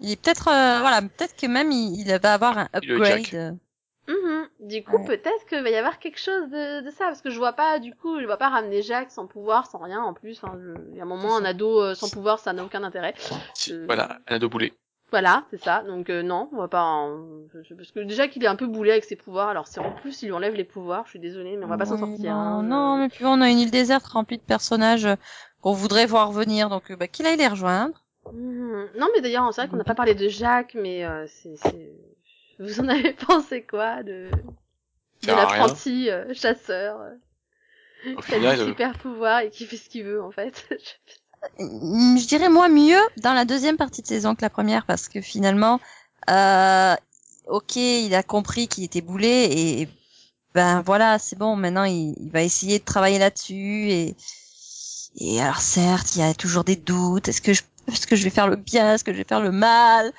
Il 0.00 0.10
est 0.12 0.20
peut-être, 0.22 0.48
euh, 0.48 0.80
voilà, 0.80 1.02
peut-être 1.02 1.36
que 1.36 1.46
même 1.46 1.70
il, 1.72 2.00
il 2.00 2.18
va 2.18 2.34
avoir 2.34 2.58
un 2.58 2.68
Le 2.82 3.04
Jack. 3.04 3.20
upgrade. 3.20 3.58
Mhm. 4.08 4.48
du 4.60 4.82
coup 4.82 4.96
Ouais. 4.98 5.04
peut-être 5.06 5.46
qu'il 5.48 5.62
va 5.62 5.70
y 5.70 5.76
avoir 5.76 5.98
quelque 6.00 6.18
chose 6.18 6.48
de, 6.50 6.80
de 6.84 6.90
ça 6.90 7.04
parce 7.06 7.22
que 7.22 7.30
je 7.30 7.38
vois 7.38 7.52
pas 7.52 7.78
du 7.78 7.94
coup, 7.94 8.18
je 8.20 8.26
vois 8.26 8.36
pas 8.36 8.48
ramener 8.48 8.82
Jacques 8.82 9.12
sans 9.12 9.26
pouvoir, 9.26 9.66
sans 9.66 9.78
rien 9.78 10.02
en 10.02 10.12
plus. 10.12 10.40
Enfin, 10.42 10.58
je- 10.60 10.74
il 10.90 10.96
y 10.96 11.00
a 11.00 11.04
un 11.04 11.06
moment 11.06 11.36
un 11.36 11.44
ado 11.44 11.80
euh, 11.80 11.94
sans 11.94 12.10
pouvoir, 12.10 12.38
ça 12.40 12.52
n'a 12.52 12.64
aucun 12.64 12.82
intérêt. 12.82 13.14
Euh, 13.70 13.84
Voilà, 13.86 14.18
un 14.28 14.36
ado 14.36 14.48
boulet. 14.48 14.72
Voilà, 15.12 15.44
c'est 15.50 15.62
ça. 15.62 15.82
Donc 15.86 16.08
euh, 16.10 16.22
non, 16.22 16.48
on 16.52 16.56
va 16.56 16.68
pas. 16.68 16.82
en- 16.82 17.44
je- 17.62 17.74
Parce 17.74 17.92
que 17.92 18.00
déjà 18.00 18.26
qu'il 18.28 18.42
est 18.42 18.48
un 18.48 18.56
peu 18.56 18.66
boulé 18.66 18.90
avec 18.90 19.04
ses 19.04 19.14
pouvoirs, 19.14 19.50
alors 19.50 19.68
si 19.68 19.78
en 19.78 19.92
plus 19.92 20.22
il 20.22 20.26
lui 20.26 20.32
enlève 20.32 20.54
les 20.54 20.64
pouvoirs, 20.64 21.04
je 21.04 21.10
suis 21.10 21.18
désolée, 21.20 21.56
mais 21.56 21.64
on 21.64 21.68
va 21.68 21.76
pas 21.76 21.84
s'en 21.84 21.98
sortir. 21.98 22.34
Non, 22.34 22.40
hein, 22.40 22.62
non, 22.62 22.96
mais 22.96 23.08
puis 23.08 23.24
on 23.26 23.40
a 23.40 23.50
une 23.50 23.58
île 23.60 23.70
déserte 23.70 24.06
remplie 24.06 24.38
de 24.38 24.42
personnages 24.42 25.06
qu'on 25.60 25.72
voudrait 25.74 26.06
voir 26.06 26.32
venir, 26.32 26.70
donc 26.70 26.90
bah, 26.94 27.06
qu'il 27.08 27.26
aille 27.26 27.36
les 27.36 27.46
rejoindre. 27.46 28.02
Mhm. 28.32 28.88
Non, 28.98 29.08
mais 29.14 29.20
d'ailleurs, 29.20 29.52
c'est 29.52 29.60
vrai 29.60 29.68
qu'on 29.70 29.76
n'a 29.76 29.84
pas 29.84 29.94
parlé 29.94 30.14
de 30.14 30.28
Jacques, 30.28 30.74
mais 30.74 31.04
euh, 31.04 31.26
c'est... 31.28 31.54
vous 32.58 32.80
en 32.80 32.88
avez 32.88 33.12
pensé 33.26 33.62
quoi 33.62 34.02
de, 34.02 34.30
de 35.22 35.26
l'apprenti 35.28 36.10
euh, 36.10 36.32
chasseur 36.34 37.00
euh, 37.00 38.14
Au 38.16 38.20
qui 38.22 38.34
a 38.34 38.36
final, 38.36 38.56
des 38.56 38.62
euh, 38.62 38.66
super 38.66 38.98
pouvoirs 38.98 39.40
et 39.40 39.50
qui 39.50 39.66
fait 39.66 39.76
ce 39.76 39.88
qu'il 39.88 40.04
veut 40.04 40.22
en 40.22 40.30
fait. 40.30 40.68
Mm, 41.58 42.18
Je 42.18 42.26
dirais 42.28 42.48
moi 42.48 42.68
mieux 42.68 43.00
dans 43.16 43.32
la 43.32 43.44
deuxième 43.44 43.76
partie 43.76 44.00
de 44.00 44.06
saison 44.06 44.36
que 44.36 44.42
la 44.42 44.48
première, 44.48 44.86
parce 44.86 45.08
que 45.08 45.20
finalement, 45.20 45.80
euh, 46.30 46.94
ok, 47.48 47.74
il 47.74 48.14
a 48.14 48.22
compris 48.22 48.68
qu'il 48.68 48.84
était 48.84 49.00
boulé 49.00 49.48
et 49.50 49.88
ben 50.54 50.82
voilà, 50.82 51.18
c'est 51.18 51.36
bon. 51.36 51.56
Maintenant, 51.56 51.82
il, 51.82 52.14
il 52.20 52.30
va 52.30 52.42
essayer 52.42 52.78
de 52.78 52.84
travailler 52.84 53.18
là-dessus 53.18 53.90
et 53.90 54.16
et 55.16 55.42
alors 55.42 55.60
certes, 55.60 56.14
il 56.14 56.20
y 56.20 56.24
a 56.24 56.32
toujours 56.32 56.62
des 56.62 56.76
doutes. 56.76 57.28
Est-ce 57.28 57.42
que 57.42 57.52
je 57.52 57.62
est-ce 57.88 58.06
que 58.06 58.14
je 58.14 58.22
vais 58.22 58.30
faire 58.30 58.46
le 58.46 58.54
bien, 58.56 58.94
est-ce 58.94 59.02
que 59.02 59.12
je 59.12 59.18
vais 59.18 59.24
faire 59.24 59.40
le 59.40 59.50
mal? 59.50 60.12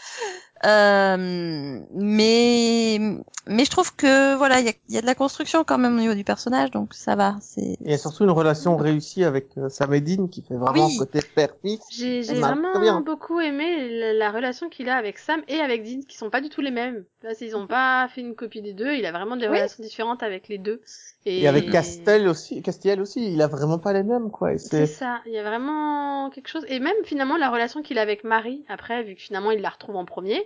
Euh, 0.65 1.79
mais 1.93 2.99
mais 3.47 3.65
je 3.65 3.69
trouve 3.69 3.93
que 3.95 4.35
voilà, 4.35 4.59
il 4.61 4.65
y 4.65 4.69
a, 4.69 4.73
il 4.87 4.95
y 4.95 4.97
a 4.97 5.01
de 5.01 5.05
la 5.05 5.15
construction 5.15 5.63
quand 5.65 5.77
même 5.77 5.97
au 5.97 5.99
niveau 5.99 6.13
du 6.13 6.23
personnage, 6.23 6.71
donc 6.71 6.93
ça 6.93 7.15
va. 7.15 7.35
C'est 7.41 7.75
Il 7.81 7.91
y 7.91 7.93
a 7.93 7.97
surtout 7.97 8.23
une 8.23 8.29
relation 8.31 8.77
réussie 8.77 9.23
avec 9.25 9.57
euh, 9.57 9.67
Sam 9.69 9.93
et 9.93 10.01
Dean 10.01 10.27
qui 10.27 10.41
fait 10.41 10.55
vraiment 10.55 10.87
Oui. 10.87 10.97
côté 10.97 11.21
père-fils. 11.35 11.81
J'ai, 11.89 12.23
j'ai 12.23 12.39
vraiment 12.39 12.79
bien. 12.79 13.01
beaucoup 13.01 13.39
aimé 13.41 13.89
la, 13.89 14.13
la 14.13 14.31
relation 14.31 14.69
qu'il 14.69 14.87
a 14.89 14.95
avec 14.95 15.17
Sam 15.17 15.43
et 15.49 15.59
avec 15.59 15.83
Dean, 15.83 15.99
qui 16.07 16.17
sont 16.17 16.29
pas 16.29 16.39
du 16.41 16.49
tout 16.49 16.61
les 16.61 16.71
mêmes. 16.71 17.05
Là, 17.23 17.31
ils 17.41 17.55
ont 17.55 17.67
pas 17.67 18.07
fait 18.09 18.21
une 18.21 18.35
copie 18.35 18.61
des 18.61 18.73
deux, 18.73 18.93
il 18.93 19.05
a 19.05 19.11
vraiment 19.11 19.35
des 19.35 19.47
Oui. 19.47 19.57
relations 19.57 19.83
différentes 19.83 20.23
avec 20.23 20.47
les 20.47 20.57
deux. 20.57 20.81
Et, 21.25 21.41
Et 21.41 21.47
avec 21.47 21.69
Castel 21.69 22.27
aussi, 22.27 22.61
Castiel 22.61 23.01
aussi, 23.01 23.33
il 23.33 23.41
a 23.41 23.47
vraiment 23.47 23.79
pas 23.79 23.93
les 23.93 24.03
mêmes 24.03 24.29
quoi. 24.31 24.53
Et 24.53 24.57
C'est 24.57 24.85
c'est 24.85 24.93
ça, 24.93 25.21
il 25.25 25.33
y 25.33 25.37
a 25.37 25.43
vraiment 25.43 26.29
quelque 26.29 26.47
chose. 26.49 26.65
Et 26.67 26.79
même 26.79 26.95
finalement 27.05 27.37
la 27.37 27.49
relation 27.49 27.81
qu'il 27.81 27.97
a 27.97 28.01
avec 28.01 28.23
Marie, 28.23 28.65
après, 28.69 29.03
vu 29.03 29.15
que 29.15 29.21
finalement 29.21 29.51
il 29.51 29.61
la 29.61 29.69
retrouve 29.69 29.95
en 29.95 30.05
premier. 30.05 30.43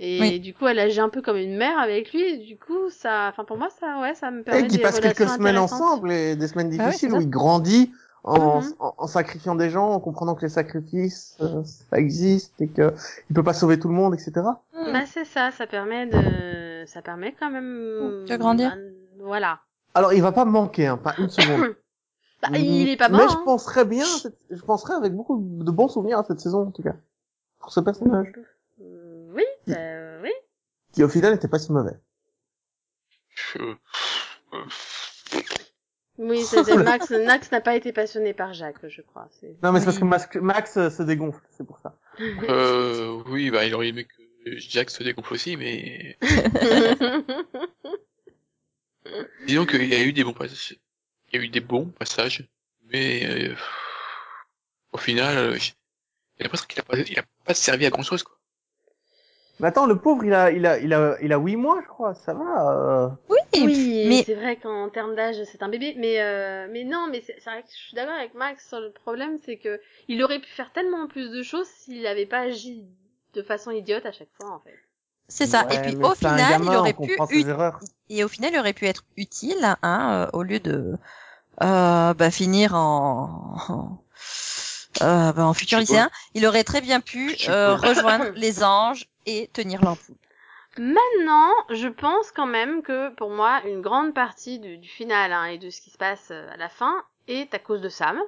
Et 0.00 0.20
Oui. 0.20 0.40
du 0.40 0.54
coup, 0.54 0.66
elle 0.66 0.78
agit 0.78 1.00
un 1.00 1.08
peu 1.08 1.22
comme 1.22 1.36
une 1.36 1.56
mère 1.56 1.78
avec 1.78 2.12
lui. 2.12 2.22
Et 2.22 2.36
du 2.38 2.56
coup, 2.56 2.88
ça, 2.90 3.28
enfin 3.30 3.44
pour 3.44 3.58
moi, 3.58 3.68
ça, 3.80 4.00
ouais, 4.00 4.14
ça 4.14 4.30
me 4.30 4.42
permet 4.42 4.62
et 4.62 4.66
qui 4.68 4.78
passent 4.78 5.00
quelques 5.00 5.28
semaines 5.28 5.58
ensemble 5.58 6.12
et 6.12 6.36
des 6.36 6.46
semaines 6.48 6.68
Ah 6.78 6.84
ouais, 6.84 6.86
difficiles 6.86 7.12
où 7.12 7.20
il 7.20 7.28
grandit 7.30 7.90
en, 8.24 8.60
Mhm. 8.60 8.72
en, 8.80 8.94
en 8.98 9.06
sacrifiant 9.06 9.54
des 9.54 9.70
gens, 9.70 9.88
en 9.90 10.00
comprenant 10.00 10.34
que 10.34 10.42
les 10.42 10.48
sacrifices 10.50 11.36
euh, 11.40 11.62
ça 11.64 11.98
existe 11.98 12.52
et 12.60 12.68
que 12.68 12.92
il 13.30 13.34
peut 13.34 13.42
pas 13.42 13.54
sauver 13.54 13.78
tout 13.78 13.88
le 13.88 13.94
monde, 13.94 14.14
etc. 14.14 14.32
Bah 14.74 15.06
c'est 15.06 15.24
ça, 15.24 15.50
ça 15.50 15.66
permet 15.66 16.06
de, 16.06 16.84
ça 16.86 17.00
permet 17.02 17.34
quand 17.38 17.50
même. 17.50 18.24
De 18.28 18.36
grandir. 18.36 18.76
Voilà. 19.20 19.60
Alors 19.94 20.12
il 20.12 20.22
va 20.22 20.32
pas 20.32 20.44
manquer, 20.44 20.86
hein, 20.86 20.96
pas 20.96 21.14
une 21.18 21.30
seconde. 21.30 21.74
Bah, 22.40 22.56
il 22.56 22.88
est 22.88 22.96
pas 22.96 23.08
Mais 23.08 23.18
mort. 23.18 23.30
je 23.30 23.34
hein. 23.34 23.42
penserais 23.44 23.84
bien, 23.84 24.04
je 24.50 24.60
penserais 24.62 24.94
avec 24.94 25.12
beaucoup 25.12 25.38
de 25.44 25.72
bons 25.72 25.88
souvenirs 25.88 26.20
à 26.20 26.24
cette 26.24 26.38
saison 26.38 26.68
en 26.68 26.70
tout 26.70 26.84
cas 26.84 26.94
pour 27.58 27.72
ce 27.72 27.80
personnage 27.80 28.32
oui, 29.38 29.44
bah, 29.66 30.20
oui. 30.22 30.30
qui 30.92 31.02
au 31.02 31.08
final 31.08 31.32
n'était 31.32 31.48
pas 31.48 31.58
si 31.58 31.72
mauvais. 31.72 31.96
Oui, 36.18 36.42
c'est 36.44 36.76
Max. 36.76 37.10
Max 37.10 37.52
n'a 37.52 37.60
pas 37.60 37.76
été 37.76 37.92
passionné 37.92 38.34
par 38.34 38.52
Jacques, 38.52 38.88
je 38.88 39.02
crois. 39.02 39.28
Non 39.62 39.72
mais 39.72 39.80
c'est 39.80 39.86
parce 39.86 39.98
que 39.98 40.04
Max, 40.04 40.28
Max 40.36 40.76
euh, 40.76 40.90
se 40.90 41.02
dégonfle, 41.02 41.40
c'est 41.56 41.66
pour 41.66 41.78
ça. 41.78 41.98
euh, 42.20 43.22
oui, 43.26 43.50
bah, 43.50 43.64
il 43.64 43.74
aurait 43.74 43.88
aimé 43.88 44.04
que 44.04 44.56
Jack 44.56 44.90
se 44.90 45.02
dégonfle 45.02 45.34
aussi, 45.34 45.56
mais 45.56 46.18
disons 49.46 49.66
qu'il 49.66 49.88
y 49.88 49.94
a 49.94 50.02
eu 50.02 50.12
des 50.12 50.24
bons 50.24 50.32
passages. 50.32 50.78
Il 51.30 51.38
y 51.38 51.42
a 51.42 51.44
eu 51.44 51.48
des 51.48 51.60
bons 51.60 51.86
passages, 51.86 52.48
mais 52.86 53.26
euh, 53.26 53.54
au 54.92 54.98
final, 54.98 55.58
j'ai 55.60 55.74
l'impression 56.40 56.66
qu'il 56.66 56.80
a 56.80 56.82
pas, 56.82 56.98
il 56.98 57.18
a 57.18 57.24
pas 57.44 57.54
servi 57.54 57.84
à 57.84 57.90
grand 57.90 58.02
chose, 58.02 58.22
quoi. 58.22 58.37
Mais 59.60 59.68
attends, 59.68 59.86
le 59.86 59.98
pauvre 59.98 60.24
il 60.24 60.32
a, 60.34 60.50
il 60.50 60.66
a, 60.66 60.78
il 60.78 60.92
a, 60.94 61.16
il 61.20 61.32
a 61.32 61.38
huit 61.38 61.56
mois 61.56 61.80
je 61.82 61.88
crois, 61.88 62.14
ça 62.14 62.32
va. 62.32 62.70
euh. 62.72 63.08
oui, 63.28 63.38
Oui, 63.64 64.06
mais 64.08 64.22
c'est 64.22 64.34
vrai 64.34 64.56
qu'en 64.56 64.88
termes 64.88 65.14
d'âge, 65.16 65.36
c'est 65.44 65.62
un 65.62 65.68
bébé, 65.68 65.94
mais 65.98 66.20
euh, 66.20 66.68
mais 66.70 66.84
non, 66.84 67.08
mais 67.10 67.22
c'est 67.26 67.42
vrai 67.44 67.62
que 67.62 67.68
je 67.70 67.76
suis 67.76 67.94
d'accord 67.94 68.14
avec 68.14 68.34
Max 68.34 68.68
sur 68.68 68.80
le 68.80 68.90
problème, 68.90 69.38
c'est 69.44 69.56
que 69.56 69.80
il 70.06 70.22
aurait 70.22 70.38
pu 70.38 70.48
faire 70.48 70.72
tellement 70.72 71.06
plus 71.08 71.30
de 71.30 71.42
choses 71.42 71.66
s'il 71.66 72.02
n'avait 72.02 72.26
pas 72.26 72.40
agi 72.40 72.84
de 73.34 73.42
façon 73.42 73.70
idiote 73.70 74.06
à 74.06 74.12
chaque 74.12 74.30
fois, 74.40 74.50
en 74.50 74.60
fait. 74.60 74.78
c'est 75.28 75.46
ça. 75.46 75.66
Ouais, 75.66 75.76
et 75.76 75.78
puis 75.80 75.96
au 75.96 76.14
final, 76.14 76.38
gamin, 76.38 76.72
il 76.72 76.76
aurait 76.76 76.92
pu 76.92 77.16
et 78.10 78.24
au 78.24 78.28
final, 78.28 78.50
il 78.52 78.58
aurait 78.58 78.72
pu 78.72 78.86
être 78.86 79.04
utile, 79.16 79.76
hein, 79.82 80.26
euh, 80.32 80.38
au 80.38 80.42
lieu 80.42 80.60
de 80.60 80.94
euh, 81.62 82.14
bah, 82.14 82.30
finir 82.30 82.74
en 82.74 83.56
euh, 85.02 85.32
bah, 85.32 85.44
en 85.44 85.54
futur 85.54 85.78
lycéen. 85.78 86.10
Il 86.34 86.46
aurait 86.46 86.64
très 86.64 86.80
bien 86.80 87.00
pu 87.00 87.36
euh, 87.48 87.76
rejoindre 87.76 88.26
les 88.34 88.62
anges 88.64 89.06
et 89.28 89.48
tenir 89.52 89.82
l'ampoule. 89.82 90.16
Maintenant, 90.78 91.50
je 91.70 91.88
pense 91.88 92.30
quand 92.30 92.46
même 92.46 92.82
que 92.82 93.14
pour 93.14 93.30
moi, 93.30 93.60
une 93.66 93.80
grande 93.80 94.14
partie 94.14 94.58
du, 94.58 94.78
du 94.78 94.88
final 94.88 95.32
hein, 95.32 95.44
et 95.46 95.58
de 95.58 95.70
ce 95.70 95.80
qui 95.80 95.90
se 95.90 95.98
passe 95.98 96.28
euh, 96.30 96.48
à 96.52 96.56
la 96.56 96.68
fin 96.68 97.02
est 97.26 97.52
à 97.52 97.58
cause 97.58 97.80
de 97.80 97.88
Sam. 97.88 98.20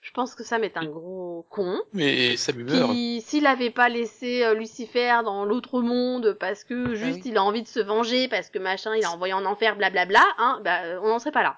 Je 0.00 0.12
pense 0.12 0.34
que 0.34 0.44
Sam 0.44 0.64
est 0.64 0.76
un 0.76 0.86
gros 0.86 1.46
con. 1.50 1.80
Mais 1.92 2.36
ça 2.36 2.52
me 2.52 2.64
meurt. 2.64 2.92
S'il 3.24 3.46
avait 3.46 3.70
pas 3.70 3.88
laissé 3.88 4.44
euh, 4.44 4.54
Lucifer 4.54 5.20
dans 5.24 5.44
l'autre 5.44 5.80
monde 5.80 6.36
parce 6.38 6.64
que 6.64 6.94
juste 6.94 7.24
oui. 7.24 7.30
il 7.30 7.36
a 7.36 7.42
envie 7.42 7.62
de 7.62 7.68
se 7.68 7.80
venger, 7.80 8.28
parce 8.28 8.48
que 8.48 8.58
machin, 8.58 8.94
il 8.96 9.04
a 9.04 9.10
envoyé 9.10 9.34
en 9.34 9.44
enfer, 9.44 9.76
blablabla, 9.76 10.24
hein, 10.38 10.60
bah, 10.64 11.00
on 11.02 11.08
n'en 11.08 11.18
serait 11.18 11.32
pas 11.32 11.42
là. 11.42 11.56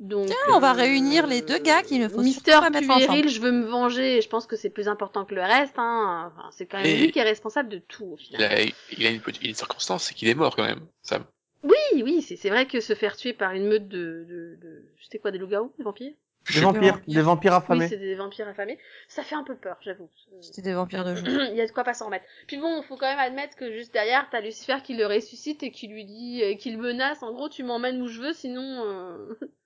Donc, 0.00 0.26
Tiens, 0.26 0.36
on 0.54 0.58
va 0.58 0.72
réunir 0.72 1.26
les 1.26 1.40
deux 1.40 1.58
gars 1.58 1.82
qu'il 1.82 2.00
ne 2.00 2.08
faut 2.08 2.20
Mister 2.20 2.50
pas 2.50 2.68
mettre 2.70 2.86
Puéril, 2.86 3.10
ensemble. 3.10 3.28
je 3.28 3.40
veux 3.40 3.52
me 3.52 3.64
venger, 3.64 4.16
et 4.16 4.20
je 4.22 4.28
pense 4.28 4.46
que 4.46 4.56
c'est 4.56 4.68
plus 4.70 4.88
important 4.88 5.24
que 5.24 5.34
le 5.34 5.42
reste, 5.42 5.74
hein. 5.78 6.32
Enfin, 6.36 6.48
c'est 6.50 6.66
quand 6.66 6.78
même 6.78 6.86
Et- 6.86 6.96
lui 6.96 7.12
qui 7.12 7.20
est 7.20 7.22
responsable 7.22 7.68
de 7.68 7.78
tout, 7.78 8.04
au 8.04 8.16
Il 8.18 8.24
final. 8.24 8.42
a, 8.42 8.60
il 8.62 9.06
a 9.06 9.10
une 9.10 9.20
petite, 9.20 9.40
il 9.42 9.46
a 9.46 9.48
une 9.50 9.54
circonstance, 9.54 10.04
c'est 10.04 10.14
qu'il 10.14 10.28
est 10.28 10.34
mort 10.34 10.56
quand 10.56 10.64
même. 10.64 10.80
Ça, 11.02 11.20
Oui, 11.62 12.02
oui, 12.02 12.22
c'est, 12.22 12.48
vrai 12.48 12.66
que 12.66 12.80
se 12.80 12.94
faire 12.94 13.16
tuer 13.16 13.32
par 13.34 13.52
une 13.52 13.66
meute 13.68 13.86
de, 13.88 14.26
de, 14.28 14.58
de, 14.60 14.84
c'était 15.00 15.18
quoi, 15.20 15.30
des 15.30 15.38
loups-garous, 15.38 15.72
des 15.78 15.84
vampires? 15.84 16.12
Des 16.52 16.60
vampires, 16.60 16.82
vampires. 16.96 17.14
des 17.14 17.22
vampires 17.22 17.52
Oui, 17.52 17.56
affamés. 17.58 17.88
c'est 17.88 17.96
des 17.96 18.16
vampires 18.16 18.48
affamés. 18.48 18.78
Ça 19.08 19.22
fait 19.22 19.34
un 19.36 19.44
peu 19.44 19.54
peur, 19.54 19.78
j'avoue. 19.80 20.10
C'était 20.42 20.60
des 20.60 20.74
vampires 20.74 21.04
de 21.04 21.14
jour. 21.14 21.24
Il 21.50 21.54
y 21.56 21.60
a 21.62 21.66
de 21.66 21.72
quoi 21.72 21.84
pas 21.84 21.94
s'en 21.94 22.06
remettre. 22.06 22.26
Puis 22.48 22.58
bon, 22.58 22.82
faut 22.82 22.96
quand 22.98 23.06
même 23.06 23.18
admettre 23.18 23.56
que 23.56 23.72
juste 23.72 23.94
derrière, 23.94 24.28
t'as 24.30 24.40
Lucifer 24.42 24.76
qui 24.84 24.94
le 24.94 25.06
ressuscite 25.06 25.62
et 25.62 25.70
qui 25.70 25.86
lui 25.88 26.04
dit, 26.04 26.42
euh, 26.42 26.54
qui 26.56 26.70
le 26.72 26.76
menace, 26.78 27.22
en 27.22 27.32
gros, 27.32 27.48
tu 27.48 27.62
m'emmènes 27.62 28.02
où 28.02 28.08
je 28.08 28.20
veux, 28.20 28.32
sinon, 28.34 28.82
euh... 28.84 29.38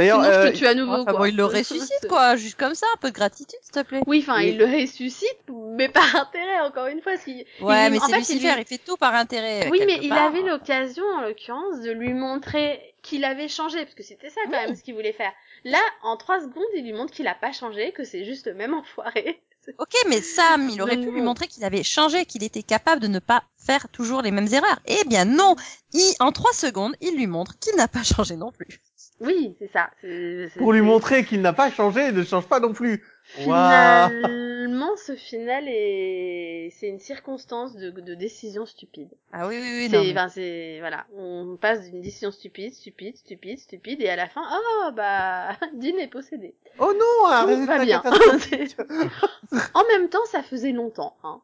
D'ailleurs, 0.00 0.22
sinon 0.24 0.32
je 0.34 0.38
euh, 0.38 0.50
te 0.52 0.56
tue 0.56 0.66
à 0.66 0.74
nouveau, 0.74 0.92
Enfin 0.94 1.04
quoi. 1.04 1.18
bon, 1.20 1.24
il 1.26 1.36
le 1.36 1.44
ressuscite, 1.44 2.08
quoi, 2.08 2.34
juste 2.36 2.58
comme 2.58 2.74
ça, 2.74 2.86
un 2.94 2.98
peu 2.98 3.10
de 3.10 3.14
gratitude, 3.14 3.58
s'il 3.62 3.72
te 3.72 3.82
plaît. 3.82 4.02
Oui, 4.06 4.18
enfin, 4.22 4.38
Oui. 4.38 4.48
il 4.48 4.58
le 4.58 4.64
ressuscite, 4.64 5.38
mais 5.76 5.88
par 5.90 6.16
intérêt, 6.16 6.60
encore 6.60 6.86
une 6.88 7.00
fois. 7.02 7.16
Si... 7.16 7.44
Ouais, 7.60 7.86
il- 7.86 7.92
mais 7.92 7.98
c'est 8.00 8.16
Lucifer, 8.16 8.54
il- 8.56 8.60
il... 8.60 8.64
fait 8.66 8.78
tout 8.78 8.96
par 8.96 9.14
intérêt. 9.14 9.68
Oui, 9.70 9.82
mais 9.86 9.98
il 10.02 10.12
avait 10.12 10.42
l'occasion, 10.42 11.04
en 11.16 11.20
l'occurrence, 11.20 11.80
de 11.82 11.90
lui 11.92 12.12
montrer 12.14 12.80
qu'il 13.02 13.24
avait 13.24 13.48
changé, 13.48 13.82
parce 13.84 13.94
que 13.94 14.02
c'était 14.02 14.30
ça 14.30 14.40
quand 14.44 14.50
Oui. 14.50 14.66
même 14.66 14.74
ce 14.76 14.82
qu'il 14.82 14.94
voulait 14.94 15.12
faire. 15.12 15.32
Là, 15.64 15.78
en 16.02 16.16
trois 16.16 16.40
secondes, 16.40 16.64
il 16.76 16.84
lui 16.84 16.92
montre 16.92 17.12
qu'il 17.12 17.28
a 17.28 17.34
pas 17.34 17.52
changé, 17.52 17.92
que 17.92 18.02
c'est 18.04 18.24
juste 18.24 18.46
le 18.46 18.54
même 18.54 18.74
enfoiré. 18.74 19.40
Ok, 19.78 19.92
mais 20.08 20.22
Sam, 20.22 20.70
il 20.70 20.80
aurait 20.80 20.96
pu 20.96 21.10
lui 21.12 21.20
montrer 21.20 21.46
qu'il 21.46 21.62
avait 21.64 21.82
changé, 21.82 22.24
qu'il 22.24 22.42
était 22.42 22.62
capable 22.62 23.00
de 23.02 23.06
ne 23.08 23.18
pas 23.18 23.42
faire 23.58 23.88
toujours 23.90 24.22
les 24.22 24.30
mêmes 24.30 24.48
erreurs. 24.52 24.80
Eh 24.86 25.04
bien 25.06 25.26
non, 25.26 25.54
il, 25.92 26.14
en 26.18 26.32
trois 26.32 26.52
secondes, 26.54 26.96
il 27.02 27.14
lui 27.14 27.26
montre 27.26 27.58
qu'il 27.58 27.76
n'a 27.76 27.86
pas 27.86 28.02
changé 28.02 28.36
non 28.36 28.50
plus. 28.52 28.80
Oui, 29.20 29.54
c'est 29.58 29.70
ça. 29.72 29.90
c'est- 30.00 30.48
c'est- 30.48 30.58
pour 30.58 30.72
lui 30.72 30.80
montrer 30.80 31.24
qu'il 31.24 31.40
n'a 31.42 31.52
pas 31.52 31.70
changé, 31.70 32.08
il 32.08 32.14
ne 32.14 32.24
change 32.24 32.46
pas 32.46 32.58
non 32.60 32.72
plus. 32.72 33.04
Finalement, 33.24 34.96
ce 34.96 35.14
final 35.14 35.64
est, 35.68 36.70
c'est 36.78 36.88
une 36.88 36.98
circonstance 36.98 37.74
de, 37.76 37.90
de 37.90 38.14
décision 38.14 38.66
stupide. 38.66 39.08
Ah 39.32 39.46
oui, 39.46 39.56
oui, 39.60 39.70
oui. 39.76 39.88
C'est, 39.90 39.96
non, 39.96 40.04
mais- 40.04 40.10
enfin, 40.12 40.28
c'est, 40.28 40.78
voilà, 40.80 41.06
on 41.16 41.56
passe 41.60 41.82
d'une 41.90 42.00
décision 42.00 42.30
stupide, 42.30 42.72
stupide, 42.74 43.16
stupide, 43.16 43.58
stupide, 43.58 44.00
et 44.02 44.08
à 44.08 44.16
la 44.16 44.28
fin, 44.28 44.42
oh, 44.50 44.90
bah, 44.94 45.50
Dean 45.74 45.96
est 45.98 46.08
possédé. 46.08 46.54
Oh 46.78 46.92
non, 46.98 47.28
un 47.30 47.42
Tout 47.42 47.48
résultat 47.48 47.78
va 47.78 47.84
bien. 47.84 48.02
en 49.74 49.84
même 49.88 50.08
temps, 50.08 50.24
ça 50.26 50.42
faisait 50.42 50.72
longtemps, 50.72 51.16
hein. 51.24 51.40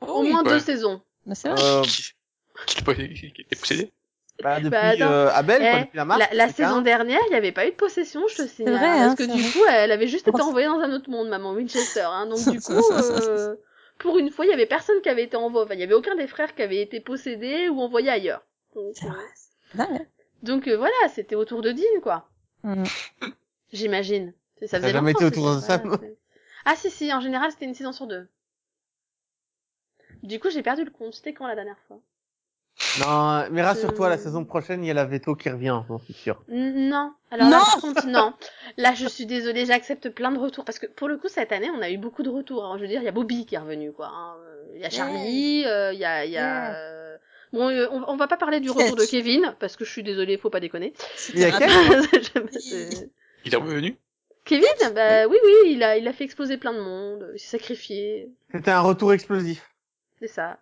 Au 0.00 0.20
Oui. 0.22 0.30
moins 0.30 0.44
Ouais. 0.44 0.50
deux 0.50 0.60
saisons. 0.60 1.00
Mais 1.26 1.34
c'est 1.34 1.48
vrai. 1.48 1.60
Euh, 1.62 1.82
Qui, 2.66 2.82
qui, 2.84 2.94
qui, 3.14 3.32
qui 3.32 3.40
était 3.42 3.56
possédé 3.56 3.90
bah, 4.42 4.56
depuis 4.60 4.70
Bah, 4.70 4.80
attends. 4.88 5.10
euh, 5.12 5.28
Abel, 5.32 5.66
quoi, 5.70 5.80
Eh, 5.80 5.84
depuis 5.84 5.96
la 5.96 6.04
marche. 6.04 6.20
La, 6.30 6.34
la 6.34 6.48
saison 6.52 6.80
dernière, 6.82 7.20
il 7.26 7.30
n'y 7.30 7.36
avait 7.36 7.52
pas 7.52 7.66
eu 7.66 7.70
de 7.70 7.76
possession, 7.76 8.26
je 8.28 8.36
te 8.42 8.46
signale. 8.46 8.74
vrai, 8.74 8.86
hein, 8.86 8.92
hein, 9.10 9.14
parce 9.16 9.28
que 9.28 9.32
du 9.34 9.42
vrai. 9.42 9.50
coup, 9.52 9.64
elle 9.68 9.92
avait 9.92 10.06
juste 10.08 10.28
été 10.28 10.40
envoyée 10.42 10.66
dans 10.66 10.78
un 10.80 10.92
autre 10.92 11.10
monde, 11.10 11.28
maman 11.28 11.52
Winchester. 11.52 12.00
Hein, 12.02 12.26
donc 12.26 12.38
du 12.48 12.60
coup, 12.60 12.72
euh, 12.92 13.56
pour 13.98 14.18
une 14.18 14.30
fois, 14.30 14.44
il 14.44 14.50
y 14.50 14.54
avait 14.54 14.66
personne 14.66 15.00
qui 15.02 15.08
avait 15.08 15.24
été 15.24 15.36
envoyé. 15.36 15.64
Enfin, 15.64 15.74
il 15.74 15.80
y 15.80 15.84
avait 15.84 15.94
aucun 15.94 16.14
des 16.16 16.26
frères 16.26 16.54
qui 16.54 16.62
avait 16.62 16.80
été 16.82 17.00
possédé 17.00 17.68
ou 17.68 17.80
envoyé 17.80 18.10
ailleurs. 18.10 18.42
Donc, 18.74 18.92
C'est 18.94 19.06
euh, 19.06 19.10
vrai. 19.10 19.24
Dingue, 19.74 19.88
hein. 20.00 20.06
donc 20.42 20.68
euh, 20.68 20.76
voilà, 20.76 20.94
c'était 21.14 21.34
autour 21.34 21.62
de 21.62 21.72
Dean, 21.72 22.00
quoi. 22.02 22.28
Mm. 22.62 22.84
J'imagine. 23.72 24.32
Ça 24.66 24.78
faisait 24.78 24.92
jamais 24.92 25.12
longtemps, 25.12 25.26
été 25.26 25.38
autour 25.38 25.56
de 25.56 25.60
ça. 25.60 25.78
voilà, 25.78 26.02
Ah 26.64 26.76
si, 26.76 26.90
si, 26.90 27.12
en 27.12 27.20
général, 27.20 27.50
c'était 27.50 27.64
une 27.66 27.74
saison 27.74 27.92
sur 27.92 28.06
deux. 28.06 28.26
Du 30.22 30.40
coup, 30.40 30.50
j'ai 30.50 30.62
perdu 30.62 30.84
le 30.84 30.90
compte. 30.90 31.14
C'était 31.14 31.32
quand 31.34 31.46
la 31.46 31.54
dernière 31.54 31.78
fois? 31.88 31.98
Non, 33.00 33.44
mais 33.50 33.62
rassure-toi, 33.62 34.08
la 34.08 34.18
saison 34.18 34.44
prochaine, 34.44 34.82
il 34.84 34.88
y 34.88 34.90
a 34.90 34.94
la 34.94 35.04
veto 35.04 35.34
qui 35.34 35.48
revient, 35.50 35.80
j'en 35.88 35.98
suis 35.98 36.14
sûr. 36.14 36.42
Non. 36.48 37.12
Alors 37.30 37.50
là, 37.50 37.58
Non. 37.58 37.64
par 37.64 37.80
contre, 37.80 38.06
non. 38.06 38.32
Là, 38.76 38.94
je 38.94 39.06
suis 39.06 39.26
désolée, 39.26 39.66
j'accepte 39.66 40.08
plein 40.10 40.30
de 40.32 40.38
retours 40.38 40.64
parce 40.64 40.78
que 40.78 40.86
pour 40.86 41.08
le 41.08 41.16
coup, 41.18 41.28
cette 41.28 41.52
année, 41.52 41.70
on 41.70 41.82
a 41.82 41.90
eu 41.90 41.98
beaucoup 41.98 42.22
de 42.22 42.30
retours. 42.30 42.64
hein. 42.64 42.76
Je 42.76 42.82
veux 42.82 42.88
dire, 42.88 43.00
il 43.02 43.04
y 43.04 43.08
a 43.08 43.12
Bobby 43.12 43.44
qui 43.46 43.54
est 43.54 43.58
revenu, 43.58 43.92
quoi. 43.92 44.08
hein. 44.12 44.36
Il 44.74 44.80
y 44.80 44.84
a 44.84 44.90
Charlie, 44.90 45.64
euh, 45.66 45.92
il 45.92 45.98
y 45.98 46.04
a, 46.04 46.24
il 46.24 46.30
y 46.32 46.38
a. 46.38 46.70
Ouais. 46.70 46.74
euh, 46.76 47.16
Bon, 47.52 47.68
euh, 47.70 47.86
on, 47.92 48.02
on 48.08 48.16
va 48.16 48.26
pas 48.26 48.36
parler 48.36 48.60
du 48.60 48.70
retour 48.70 48.96
de 48.96 49.04
Kevin 49.04 49.54
parce 49.60 49.76
que 49.76 49.84
je 49.84 49.90
suis 49.90 50.02
désolée, 50.02 50.36
faut 50.36 50.50
pas 50.50 50.60
déconner. 50.60 50.92
Il 51.32 51.40
y 51.40 51.44
a 51.44 51.52
quel 51.52 51.70
Il 53.44 53.54
est 53.54 53.56
revenu? 53.56 53.96
Kevin, 54.44 54.66
bah 54.94 55.26
oui, 55.26 55.36
oui, 55.44 55.72
il 55.72 55.82
a, 55.82 55.96
il 55.96 56.06
a 56.08 56.12
fait 56.12 56.24
exploser 56.24 56.56
plein 56.56 56.72
de 56.72 56.80
monde, 56.80 57.30
il 57.34 57.38
s'est 57.38 57.56
sacrifié. 57.58 58.28
C'était 58.52 58.70
un 58.72 58.80
retour 58.80 59.12
explosif. 59.12 59.68
C'est 60.20 60.28
ça. 60.28 60.58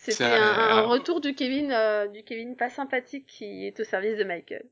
C'était 0.00 0.24
un, 0.24 0.42
un- 0.42 0.76
un 0.78 0.82
retour 0.86 1.20
du 1.20 1.34
Kevin, 1.34 1.72
euh, 1.72 2.06
du 2.06 2.22
Kevin 2.22 2.56
pas 2.56 2.70
sympathique 2.70 3.26
qui 3.26 3.66
est 3.66 3.78
au 3.80 3.84
service 3.84 4.16
de 4.16 4.24
Michael. 4.24 4.64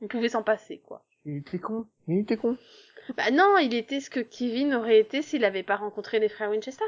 On 0.00 0.08
pouvait 0.08 0.28
s'en 0.28 0.42
passer, 0.42 0.78
quoi. 0.78 1.04
Il 1.26 1.38
était 1.38 1.58
con. 1.58 1.86
Il 2.08 2.20
était 2.20 2.36
con. 2.36 2.56
Bah 3.16 3.30
non, 3.30 3.58
il 3.58 3.74
était 3.74 4.00
ce 4.00 4.08
que 4.08 4.20
Kevin 4.20 4.74
aurait 4.74 5.00
été 5.00 5.22
s'il 5.22 5.44
avait 5.44 5.62
pas 5.64 5.76
rencontré 5.76 6.18
les 6.18 6.28
frères 6.28 6.50
Winchester. 6.50 6.84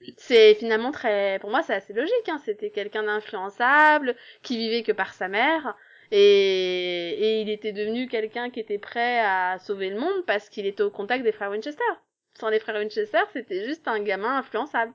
Oui. 0.00 0.14
C'est 0.16 0.54
finalement 0.54 0.92
très, 0.92 1.38
pour 1.40 1.50
moi, 1.50 1.62
c'est 1.62 1.74
assez 1.74 1.92
logique. 1.92 2.28
Hein. 2.28 2.40
C'était 2.44 2.70
quelqu'un 2.70 3.02
d'influençable 3.02 4.16
qui 4.42 4.56
vivait 4.56 4.82
que 4.82 4.92
par 4.92 5.12
sa 5.14 5.28
mère, 5.28 5.76
et, 6.10 7.10
et 7.10 7.40
il 7.40 7.50
était 7.50 7.72
devenu 7.72 8.06
quelqu'un 8.08 8.48
qui 8.50 8.60
était 8.60 8.78
prêt 8.78 9.18
à 9.20 9.58
sauver 9.58 9.90
le 9.90 9.98
monde 9.98 10.24
parce 10.26 10.48
qu'il 10.48 10.66
était 10.66 10.82
au 10.82 10.90
contact 10.90 11.24
des 11.24 11.32
frères 11.32 11.50
Winchester. 11.50 11.82
Sans 12.38 12.48
les 12.48 12.60
frères 12.60 12.76
Winchester, 12.78 13.22
c'était 13.32 13.66
juste 13.66 13.86
un 13.88 14.00
gamin 14.02 14.38
influençable. 14.38 14.92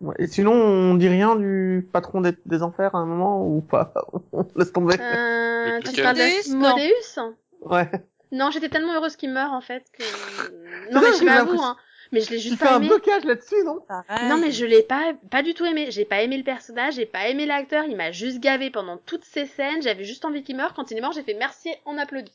Ouais, 0.00 0.14
Et 0.18 0.26
sinon, 0.28 0.52
on 0.52 0.94
dit 0.94 1.08
rien 1.08 1.34
du 1.36 1.88
patron 1.92 2.20
des, 2.20 2.32
des 2.46 2.62
enfers 2.62 2.94
à 2.94 2.98
un 2.98 3.04
moment 3.06 3.44
ou 3.46 3.60
pas? 3.60 3.92
On 4.32 4.46
laisse 4.56 4.72
tomber. 4.72 4.94
Euh, 5.00 5.80
tu 5.80 6.02
parles 6.02 6.16
de 6.16 6.52
non. 6.54 6.68
Modéus 6.70 7.18
Ouais. 7.62 7.90
Non, 8.30 8.50
j'étais 8.50 8.68
tellement 8.68 8.94
heureuse 8.94 9.16
qu'il 9.16 9.30
meure 9.32 9.52
en 9.52 9.60
fait 9.60 9.84
que. 9.92 10.02
Non 10.92 11.00
mais 11.00 11.12
je 11.18 11.24
l'impression- 11.24 11.64
hein. 11.64 11.76
Mais 12.10 12.20
je 12.22 12.30
l'ai 12.30 12.36
Tu 12.38 12.44
juste 12.44 12.58
fais 12.58 12.64
pas 12.64 12.76
un 12.76 12.80
blocage 12.80 13.24
là-dessus, 13.24 13.62
non? 13.66 13.80
Pareil. 13.86 14.28
Non 14.30 14.38
mais 14.38 14.50
je 14.50 14.64
l'ai 14.64 14.82
pas 14.82 15.12
pas 15.30 15.42
du 15.42 15.52
tout 15.52 15.66
aimé. 15.66 15.90
J'ai 15.90 16.06
pas 16.06 16.22
aimé 16.22 16.38
le 16.38 16.44
personnage, 16.44 16.94
j'ai 16.94 17.04
pas 17.04 17.28
aimé 17.28 17.44
l'acteur. 17.44 17.84
Il 17.84 17.96
m'a 17.96 18.12
juste 18.12 18.40
gavé 18.40 18.70
pendant 18.70 18.96
toutes 18.96 19.24
ces 19.24 19.44
scènes. 19.44 19.82
J'avais 19.82 20.04
juste 20.04 20.24
envie 20.24 20.42
qu'il 20.42 20.56
meure. 20.56 20.72
Quand 20.72 20.90
il 20.90 20.96
est 20.96 21.00
mort, 21.02 21.12
j'ai 21.12 21.22
fait 21.22 21.34
merci, 21.38 21.68
on 21.84 21.98
applaudit. 21.98 22.32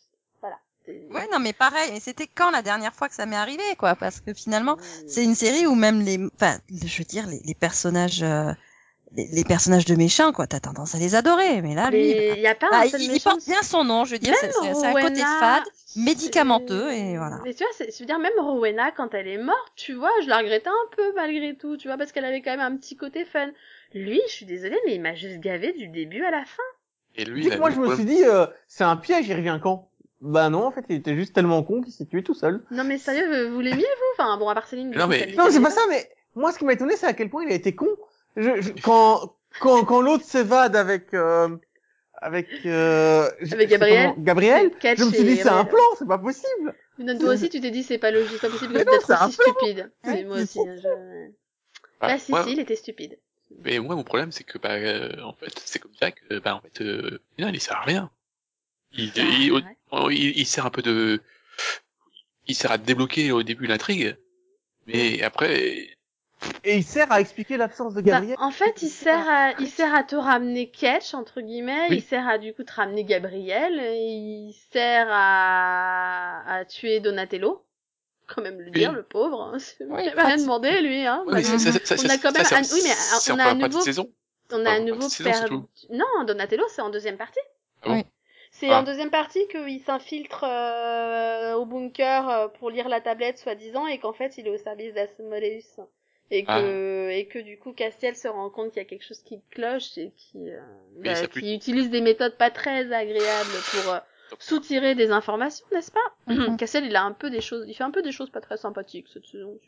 Ouais, 1.09 1.27
non, 1.31 1.39
mais 1.39 1.53
pareil. 1.53 1.89
Mais 1.93 1.99
c'était 1.99 2.27
quand 2.27 2.51
la 2.51 2.61
dernière 2.61 2.93
fois 2.93 3.07
que 3.09 3.15
ça 3.15 3.25
m'est 3.25 3.35
arrivé, 3.35 3.63
quoi 3.77 3.95
Parce 3.95 4.19
que 4.19 4.33
finalement, 4.33 4.77
c'est 5.07 5.23
une 5.23 5.35
série 5.35 5.65
où 5.67 5.75
même 5.75 6.01
les, 6.01 6.19
enfin, 6.35 6.57
je 6.69 6.97
veux 6.97 7.03
dire, 7.05 7.27
les, 7.27 7.41
les 7.45 7.53
personnages, 7.55 8.23
euh, 8.23 8.51
les, 9.13 9.27
les 9.27 9.43
personnages 9.43 9.85
de 9.85 9.95
méchants, 9.95 10.31
quoi, 10.33 10.47
t'as 10.47 10.59
tendance 10.59 10.95
à 10.95 10.97
les 10.99 11.15
adorer. 11.15 11.61
Mais 11.61 11.75
là, 11.75 11.89
lui, 11.91 12.13
Mais 12.15 12.27
bah, 12.29 12.33
il 12.37 12.41
y 12.41 12.47
a 12.47 12.55
pas 12.55 12.69
bah, 12.71 12.79
un 12.79 12.85
il, 12.85 12.89
seul 12.91 13.01
il 13.01 13.21
porte 13.21 13.45
bien 13.45 13.61
son 13.61 13.83
nom, 13.83 14.05
je 14.05 14.13
veux 14.13 14.19
dire. 14.19 14.33
C'est 14.39 14.51
c'est- 14.51 14.73
c'est 14.73 14.87
un 14.87 14.93
côté 15.01 15.21
fade, 15.21 15.63
médicamenteux, 15.95 16.91
et 16.91 17.17
voilà. 17.17 17.39
Mais 17.45 17.53
tu 17.53 17.63
vois, 17.63 17.71
c'est- 17.77 17.91
je 17.93 17.99
veux 17.99 18.05
dire, 18.05 18.19
même 18.19 18.33
Rowena, 18.39 18.91
quand 18.91 19.13
elle 19.13 19.27
est 19.27 19.37
morte, 19.37 19.71
tu 19.75 19.93
vois, 19.93 20.11
je 20.23 20.27
la 20.29 20.39
regrettais 20.39 20.69
un 20.69 20.95
peu 20.95 21.13
malgré 21.15 21.55
tout, 21.55 21.77
tu 21.77 21.87
vois, 21.87 21.97
parce 21.97 22.11
qu'elle 22.11 22.25
avait 22.25 22.41
quand 22.41 22.51
même 22.51 22.59
un 22.73 22.75
petit 22.77 22.95
côté 22.95 23.25
fun. 23.25 23.49
Lui, 23.93 24.21
je 24.27 24.33
suis 24.33 24.45
désolée, 24.45 24.79
mais 24.85 24.95
il 24.95 25.01
m'a 25.01 25.13
juste 25.15 25.39
gavé 25.39 25.71
du 25.73 25.87
début 25.87 26.23
à 26.25 26.31
la 26.31 26.45
fin. 26.45 26.63
Et 27.15 27.25
lui, 27.25 27.43
Tu 27.43 27.43
sais 27.43 27.49
il 27.49 27.51
que 27.51 27.55
a 27.55 27.59
moi, 27.59 27.69
je 27.69 27.75
me 27.79 27.85
problème- 27.85 28.07
suis 28.07 28.15
dit, 28.17 28.23
euh, 28.25 28.47
c'est 28.67 28.83
un 28.83 28.95
piège, 28.97 29.27
il 29.27 29.35
revient 29.35 29.59
quand? 29.61 29.87
Bah 30.25 30.49
non, 30.49 30.63
en 30.65 30.71
fait, 30.71 30.85
il 30.89 30.95
était 30.95 31.15
juste 31.15 31.33
tellement 31.33 31.61
con 31.63 31.81
qu'il 31.81 31.91
s'est 31.91 32.05
tué 32.05 32.23
tout 32.23 32.33
seul. 32.33 32.61
Non 32.71 32.83
mais 32.85 32.97
sérieux, 32.97 33.47
vous- 33.47 33.55
vous 33.55 33.59
l'aimiez 33.61 33.83
vous? 33.83 34.13
Enfin 34.23 34.37
bon, 34.37 34.47
à 34.47 34.53
part 34.55 34.67
Céline. 34.67 34.91
Non, 34.95 35.05
mais- 35.07 35.33
Non, 35.37 35.45
c'est 35.49 35.61
pas 35.61 35.69
ça, 35.69 35.81
mais 35.89 36.09
moi, 36.35 36.51
ce 36.53 36.57
qui 36.59 36.65
m'a 36.65 36.73
étonné, 36.73 36.95
c'est 36.95 37.05
à 37.07 37.13
quel 37.13 37.29
point 37.29 37.43
il 37.43 37.51
a 37.51 37.55
été 37.55 37.75
con. 37.75 37.89
Je, 38.37 38.61
je- 38.61 38.71
quand 38.81 39.35
quand 39.59 39.83
quand 39.83 40.01
l'autre 40.01 40.23
s'évade 40.23 40.75
avec 40.77 41.13
euh, 41.13 41.49
avec 42.21 42.47
euh, 42.65 43.29
Avec 43.51 43.69
Gabriel 43.69 44.09
comment- 44.11 44.23
Gabriel, 44.23 44.71
Catch 44.79 44.99
je 44.99 45.03
me 45.03 45.11
suis 45.11 45.23
dit 45.25 45.35
c'est 45.35 45.49
un 45.49 45.65
plan, 45.65 45.83
c'est 45.99 46.07
pas 46.07 46.17
possible. 46.17 46.73
Non, 46.99 47.17
toi 47.17 47.33
aussi, 47.33 47.49
tu 47.49 47.59
t'es 47.59 47.69
dit 47.71 47.83
c'est 47.83 47.97
pas 47.97 48.11
logique, 48.11 48.37
c'est 48.39 48.47
pas 48.47 48.49
possible 48.53 48.73
d'être 48.73 49.05
c'est 49.05 49.13
aussi 49.25 49.33
stupide. 49.33 49.91
Mais 50.05 50.23
moi 50.23 50.37
c'est 50.45 50.59
aussi, 50.59 50.69
hein, 50.69 50.75
je... 50.81 50.87
Bah, 51.99 52.07
Bah 52.07 52.17
si, 52.17 52.31
moi- 52.31 52.43
si, 52.45 52.53
il 52.53 52.59
était 52.59 52.75
stupide. 52.77 53.19
Mais 53.63 53.77
moi, 53.79 53.95
mon 53.95 54.03
problème, 54.03 54.31
c'est 54.31 54.43
que, 54.43 54.57
bah, 54.57 54.71
euh, 54.73 55.11
en 55.23 55.33
fait, 55.33 55.51
c'est 55.63 55.77
comme 55.79 55.93
ça 55.99 56.09
que, 56.11 56.39
bah, 56.39 56.55
en 56.55 56.61
fait, 56.61 56.81
euh, 56.81 57.19
non, 57.37 57.49
il 57.53 57.61
sert 57.61 57.77
à 57.77 57.81
rien. 57.83 58.09
Il, 58.95 59.11
Ah, 59.17 59.21
il, 59.39 59.51
ouais. 59.51 59.61
il, 60.15 60.37
il 60.37 60.45
sert 60.45 60.65
un 60.65 60.69
peu 60.69 60.81
de, 60.81 61.21
il 62.47 62.55
sert 62.55 62.71
à 62.71 62.77
débloquer 62.77 63.31
au 63.31 63.43
début 63.43 63.65
l'intrigue, 63.67 64.15
mais 64.87 65.21
après, 65.23 65.87
Et 66.65 66.75
il 66.77 66.83
sert 66.83 67.11
à 67.11 67.21
expliquer 67.21 67.55
l'absence 67.57 67.93
de 67.93 68.01
Bah, 68.01 68.11
Gabriel. 68.11 68.35
en 68.39 68.51
fait, 68.51 68.81
il 68.81 68.89
sert 68.89 69.27
à, 69.29 69.53
il 69.59 69.67
sert 69.69 69.95
à 69.95 70.03
te 70.03 70.15
ramener 70.15 70.69
Ketch, 70.69 71.13
entre 71.13 71.39
guillemets, 71.41 71.87
Oui. 71.89 71.97
il 71.97 72.01
sert 72.03 72.27
à, 72.27 72.37
du 72.37 72.53
coup, 72.53 72.63
te 72.63 72.73
ramener 72.73 73.03
Gabriel, 73.05 73.73
il 73.95 74.53
sert 74.71 75.07
à, 75.09 76.43
à 76.59 76.65
tuer 76.65 76.99
Donatello. 76.99 77.63
Quand 78.27 78.41
même 78.41 78.59
le 78.59 78.65
Oui. 78.67 78.71
dire, 78.71 78.93
le 78.93 79.03
pauvre. 79.03 79.41
hein. 79.53 79.57
Oui, 79.81 80.03
il 80.05 80.09
avait 80.09 80.21
rien 80.21 80.37
demandé, 80.37 80.81
lui, 80.81 81.05
hein. 81.05 81.23
Bah, 81.27 81.41
ça, 81.43 81.59
ça, 81.59 81.69
on 81.95 81.97
ça, 81.97 82.13
a 82.13 82.17
quand 82.17 82.31
même 82.31 82.45
ça, 82.45 82.57
un- 82.57 82.61
oui, 82.63 82.81
mais 82.83 82.93
on 83.33 83.39
a 83.39 83.43
un 83.49 83.55
nouveau- 83.55 83.81
saison. 83.81 84.09
On 84.51 84.65
a 84.65 84.79
en 84.79 84.83
nouveau 84.83 85.07
perdu. 85.23 85.55
Non, 85.89 86.05
Donatello, 86.25 86.63
c'est 86.69 86.81
en 86.81 86.89
deuxième 86.89 87.17
partie. 87.17 87.39
Ah 87.81 87.89
bon 87.89 87.95
Oui. 87.95 88.03
C'est 88.55 88.69
Ah. 88.69 88.79
en 88.81 88.83
deuxième 88.83 89.09
partie 89.09 89.45
qu'il 89.47 89.79
s'infiltre 89.81 90.45
euh, 90.47 91.53
au 91.55 91.65
bunker 91.65 92.29
euh, 92.29 92.47
pour 92.47 92.69
lire 92.69 92.87
la 92.87 93.01
tablette, 93.01 93.39
soi-disant, 93.39 93.87
et 93.87 93.97
qu'en 93.97 94.13
fait, 94.13 94.37
il 94.37 94.45
est 94.47 94.51
au 94.51 94.57
service 94.57 94.93
d'Asmodeus. 94.93 95.81
Et 96.31 96.45
que, 96.45 97.09
et 97.09 97.27
que 97.27 97.39
du 97.39 97.59
coup, 97.59 97.73
Castiel 97.73 98.15
se 98.15 98.27
rend 98.27 98.49
compte 98.49 98.71
qu'il 98.71 98.81
y 98.81 98.85
a 98.85 98.87
quelque 98.87 99.03
chose 99.03 99.21
qui 99.21 99.41
cloche 99.51 99.97
et 99.97 100.11
qui, 100.15 100.49
euh, 100.49 100.59
bah, 100.97 101.27
qui 101.27 101.53
utilise 101.53 101.89
des 101.89 102.01
méthodes 102.01 102.37
pas 102.37 102.49
très 102.49 102.91
agréables 102.91 103.49
pour 103.71 103.93
euh, 103.93 103.99
soutirer 104.39 104.95
des 104.95 105.11
informations, 105.11 105.65
n'est-ce 105.71 105.91
pas? 105.91 105.99
Mhm. 106.27 106.57
Castiel, 106.57 106.85
il 106.85 106.95
a 106.95 107.03
un 107.03 107.11
peu 107.11 107.29
des 107.29 107.41
choses, 107.41 107.65
il 107.67 107.73
fait 107.75 107.83
un 107.83 107.91
peu 107.91 108.01
des 108.01 108.11
choses 108.11 108.29
pas 108.29 108.41
très 108.41 108.57
sympathiques 108.57 109.07
cette 109.13 109.25
saison. 109.25 109.59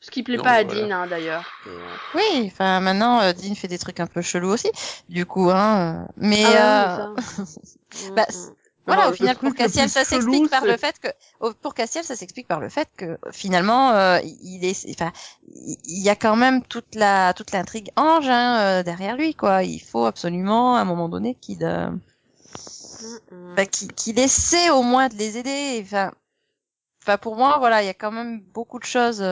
Ce 0.00 0.10
qui 0.10 0.22
plaît 0.22 0.36
Non, 0.38 0.42
pas 0.42 0.52
à 0.52 0.64
voilà. 0.64 0.80
Dean, 0.80 0.90
hein, 0.90 1.06
d'ailleurs. 1.06 1.44
Euh, 1.66 1.78
Oui, 2.14 2.44
enfin 2.46 2.80
maintenant, 2.80 3.20
euh, 3.20 3.32
Dean 3.32 3.54
fait 3.54 3.68
des 3.68 3.78
trucs 3.78 4.00
un 4.00 4.06
peu 4.06 4.22
chelous 4.22 4.48
aussi, 4.48 4.70
du 5.08 5.26
coup, 5.26 5.50
hein. 5.50 6.06
euh, 6.06 6.12
Mais 6.16 6.44
ah 6.46 7.10
euh, 7.10 7.14
bah, 8.16 8.26
Mm, 8.30 8.36
mm. 8.36 8.54
voilà, 8.86 9.04
Non, 9.04 9.10
au 9.10 9.12
final, 9.14 9.36
pour 9.36 9.54
Cassiel, 9.54 9.90
ça 9.90 10.04
s'explique 10.04 10.48
par 10.50 10.64
le 10.64 10.76
fait 10.76 10.98
que, 11.00 11.08
pour 11.60 11.74
Cassiel, 11.74 12.04
ça 12.04 12.16
s'explique 12.16 12.48
par 12.48 12.60
le 12.60 12.68
fait 12.70 12.88
que 12.96 13.18
finalement, 13.30 13.90
euh, 13.90 14.20
il 14.42 14.64
est, 14.64 14.86
enfin, 14.90 15.12
il 15.54 16.02
y 16.02 16.08
a 16.08 16.16
quand 16.16 16.36
même 16.36 16.62
toute 16.62 16.94
la 16.94 17.34
toute 17.34 17.52
l'intrigue 17.52 17.90
Ange 17.96 18.28
hein, 18.28 18.60
euh, 18.60 18.82
derrière 18.82 19.16
lui, 19.16 19.34
quoi. 19.34 19.62
Il 19.64 19.80
faut 19.80 20.06
absolument, 20.06 20.76
à 20.76 20.80
un 20.80 20.84
moment 20.84 21.08
donné, 21.10 21.34
qu'il 21.34 21.62
euh, 21.64 21.90
Mm, 23.02 23.34
mm. 23.34 23.54
bah, 23.54 23.66
qu'il 23.66 23.92
qu'il 23.92 24.18
essaie 24.18 24.70
au 24.70 24.82
moins 24.82 25.08
de 25.08 25.14
les 25.16 25.38
aider. 25.38 25.80
Enfin, 25.82 26.12
enfin 27.02 27.18
pour 27.18 27.36
moi, 27.36 27.58
voilà, 27.58 27.82
il 27.82 27.86
y 27.86 27.90
a 27.90 27.94
quand 27.94 28.12
même 28.12 28.40
beaucoup 28.40 28.78
de 28.78 28.84
choses. 28.84 29.22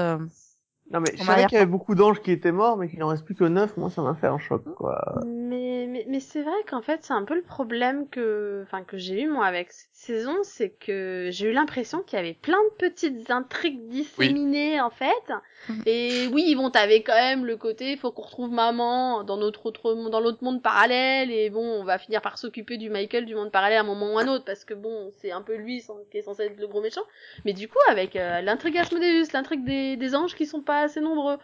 Non 0.90 1.00
mais 1.00 1.10
je 1.16 1.22
savais 1.22 1.44
qu'il 1.46 1.54
y 1.54 1.60
avait 1.60 1.70
beaucoup 1.70 1.94
d'anges 1.94 2.20
qui 2.22 2.30
étaient 2.30 2.52
morts, 2.52 2.76
mais 2.76 2.88
qu'il 2.88 3.02
en 3.02 3.08
reste 3.08 3.24
plus 3.24 3.34
que 3.34 3.44
neuf. 3.44 3.76
Moi, 3.76 3.90
ça 3.90 4.02
m'a 4.02 4.14
fait 4.14 4.26
un 4.26 4.38
choc, 4.38 4.62
quoi. 4.76 5.20
Mais, 5.26 5.86
Mais, 5.86 6.04
mais 6.08 6.20
c'est 6.20 6.42
vrai 6.42 6.56
qu'en 6.68 6.80
fait, 6.82 7.00
c'est 7.02 7.12
un 7.12 7.24
peu 7.24 7.34
le 7.34 7.42
problème 7.42 8.08
que, 8.08 8.62
enfin, 8.66 8.82
que 8.84 8.96
j'ai 8.96 9.22
eu 9.22 9.28
moi 9.28 9.46
avec 9.46 9.72
cette 9.72 9.88
saison, 9.92 10.36
c'est 10.42 10.70
que 10.70 11.28
j'ai 11.30 11.48
eu 11.48 11.52
l'impression 11.52 12.02
qu'il 12.02 12.16
y 12.18 12.20
avait 12.20 12.34
plein 12.34 12.58
de 12.62 12.88
petites 12.88 13.30
intrigues 13.30 13.88
disséminées 13.88 14.80
en 14.80 14.90
fait. 14.90 15.32
Et 15.86 16.28
oui, 16.32 16.54
bon, 16.54 16.70
t'avais 16.70 17.02
quand 17.02 17.14
même 17.14 17.44
le 17.44 17.56
côté, 17.56 17.96
faut 17.96 18.12
qu'on 18.12 18.22
retrouve 18.22 18.50
maman 18.50 19.24
dans 19.24 19.36
notre 19.36 19.66
autre, 19.66 19.94
dans 20.08 20.20
l'autre 20.20 20.42
monde 20.42 20.62
parallèle, 20.62 21.30
et 21.30 21.50
bon, 21.50 21.80
on 21.80 21.84
va 21.84 21.98
finir 21.98 22.22
par 22.22 22.38
s'occuper 22.38 22.76
du 22.78 22.90
Michael 22.90 23.26
du 23.26 23.34
monde 23.34 23.50
parallèle 23.50 23.78
à 23.78 23.80
un 23.80 23.84
moment 23.84 24.14
ou 24.14 24.18
à 24.18 24.22
un 24.22 24.28
autre, 24.28 24.44
parce 24.44 24.64
que 24.64 24.74
bon, 24.74 25.10
c'est 25.16 25.32
un 25.32 25.42
peu 25.42 25.56
lui 25.56 25.84
qui 26.10 26.18
est 26.18 26.22
censé 26.22 26.44
être 26.44 26.58
le 26.58 26.66
gros 26.68 26.80
méchant. 26.80 27.02
Mais 27.44 27.52
du 27.52 27.68
coup, 27.68 27.78
avec 27.90 28.16
euh, 28.16 28.40
l'intrigue 28.40 28.78
Asmodeus, 28.78 29.32
l'intrigue 29.34 29.64
des, 29.64 29.96
des 29.96 30.14
anges 30.14 30.34
qui 30.34 30.46
sont 30.46 30.62
pas 30.62 30.77
assez 30.80 31.00
nombreux. 31.00 31.38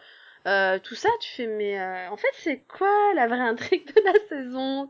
Euh, 0.47 0.77
tout 0.79 0.95
ça, 0.95 1.09
tu 1.21 1.31
fais, 1.33 1.47
mais 1.47 1.79
euh, 1.79 2.09
en 2.11 2.17
fait, 2.17 2.27
c'est 2.33 2.59
quoi 2.67 2.87
la 3.15 3.27
vraie 3.27 3.39
intrigue 3.39 3.87
de 3.95 4.01
la 4.03 4.13
saison? 4.29 4.89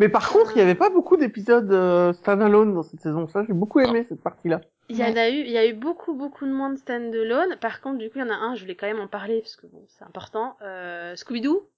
Mais 0.00 0.08
par 0.08 0.30
contre, 0.30 0.52
il 0.56 0.58
y 0.58 0.62
avait 0.62 0.74
pas 0.74 0.90
beaucoup 0.90 1.16
d'épisodes 1.16 1.72
euh, 1.72 2.12
standalone 2.12 2.74
dans 2.74 2.82
cette 2.82 3.00
saison. 3.00 3.28
Ça, 3.28 3.44
j'ai 3.46 3.52
beaucoup 3.52 3.80
aimé 3.80 4.04
cette 4.08 4.22
partie-là. 4.22 4.60
Il 4.88 4.96
y 4.96 5.04
en 5.04 5.14
a 5.16 5.28
eu, 5.28 5.34
il 5.42 5.50
y 5.50 5.58
a 5.58 5.66
eu 5.66 5.74
beaucoup, 5.74 6.14
beaucoup 6.14 6.46
de 6.46 6.50
moins 6.50 6.70
de 6.70 6.76
stand-alone. 6.78 7.56
Par 7.60 7.80
contre, 7.82 7.98
du 7.98 8.08
coup, 8.10 8.18
il 8.18 8.22
y 8.22 8.24
en 8.24 8.30
a 8.30 8.36
un, 8.36 8.54
je 8.54 8.62
voulais 8.62 8.74
quand 8.74 8.86
même 8.86 9.00
en 9.00 9.06
parler 9.06 9.40
parce 9.42 9.54
que 9.56 9.66
bon, 9.66 9.84
c'est 9.88 10.04
important. 10.04 10.56
Euh, 10.62 11.14
Scooby-Doo? 11.14 11.68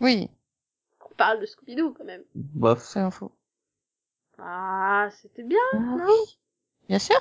Oui, 0.00 0.30
On 1.10 1.14
parle 1.14 1.40
de 1.40 1.46
Scooby-Doo 1.46 1.92
quand 1.96 2.04
même. 2.04 2.22
Bof. 2.34 2.80
c'est 2.80 3.00
info. 3.00 3.32
Ah, 4.38 5.08
c'était 5.10 5.42
bien. 5.42 5.58
Ah, 5.74 5.76
Non? 5.78 6.04
oui, 6.06 6.38
bien 6.88 6.98
sûr. 6.98 7.20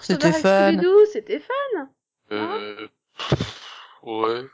C'était 0.00 0.32
fun. 0.32 0.72
Scooby-Doo, 0.72 1.04
c'était 1.12 1.40
fun. 1.40 1.88
Euh... 2.32 2.88
Ouais. 4.02 4.44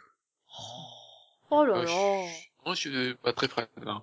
Oh 1.50 1.64
là 1.64 1.82
là. 1.82 2.26
Moi, 2.64 2.74
je 2.74 2.80
suis 2.80 3.14
pas 3.14 3.32
très 3.32 3.48
fan. 3.48 3.66
Hein. 3.86 4.02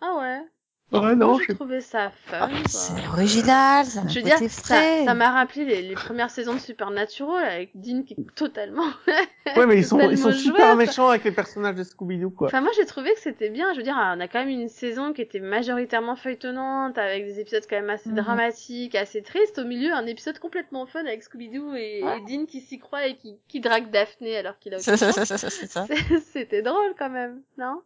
Ah 0.00 0.16
ouais. 0.16 0.42
Ouais, 0.90 1.00
Moi, 1.00 1.14
non, 1.16 1.38
je 1.38 1.44
j'ai 1.48 1.54
trouvé 1.54 1.82
ça 1.82 2.10
fun. 2.30 2.48
quoi. 2.48 2.56
C'est 2.66 3.08
original, 3.08 3.84
ça 3.84 4.00
a 4.00 4.02
un 4.04 4.08
Je 4.08 4.14
veux 4.20 4.22
dire, 4.22 4.38
ça, 4.38 4.48
frais. 4.48 5.04
ça 5.04 5.12
m'a 5.12 5.30
rappelé 5.32 5.66
les, 5.66 5.82
les 5.82 5.94
premières 5.94 6.30
saisons 6.30 6.54
de 6.54 6.58
Supernatural 6.58 7.44
avec 7.44 7.70
Dean 7.74 8.02
qui 8.04 8.14
est 8.14 8.34
totalement. 8.34 8.86
Ouais, 9.56 9.64
mais 9.66 9.78
ils 9.78 9.84
sont, 9.84 9.98
ils 10.10 10.18
sont 10.18 10.30
super 10.30 10.76
méchants 10.76 11.08
avec 11.08 11.24
les 11.24 11.32
personnages 11.32 11.74
de 11.74 11.82
Scooby-Doo, 11.82 12.28
quoi. 12.30 12.48
Enfin, 12.48 12.60
moi, 12.60 12.70
j'ai 12.76 12.84
trouvé 12.84 13.14
que 13.14 13.18
c'était 13.20 13.48
bien. 13.48 13.72
Je 13.72 13.78
veux 13.78 13.82
dire, 13.82 13.96
on 13.98 14.20
a 14.20 14.28
quand 14.28 14.40
même 14.40 14.50
une 14.50 14.68
saison 14.68 15.14
qui 15.14 15.22
était 15.22 15.40
majoritairement 15.40 16.16
feuilletonnante, 16.16 16.98
avec 16.98 17.24
des 17.24 17.40
épisodes 17.40 17.64
quand 17.68 17.76
même 17.76 17.88
assez 17.88 18.10
Mhm. 18.10 18.16
dramatiques, 18.16 18.94
assez 18.94 19.22
tristes. 19.22 19.58
Au 19.58 19.64
milieu, 19.64 19.92
un 19.94 20.04
épisode 20.06 20.38
complètement 20.38 20.84
fun 20.84 21.00
avec 21.00 21.22
Scooby-Doo 21.22 21.74
et, 21.76 22.00
et 22.04 22.20
Dean 22.28 22.44
qui 22.44 22.60
s'y 22.60 22.78
croit 22.78 23.06
et 23.06 23.16
qui, 23.16 23.36
qui 23.48 23.60
drague 23.60 23.90
Daphné 23.90 24.36
alors 24.36 24.58
qu'il 24.58 24.74
a. 24.74 24.78
C'est- 24.80 26.20
C'était 26.30 26.60
drôle 26.62 26.94
quand 26.98 27.10
même, 27.10 27.40
non? 27.56 27.80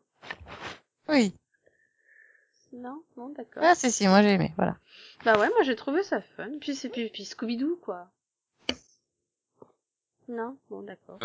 Oui. 1.08 1.32
Non 2.72 3.02
Non, 3.16 3.28
d'accord. 3.30 3.62
Ah, 3.64 3.74
si, 3.74 3.90
si, 3.90 4.06
moi 4.08 4.22
j'ai 4.22 4.30
aimé, 4.34 4.52
voilà. 4.56 4.76
Bah 5.24 5.38
ouais, 5.38 5.48
moi 5.48 5.62
j'ai 5.62 5.76
trouvé 5.76 6.02
ça 6.02 6.20
fun. 6.20 6.48
Puis 6.60 6.74
c'est 6.74 6.88
puis, 6.88 7.08
puis 7.10 7.24
Scooby-Doo, 7.24 7.78
quoi. 7.82 8.08
Non? 10.28 10.56
Bon, 10.70 10.82
d'accord. 10.82 11.18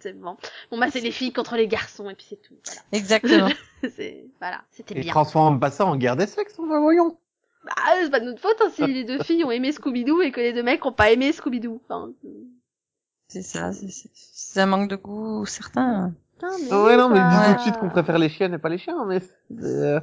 C'est 0.00 0.12
bon. 0.20 0.36
Bon, 0.70 0.78
bah 0.78 0.90
c'est 0.90 1.00
les 1.00 1.10
filles 1.10 1.32
contre 1.32 1.56
les 1.56 1.66
garçons 1.66 2.08
et 2.10 2.14
puis 2.14 2.26
c'est 2.28 2.36
tout. 2.42 2.54
Voilà. 2.66 2.80
Exactement. 2.92 3.48
c'est 3.82 4.26
voilà, 4.40 4.62
c'était 4.70 4.94
Ils 4.94 5.02
bien. 5.02 5.10
transforment 5.12 5.58
pas 5.58 5.70
ça 5.70 5.86
en 5.86 5.96
guerre 5.96 6.16
des 6.16 6.26
sexes, 6.26 6.58
enfin, 6.58 6.80
voyons. 6.80 7.18
Bah, 7.64 7.72
c'est 8.00 8.10
pas 8.10 8.20
de 8.20 8.26
notre 8.26 8.40
faute 8.40 8.56
hein, 8.60 8.70
si 8.72 8.86
les 8.86 9.04
deux 9.04 9.22
filles 9.22 9.44
ont 9.44 9.50
aimé 9.50 9.72
Scooby-Doo 9.72 10.22
et 10.22 10.30
que 10.30 10.40
les 10.40 10.52
deux 10.52 10.62
mecs 10.62 10.84
ont 10.86 10.92
pas 10.92 11.10
aimé 11.10 11.32
Scooby-Doo. 11.32 11.80
Enfin, 11.84 12.12
c'est 13.28 13.42
ça, 13.42 13.72
c'est- 13.72 13.88
c'est 13.90 14.10
c'est 14.14 14.60
un 14.60 14.66
manque 14.66 14.88
de 14.88 14.96
goût 14.96 15.44
certain. 15.44 16.14
putain, 16.34 16.56
mais 16.62 16.68
Ah 16.70 16.82
ouais, 16.84 16.96
non, 16.96 17.08
mais 17.10 17.20
dis 17.20 17.46
tout 17.50 17.54
de 17.54 17.60
suite 17.60 17.76
qu'on 17.78 17.90
préfère 17.90 18.18
les 18.18 18.28
chiennes 18.28 18.54
et 18.54 18.58
pas 18.58 18.68
les 18.68 18.78
chiens, 18.78 19.04
mais 19.06 19.20
c'est, 19.20 19.64
euh, 19.64 20.00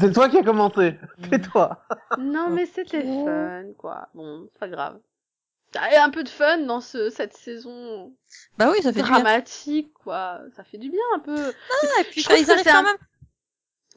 c'est 0.00 0.12
toi 0.12 0.28
qui 0.28 0.38
as 0.38 0.42
commenté. 0.42 0.94
C'est 1.30 1.40
toi. 1.50 1.84
Non, 2.18 2.50
mais 2.50 2.66
c'était 2.66 3.02
fun, 3.02 3.64
quoi. 3.78 4.08
Bon, 4.14 4.48
c'est 4.52 4.58
pas 4.58 4.68
grave. 4.68 4.98
Il 5.74 5.92
y 5.92 5.96
a 5.96 6.04
un 6.04 6.10
peu 6.10 6.24
de 6.24 6.28
fun 6.30 6.58
dans 6.58 6.80
ce, 6.80 7.10
cette 7.10 7.34
saison 7.34 8.14
Bah 8.56 8.70
oui, 8.70 8.80
ça 8.82 8.90
fait 8.92 9.02
du 9.02 9.08
bien. 9.08 9.20
dramatique, 9.20 9.92
quoi. 10.02 10.40
Ça 10.56 10.64
fait 10.64 10.78
du 10.78 10.90
bien 10.90 11.02
un 11.14 11.18
peu. 11.18 11.36
Ah, 11.36 12.00
et 12.00 12.04
puis 12.04 12.22
Je 12.22 12.24
trouve 12.28 12.38
ils 12.38 12.46
que 12.46 12.50
arrivent 12.52 12.64
c'est 12.64 12.70
quand 12.70 12.78
un- 12.78 12.82
même. 12.84 12.96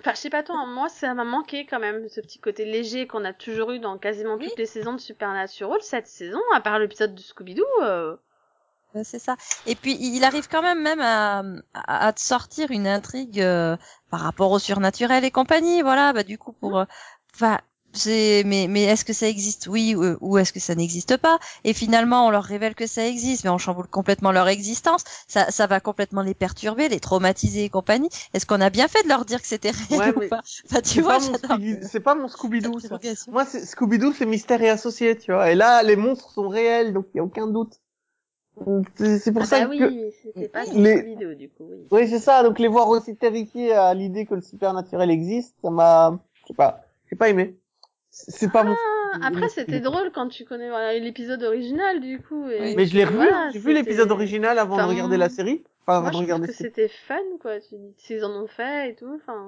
Enfin, 0.02 0.12
je 0.14 0.18
sais 0.20 0.30
pas 0.30 0.42
toi, 0.44 0.66
moi 0.66 0.90
ça 0.90 1.14
m'a 1.14 1.24
manqué 1.24 1.66
quand 1.68 1.80
même 1.80 2.10
ce 2.10 2.20
petit 2.22 2.40
côté 2.40 2.66
léger 2.66 3.06
qu'on 3.08 3.24
a 3.24 3.34
toujours 3.34 3.72
eu 3.72 3.80
dans 3.80 3.98
quasiment 4.00 4.34
Oui. 4.36 4.50
toutes 4.50 4.58
les 4.58 4.66
saisons 4.66 4.94
de 4.94 5.00
Supernatural. 5.00 5.78
Cette 5.82 6.08
saison, 6.08 6.40
à 6.54 6.60
part 6.60 6.80
l'épisode 6.80 7.14
de 7.16 7.22
Scooby-Doo, 7.22 7.64
euh... 7.84 8.18
Ouais, 8.94 9.04
C'est 9.06 9.20
ça. 9.20 9.38
Et 9.66 9.76
puis 9.76 9.96
il 10.00 10.24
arrive 10.26 10.48
quand 10.50 10.62
même 10.62 10.82
même 10.82 11.00
à, 11.00 11.40
à, 11.74 12.08
à 12.08 12.14
te 12.14 12.20
sortir 12.20 12.72
une 12.72 12.88
intrigue 12.88 13.40
euh, 13.40 13.78
par 14.10 14.20
rapport 14.20 14.52
au 14.52 14.60
surnaturel 14.60 15.24
et 15.24 15.32
compagnie. 15.32 15.82
Voilà, 15.82 16.12
bah 16.14 16.24
du 16.24 16.38
coup 16.38 16.52
pour, 16.52 16.78
euh, 16.78 16.86
enfin. 17.34 17.58
c'est 17.94 18.44
mais 18.46 18.68
mais 18.70 18.84
est-ce 18.84 19.06
que 19.06 19.14
ça 19.14 19.28
existe? 19.30 19.68
Oui 19.68 19.96
ou, 19.96 20.18
ou 20.20 20.38
est-ce 20.38 20.52
que 20.52 20.60
ça 20.60 20.76
n'existe 20.76 21.16
pas? 21.18 21.40
Et 21.64 21.74
finalement 21.74 22.28
on 22.28 22.32
leur 22.32 22.44
révèle 22.44 22.76
que 22.76 22.86
ça 22.88 23.06
existe 23.08 23.44
mais 23.46 23.50
on 23.50 23.58
chamboule 23.58 23.88
complètement 23.88 24.32
leur 24.34 24.48
existence 24.50 25.04
ça 25.28 25.50
ça 25.52 25.68
va 25.68 25.80
complètement 25.82 26.22
les 26.22 26.34
perturber 26.34 26.90
les 26.90 27.00
traumatiser 27.02 27.64
et 27.66 27.70
compagnie 27.70 28.10
est-ce 28.34 28.46
qu'on 28.46 28.62
a 28.62 28.70
bien 28.70 28.88
fait 28.90 29.04
de 29.04 29.10
leur 29.10 29.24
dire 29.26 29.42
que 29.42 29.48
c'était 29.48 29.72
réel 29.72 30.02
Ouais, 30.02 30.14
ou 30.18 30.22
mais 30.22 30.34
pas? 30.34 30.44
Enfin 30.66 30.82
tu 30.82 31.02
C'est 31.02 31.02
vois 31.02 31.18
pas, 31.18 31.20
mon 31.20 31.34
j'adore 31.34 31.60
Scooby- 31.60 31.84
c'est 31.88 32.00
pas 32.00 32.16
mon 32.16 32.28
Scooby-Doo, 32.28 32.80
ça. 32.80 33.00
Moi, 33.28 33.46
c'est 33.46 33.66
Scooby-Doo, 33.66 34.14
c'est 34.14 34.26
mystère 34.26 34.62
et 34.62 34.70
associé, 34.70 35.18
tu 35.18 35.32
vois. 35.32 35.52
Et 35.52 35.56
là, 35.56 35.84
les 35.84 35.96
monstres 35.96 36.32
sont 36.32 36.48
réels, 36.50 36.94
donc 36.94 37.08
il 37.14 37.18
y 37.18 37.20
a 37.20 37.24
aucun 37.24 37.48
doute. 37.48 37.80
C'est 38.96 39.32
pour 39.32 39.44
ah 39.44 39.46
ça 39.46 39.66
bah 39.66 39.78
que... 39.78 39.88
oui, 39.88 40.12
c'était 40.22 40.50
pas 40.50 40.66
dans 40.66 40.74
Les- 40.74 40.98
Scooby-Doo 40.98 41.36
du 41.36 41.50
coup, 41.50 41.68
oui. 41.70 41.88
Oui, 41.90 42.08
c'est 42.08 42.20
ça. 42.20 42.44
Donc 42.44 42.60
les 42.60 42.68
voir 42.68 42.90
aussi 42.90 43.16
terrifiés 43.16 43.74
à 43.74 43.94
l'idée 43.94 44.26
que 44.26 44.36
le 44.36 44.42
supernaturel 44.42 45.10
existe, 45.10 45.56
ça 45.62 45.70
m'a, 45.70 46.20
je 46.42 46.48
sais 46.48 46.54
pas, 46.54 46.82
j'ai 47.10 47.16
pas 47.16 47.30
aimé. 47.30 47.56
C'est 48.10 48.52
pas 48.52 48.64
mon. 48.64 48.76
Ah, 49.14 49.28
après 49.28 49.50
c'était 49.50 49.80
drôle 49.80 50.12
quand 50.14 50.28
tu 50.28 50.44
connais 50.46 50.70
voilà, 50.70 50.98
l'épisode 51.00 51.42
original 51.44 52.02
du 52.02 52.20
coup. 52.22 52.50
Et... 52.50 52.62
Oui. 52.62 52.74
Mais 52.76 52.86
je 52.86 52.96
l'ai 52.96 53.06
revu. 53.06 53.16
Voilà, 53.16 53.50
j'ai 53.52 53.60
vu 53.60 53.74
l'épisode 53.74 54.12
original 54.12 54.60
avant 54.60 54.76
Enfin, 54.76 54.86
de 54.86 54.92
regarder 54.92 55.18
la 55.18 55.30
série. 55.30 55.64
Enfin, 55.88 56.02
Moi, 56.02 56.12
je 56.12 56.18
regarder. 56.20 56.48
que 56.48 56.54
c'était 56.54 56.88
fun, 56.88 57.18
quoi. 57.42 57.60
Tu 57.60 57.76
dis, 57.76 57.94
s'ils 57.98 58.24
en 58.24 58.32
ont 58.32 58.48
fait 58.48 58.92
et 58.92 58.96
tout, 58.96 59.12
enfin, 59.16 59.48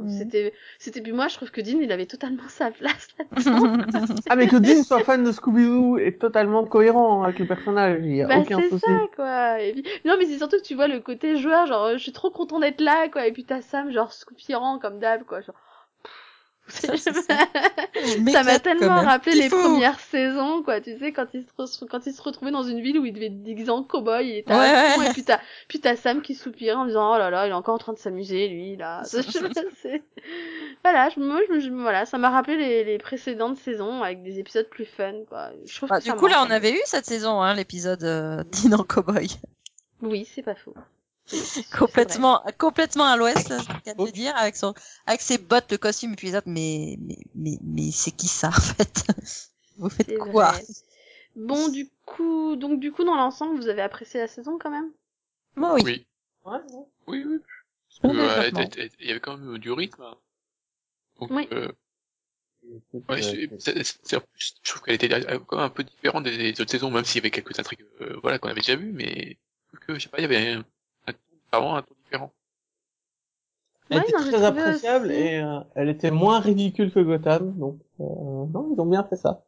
Mhm. 0.00 0.08
c'était, 0.08 0.52
c'était, 0.78 1.00
puis 1.00 1.12
moi, 1.12 1.28
je 1.28 1.34
trouve 1.36 1.50
que 1.50 1.60
Dean, 1.60 1.80
il 1.80 1.90
avait 1.92 2.06
totalement 2.06 2.48
sa 2.48 2.70
place 2.70 3.08
là-dedans. 3.18 3.32
Ah, 4.28 4.36
mais 4.36 4.46
que 4.46 4.56
Dean 4.56 4.84
soit 4.84 5.00
fan 5.04 5.24
de 5.24 5.32
Scooby-Doo 5.32 5.98
est 5.98 6.20
totalement 6.20 6.64
cohérent 6.64 7.24
avec 7.24 7.38
le 7.40 7.46
personnage. 7.46 8.00
Il 8.04 8.14
y 8.16 8.22
a 8.22 8.26
Bah, 8.28 8.38
aucun 8.38 8.60
c'est 8.60 8.68
souci. 8.70 8.84
ça, 8.86 9.00
quoi. 9.16 9.60
Et 9.60 9.72
puis... 9.72 9.84
Non, 10.04 10.14
mais 10.18 10.26
c'est 10.26 10.38
surtout 10.38 10.56
que 10.56 10.62
tu 10.62 10.74
vois 10.74 10.88
le 10.88 11.00
côté 11.00 11.36
joueur, 11.36 11.66
genre, 11.66 11.90
je 11.94 11.98
suis 11.98 12.12
trop 12.12 12.30
content 12.30 12.60
d'être 12.60 12.80
là, 12.80 13.08
quoi. 13.08 13.26
Et 13.26 13.32
puis 13.32 13.44
t'as 13.44 13.60
Sam, 13.60 13.90
genre, 13.90 14.12
soupirant 14.12 14.78
comme 14.78 14.98
d'hab, 15.00 15.24
quoi. 15.24 15.40
Genre... 15.40 15.56
Ça, 18.32 18.42
m'a 18.42 18.58
tellement 18.58 19.00
rappelé 19.02 19.36
les 19.36 19.48
premières 19.48 20.00
saisons, 20.00 20.62
quoi. 20.62 20.80
Tu 20.80 20.98
sais, 20.98 21.12
quand 21.12 21.26
il 21.34 21.42
se, 21.42 21.84
quand 21.84 22.02
se 22.02 22.22
retrouvait 22.22 22.50
dans 22.50 22.62
une 22.62 22.80
ville 22.80 22.98
où 22.98 23.04
il 23.04 23.12
devait 23.12 23.26
être 23.26 23.42
déguisé 23.42 23.70
en 23.70 23.82
cow-boy, 23.82 24.24
il 24.26 24.36
était 24.38 24.54
Ouais, 24.54 25.06
et 25.06 25.12
puis 25.12 25.24
t'as, 25.24 25.40
puis 25.68 25.80
t'as 25.80 25.96
Sam 25.96 26.22
qui 26.22 26.34
soupirait 26.34 26.74
en 26.74 26.86
disant, 26.86 27.14
oh 27.14 27.18
là 27.18 27.30
là, 27.30 27.46
il 27.46 27.50
est 27.50 27.54
encore 27.54 27.74
en 27.74 27.78
train 27.78 27.92
de 27.92 27.98
s'amuser, 27.98 28.48
lui, 28.48 28.76
là. 28.76 29.02
Je 29.12 29.20
sais 29.82 30.02
voilà, 30.82 31.08
je, 31.10 31.20
moi, 31.20 31.40
je, 31.48 31.60
je- 31.60 31.70
voilà, 31.70 32.06
ça 32.06 32.18
m'a 32.18 32.30
rappelé 32.30 32.56
les, 32.56 32.84
les 32.84 32.98
précédentes 32.98 33.56
saisons 33.56 34.02
avec 34.02 34.22
des 34.22 34.38
épisodes 34.38 34.68
plus 34.68 34.84
fun, 34.84 35.12
quoi. 35.28 35.50
Je 35.64 35.76
trouve 35.76 35.88
Bah, 35.88 35.98
que 36.00 36.04
du 36.04 36.12
coup, 36.12 36.26
là, 36.26 36.42
on 36.46 36.50
avait 36.50 36.72
eu 36.72 36.80
cette 36.84 37.06
saison, 37.06 37.40
hein, 37.40 37.54
l'épisode 37.54 38.02
euh, 38.04 38.42
en 38.72 38.82
cowboy. 38.82 39.28
Oui, 40.00 40.28
c'est 40.32 40.42
pas 40.42 40.54
faux. 40.54 40.74
C'est- 41.26 41.36
c'est 41.44 41.68
complètement, 41.78 42.42
complètement 42.58 43.04
à 43.04 43.16
l'ouest, 43.16 43.48
là, 43.48 43.58
viens 43.84 43.94
de 43.94 44.04
le 44.04 44.12
dire, 44.12 44.36
avec 44.36 44.56
son, 44.56 44.74
avec 45.06 45.20
ses 45.20 45.38
bottes, 45.38 45.70
le 45.70 45.78
costume, 45.78 46.12
et 46.12 46.16
puis 46.16 46.28
les 46.28 46.36
autres, 46.36 46.48
mais, 46.48 46.96
mais, 47.00 47.18
mais, 47.34 47.58
mais 47.62 47.90
c'est 47.92 48.10
qui 48.10 48.28
ça, 48.28 48.48
en 48.48 48.52
fait? 48.52 49.04
Vous 49.78 49.88
faites 49.88 50.08
C'est 50.08 50.16
quoi? 50.18 50.52
vrai. 50.52 50.64
Bon, 51.34 51.68
du 51.68 51.88
coup, 52.04 52.56
donc 52.56 52.80
du 52.80 52.92
coup, 52.92 53.04
dans 53.04 53.14
l'ensemble, 53.14 53.56
vous 53.56 53.68
avez 53.68 53.82
apprécié 53.82 54.20
la 54.20 54.28
saison 54.28 54.58
quand 54.58 54.70
même? 54.70 54.90
Moi, 55.56 55.74
oui. 55.74 55.82
Oui. 55.84 56.06
Ouais, 56.44 56.58
Oui, 57.06 57.24
oui. 57.26 57.38
Bon 58.02 58.14
Parce 58.14 58.34
que, 58.50 58.56
euh, 58.58 58.66
il 59.00 59.06
y 59.06 59.10
avait 59.10 59.20
quand 59.20 59.36
même 59.36 59.58
du 59.58 59.70
rythme. 59.72 60.02
hein. 60.02 60.16
Donc, 61.20 61.30
Oui. 61.30 61.48
euh, 61.52 61.68
ouais. 63.08 63.22
c'est- 63.22 63.60
c'est- 63.60 63.82
c'est- 64.02 64.20
je 64.36 64.50
trouve 64.64 64.82
qu'elle 64.82 64.94
était 64.94 65.08
quand 65.08 65.56
même 65.56 65.64
un 65.66 65.70
peu 65.70 65.84
différente 65.84 66.24
des 66.24 66.50
autres 66.60 66.70
saisons, 66.70 66.90
même 66.90 67.04
s'il 67.04 67.16
y 67.16 67.18
avait 67.20 67.30
quelques 67.30 67.58
intrigues, 67.58 67.84
euh, 68.00 68.18
voilà, 68.22 68.38
qu'on 68.38 68.48
avait 68.48 68.60
déjà 68.60 68.76
vues, 68.76 68.92
mais 68.92 69.38
que, 69.86 69.94
je 69.94 70.00
sais 70.00 70.08
pas, 70.08 70.18
il 70.18 70.22
y 70.22 70.24
avait 70.24 70.48
un, 70.52 70.64
vraiment 71.52 71.76
un 71.76 71.82
ton 71.82 71.94
différent. 72.04 72.32
Elle 73.90 73.98
Ouais, 73.98 74.02
était 74.04 74.12
non, 74.16 74.24
très 74.30 74.44
appréciable 74.44 75.06
aussi. 75.06 75.14
et 75.16 75.40
euh, 75.42 75.60
elle 75.74 75.88
était 75.90 76.10
moins 76.10 76.40
ridicule 76.40 76.92
que 76.92 77.00
Gotham, 77.00 77.52
donc 77.58 77.78
euh, 78.00 78.04
non, 78.04 78.70
ils 78.74 78.80
ont 78.80 78.86
bien 78.86 79.04
fait 79.04 79.16
ça. 79.16 79.44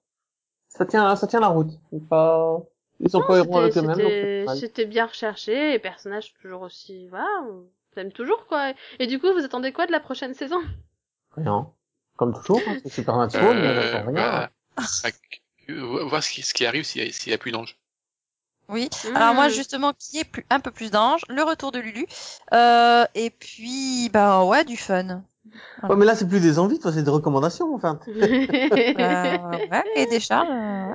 Ça 0.69 0.85
tient, 0.85 1.15
ça 1.17 1.27
tient 1.27 1.41
la 1.41 1.49
route. 1.49 1.71
Pas, 2.11 2.59
ils 3.01 3.09
sont 3.09 3.21
cohérents 3.23 3.59
avec 3.61 3.73
C'était- 3.73 3.87
eux-mêmes. 3.87 3.97
C'était 3.97 4.45
pas 4.45 4.51
mal. 4.51 4.59
c'était 4.59 4.87
bien 4.87 5.07
recherché, 5.07 5.71
les 5.73 5.79
personnages 5.79 6.35
toujours 6.35 6.63
aussi, 6.63 7.09
voilà, 7.09 7.27
on 7.49 7.65
t'aime 7.95 8.13
toujours 8.13 8.47
quoi. 8.47 8.73
Et 8.99 9.07
du 9.07 9.19
coup, 9.19 9.33
vous 9.33 9.45
attendez 9.45 9.73
quoi 9.73 9.87
de 9.87 9.93
la 9.93 10.01
prochaine 10.01 10.35
saison? 10.35 10.61
Rien. 11.37 11.71
Comme 12.17 12.35
toujours, 12.35 12.61
hein, 12.69 12.77
c'est 12.83 12.93
Supernatural, 12.93 13.57
mais 13.57 13.67
Euh, 13.67 13.83
j'attends 13.93 14.07
rien. 14.07 14.15
bah, 14.15 14.51
à- 15.05 15.11
que- 15.67 16.03
voir 16.09 16.23
ce 16.23 16.31
qui, 16.31 16.43
ce 16.43 16.53
qui 16.53 16.67
arrive 16.67 16.85
s'il 16.85 17.03
y 17.05 17.09
a, 17.09 17.13
s'il 17.13 17.31
y 17.31 17.35
a 17.35 17.39
plus 17.39 17.51
d'anges. 17.53 17.79
Oui. 18.69 18.89
Alors 19.15 19.35
moi 19.35 19.49
justement 19.49 19.93
qui 19.99 20.19
est 20.19 20.25
plus, 20.25 20.45
un 20.51 20.61
peu 20.61 20.71
plus 20.71 20.91
d'ange, 20.91 21.23
le 21.29 21.43
retour 21.43 21.73
de 21.73 21.79
Lulu, 21.79 22.07
euh, 22.53 23.05
et 23.15 23.31
puis 23.31 24.09
bah 24.13 24.45
ouais 24.45 24.65
du 24.65 24.77
fun. 24.77 25.23
Ouais, 25.89 25.97
mais 25.97 26.07
là, 26.07 26.15
c'est 26.15 26.27
plus 26.27 26.41
des 26.41 26.59
envies, 26.59 26.79
toi, 26.79 26.93
c'est 26.93 27.03
des 27.03 27.11
recommandations, 27.11 27.75
enfin. 27.75 28.01
Euh, 28.17 29.59
ouais, 29.71 29.85
et 29.97 30.07
des 30.07 30.21
charges. 30.21 30.49
euh. 30.51 30.95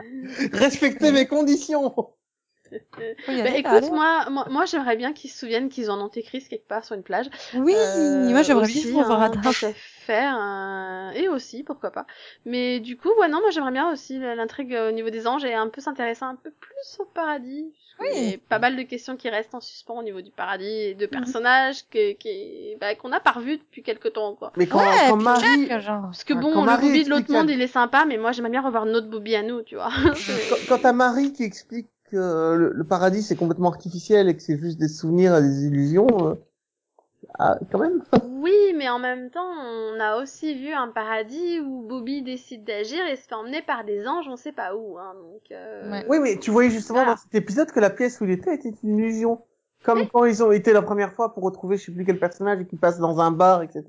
Respectez 0.53 1.11
mes 1.11 1.28
conditions. 1.28 1.93
Bah, 2.72 3.03
bah, 3.43 3.49
écoute, 3.55 3.91
moi, 3.91 4.30
moi, 4.30 4.45
moi 4.49 4.65
j'aimerais 4.65 4.95
bien 4.95 5.13
qu'ils 5.13 5.30
se 5.30 5.38
souviennent 5.39 5.70
qu'ils 5.70 5.89
ont 5.89 5.95
un 5.95 6.01
antéchrist 6.01 6.47
quelque 6.49 6.67
part 6.67 6.84
sur 6.84 6.95
une 6.95 7.03
plage. 7.03 7.28
Oui, 7.55 7.74
Euh, 7.76 8.30
moi 8.32 8.41
j'aimerais 8.43 8.63
aussi, 8.65 8.91
bien 8.91 9.03
voir 9.05 9.22
Adam. 9.22 9.41
tant 9.41 9.53
qu'à 9.53 9.74
faire, 9.74 10.38
euh, 10.39 11.11
et 11.11 11.28
aussi, 11.28 11.63
pourquoi 11.63 11.91
pas. 11.91 12.05
Mais 12.45 12.80
du 12.80 12.97
coup, 12.97 13.09
ouais, 13.20 13.28
non, 13.28 13.39
moi 13.41 13.49
j'aimerais 13.51 13.72
bien 13.72 13.91
aussi 13.91 14.20
l'intrigue 14.20 14.74
au 14.88 14.91
niveau 14.91 15.09
des 15.09 15.28
anges 15.28 15.45
et 15.45 15.53
un 15.53 15.67
peu 15.70 15.82
s'intéresser 15.82 16.24
un 16.24 16.36
peu 16.36 16.51
plus 16.51 16.97
au 16.99 17.05
paradis. 17.05 17.74
Oui. 17.99 18.30
y 18.30 18.34
a 18.36 18.38
pas 18.38 18.59
mal 18.59 18.78
de 18.78 18.84
questions 18.84 19.17
qui 19.17 19.30
restent 19.30 19.53
en 19.55 19.59
suspens 19.59 19.99
au 19.99 20.03
niveau 20.03 20.22
du 20.22 20.32
paradis 20.32 20.65
et 20.65 20.93
de 20.95 21.05
Mhm. 21.05 21.11
personnages 21.11 21.86
que, 21.89 22.13
qui, 22.13 22.76
bah, 22.80 22.95
qu'on 22.95 23.11
a 23.11 23.20
pas 23.20 23.32
revus 23.32 23.57
depuis 23.57 23.84
quelque 23.84 24.07
temps, 24.07 24.36
quoi. 24.36 24.53
Mais 24.55 24.67
quand, 24.67 24.80
Ouais, 24.80 24.86
quand 25.09 25.15
puis 25.17 25.26
Marie, 25.26 25.67
Jack, 25.67 25.82
genre. 25.82 26.01
Parce 26.03 26.24
que 26.24 26.34
bon, 26.34 26.63
le 26.63 26.78
Bobby 26.82 27.03
de 27.03 27.09
l'autre 27.09 27.32
monde, 27.32 27.49
il 27.49 27.61
est 27.61 27.67
sympa, 27.67 28.05
mais 28.05 28.17
moi 28.17 28.32
j'aimerais 28.32 28.51
bien 28.51 28.61
revoir 28.61 28.86
notre 28.86 29.07
Bobby 29.07 29.36
à 29.36 29.43
nous, 29.43 29.61
tu 29.63 29.76
vois. 29.76 29.89
quand, 30.49 30.55
quand 30.67 30.78
t'as 30.80 30.93
Marie 30.93 31.34
qui 31.34 31.43
explique 31.43 31.88
que 32.12 32.55
le, 32.55 32.72
le 32.74 32.84
paradis 32.84 33.24
c'est 33.24 33.36
complètement 33.36 33.70
artificiel 33.70 34.30
et 34.30 34.36
que 34.36 34.41
c'est 34.41 34.57
juste 34.60 34.80
des 34.80 34.88
souvenirs 34.88 35.36
et 35.36 35.41
des 35.41 35.66
illusions, 35.66 36.07
euh, 36.30 36.36
ah, 37.38 37.57
quand 37.72 37.80
même. 37.80 38.03
Oui, 38.41 38.74
mais 38.78 38.88
en 38.88 38.99
même 38.99 39.30
temps, 39.30 39.51
on 39.51 39.99
a 39.99 40.16
aussi 40.22 40.55
vu 40.55 40.72
un 40.72 40.88
paradis 40.88 41.60
où 41.60 41.86
Bobby 41.86 42.22
décide 42.22 42.64
d'agir 42.64 43.05
et 43.05 43.18
se 43.18 43.28
fait 43.28 43.36
emmener 43.36 43.62
par 43.62 43.84
des 43.84 44.07
anges, 44.07 44.28
on 44.30 44.38
sait 44.38 44.53
pas 44.53 44.76
où. 44.76 44.97
Hein, 44.97 45.14
donc, 45.14 45.41
euh... 45.51 45.91
Ouais. 45.91 46.05
Oui, 46.07 46.20
mais 46.20 46.38
tu 46.38 46.49
voyais 46.49 46.70
justement 46.70 46.99
Voilà. 46.99 47.16
dans 47.16 47.18
cet 47.18 47.36
épisode 47.36 47.70
que 47.70 47.82
la 47.82 47.89
pièce 47.89 48.22
où 48.22 48.24
il 48.24 48.32
était 48.32 48.55
était 48.55 48.74
une 48.82 48.97
illusion. 48.97 49.41
Comme 49.84 50.07
quand 50.07 50.24
ils 50.24 50.41
ont 50.41 50.53
été 50.53 50.72
la 50.72 50.82
première 50.82 51.14
fois 51.14 51.34
pour 51.34 51.43
retrouver 51.43 51.78
je 51.78 51.86
sais 51.86 51.91
plus 51.91 52.05
quel 52.05 52.18
personnage 52.18 52.62
et 52.62 52.66
qu'ils 52.66 52.80
passent 52.80 52.99
dans 52.99 53.20
un 53.20 53.32
bar, 53.32 53.62
etc. 53.62 53.84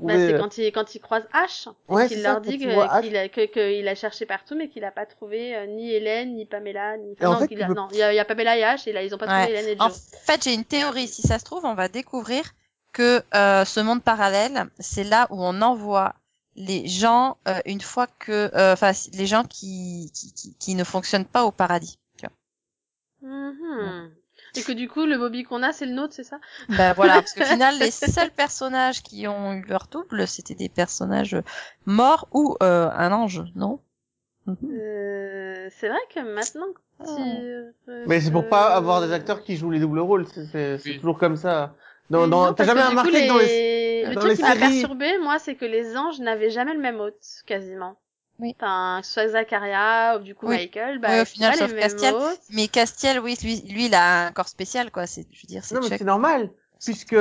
Bah, 0.00 0.14
c'est 0.16 0.32
euh, 0.34 0.38
quand 0.38 0.58
il 0.58 0.70
quand 0.72 0.94
il 0.94 1.00
croise 1.00 1.24
H 1.34 1.68
Ouais, 1.88 2.06
qu'il 2.08 2.22
leur 2.22 2.34
ça, 2.34 2.40
dit 2.40 2.56
qu'il 2.58 2.70
a 3.16 3.28
que 3.28 3.46
qu'il 3.46 3.88
a 3.88 3.94
cherché 3.94 4.26
partout 4.26 4.54
mais 4.54 4.68
qu'il 4.68 4.84
a 4.84 4.92
pas 4.92 5.06
trouvé 5.06 5.56
euh, 5.56 5.66
ni 5.66 5.90
Hélène 5.92 6.34
ni 6.36 6.46
Pamela 6.46 6.96
ni 6.96 7.16
Et 7.20 7.26
en 7.26 7.32
non 7.32 7.38
fait, 7.38 7.48
tu 7.48 7.60
a... 7.62 7.68
non 7.68 7.88
il 7.92 7.98
y 7.98 8.02
a, 8.02 8.12
il 8.12 8.16
y 8.16 8.18
a 8.20 8.24
Pamela 8.24 8.56
et 8.56 8.62
H 8.62 8.88
et 8.88 8.92
là 8.92 9.02
ils 9.02 9.14
ont 9.14 9.18
pas 9.18 9.26
Ouais. 9.26 9.32
trouvé 9.32 9.50
Hélène 9.50 9.66
et 9.68 9.76
En 9.80 9.88
Joe. 9.88 10.00
fait, 10.24 10.42
j'ai 10.44 10.54
une 10.54 10.64
théorie. 10.64 11.08
Si 11.08 11.22
ça 11.22 11.38
se 11.38 11.44
trouve, 11.44 11.64
on 11.64 11.74
va 11.74 11.88
découvrir 11.88 12.54
que 12.92 13.22
euh, 13.34 13.64
ce 13.64 13.80
monde 13.80 14.02
parallèle, 14.02 14.68
c'est 14.78 15.04
là 15.04 15.26
où 15.30 15.42
on 15.44 15.60
envoie 15.62 16.14
les 16.56 16.88
gens 16.88 17.36
euh, 17.46 17.60
une 17.66 17.80
fois 17.80 18.06
que, 18.06 18.50
euh, 18.54 18.72
enfin, 18.72 18.92
les 19.12 19.26
gens 19.26 19.44
qui, 19.44 20.10
qui, 20.14 20.32
qui, 20.32 20.54
qui 20.58 20.74
ne 20.74 20.84
fonctionnent 20.84 21.24
pas 21.26 21.44
au 21.44 21.52
paradis. 21.52 21.98
Tu 22.18 22.26
vois. 22.26 22.32
Mhm. 23.20 24.17
Et 24.58 24.62
que 24.62 24.72
du 24.72 24.88
coup 24.88 25.06
le 25.06 25.16
Bobby 25.16 25.44
qu'on 25.44 25.62
a 25.62 25.72
c'est 25.72 25.86
le 25.86 25.92
nôtre 25.92 26.12
c'est 26.14 26.24
ça? 26.24 26.38
Ben 26.68 26.92
voilà, 26.92 27.20
parce 27.22 27.32
qu'au 27.34 27.42
final, 27.44 27.78
les 27.78 27.90
seuls 27.90 28.30
personnages 28.30 29.02
qui 29.02 29.26
ont 29.28 29.52
eu 29.54 29.62
leur 29.62 29.86
double, 29.90 30.26
c'était 30.26 30.54
des 30.54 30.68
personnages 30.68 31.36
morts 31.86 32.28
ou 32.32 32.56
euh, 32.62 32.90
un 32.90 33.12
ange, 33.12 33.42
non? 33.54 33.80
Mhm. 34.46 34.56
euh, 34.70 35.68
C'est 35.70 35.88
vrai 35.88 35.98
que 36.14 36.20
maintenant 36.20 36.66
que 36.72 36.80
tu... 37.86 37.98
Mais 38.06 38.20
c'est 38.20 38.30
pour 38.30 38.48
pas 38.48 38.74
avoir 38.74 39.00
des 39.00 39.12
acteurs 39.12 39.42
qui 39.42 39.56
jouent 39.56 39.70
les 39.70 39.80
doubles 39.80 40.00
rôles. 40.00 40.26
C'est 40.26 40.78
Oui. 40.84 40.98
toujours 41.00 41.18
comme 41.18 41.36
ça. 41.36 41.74
Dans, 42.10 42.26
non, 42.26 42.52
t'as 42.54 42.64
jamais 42.64 42.82
remarqué 42.86 43.22
que 43.22 43.28
dans 43.28 43.38
les 43.38 44.06
Le 44.08 44.14
dans 44.14 44.20
truc 44.20 44.30
les 44.30 44.36
qui 44.36 44.42
m'a 44.42 44.56
perturbé, 44.56 45.18
moi, 45.18 45.38
c'est 45.38 45.56
que 45.56 45.64
les 45.66 45.96
anges 45.96 46.20
n'avaient 46.20 46.50
jamais 46.50 46.74
le 46.74 46.80
même 46.80 47.00
hôte, 47.00 47.42
quasiment. 47.46 47.96
Oui. 48.40 48.54
Enfin, 48.60 48.98
que 49.00 49.06
ce 49.06 49.12
soit 49.14 49.28
Zacharia 49.28 50.16
ou 50.16 50.20
du 50.22 50.34
coup 50.34 50.46
Oui. 50.46 50.56
Michael, 50.56 50.98
bah, 51.00 51.08
Oui, 51.10 51.20
au 51.22 51.24
final, 51.24 51.56
sauf 51.56 51.74
Castiel. 51.74 52.14
Mais 52.50 52.68
Castiel, 52.68 53.18
oui, 53.20 53.36
lui, 53.42 53.60
lui, 53.62 53.86
il 53.86 53.94
a 53.94 54.26
un 54.26 54.32
corps 54.32 54.48
spécial, 54.48 54.90
quoi. 54.90 55.06
C'est, 55.06 55.26
je 55.32 55.42
veux 55.42 55.46
dire, 55.48 55.64
c'est 55.64 55.74
Non, 55.74 55.80
mais 55.88 55.98
c'est 55.98 56.04
normal, 56.04 56.50
puisque 56.84 57.16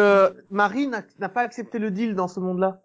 Marie 0.51 0.87
n'a 0.87 1.01
n'a 1.19 1.29
pas 1.29 1.41
accepté 1.41 1.79
le 1.79 1.89
deal 1.91 2.13
dans 2.15 2.27
ce 2.27 2.39
monde-là. 2.39 2.81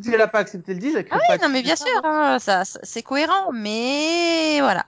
Si 0.00 0.12
elle 0.12 0.20
a 0.20 0.28
pas 0.28 0.40
accepté 0.40 0.74
le 0.74 0.80
deal, 0.80 0.96
elle 0.96 1.06
Ah 1.10 1.16
oui, 1.18 1.38
pas 1.38 1.46
non, 1.46 1.52
mais 1.52 1.62
bien 1.62 1.76
ça, 1.76 1.84
sûr, 1.86 2.00
hein. 2.04 2.38
ça, 2.40 2.64
ça- 2.64 2.80
c'est 2.82 3.02
cohérent, 3.02 3.52
mais 3.52 4.58
voilà. 4.60 4.86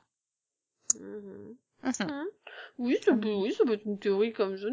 Mhm. 1.00 1.54
Mhm. 1.84 2.24
Oui, 2.80 2.96
ça 3.02 3.14
peut, 3.14 3.34
oui, 3.34 3.52
ça 3.52 3.64
peut 3.64 3.74
être 3.74 3.84
une 3.84 3.98
théorie 3.98 4.32
comme 4.32 4.56
je. 4.56 4.66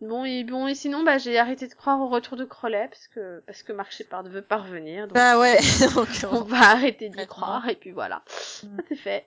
Bon, 0.00 0.24
et 0.24 0.44
bon, 0.44 0.68
et 0.68 0.76
sinon, 0.76 1.02
bah, 1.02 1.18
j'ai 1.18 1.38
arrêté 1.38 1.66
de 1.66 1.74
croire 1.74 2.00
au 2.00 2.08
retour 2.08 2.36
de 2.36 2.44
Crowley, 2.44 2.86
parce 2.88 3.08
que, 3.08 3.42
parce 3.46 3.64
que 3.64 3.72
Mark 3.72 3.90
Shepard 3.90 4.22
veut 4.22 4.42
pas 4.42 4.58
revenir, 4.58 5.08
donc 5.08 5.14
Bah 5.14 5.38
ouais. 5.40 5.58
donc, 5.94 6.08
on 6.30 6.42
va 6.42 6.70
arrêter 6.70 7.08
d'y 7.08 7.26
croire, 7.26 7.68
et 7.68 7.74
puis 7.74 7.90
voilà. 7.90 8.22
Mm. 8.62 8.76
Ça 8.76 8.82
c'est 8.88 8.96
fait. 8.96 9.26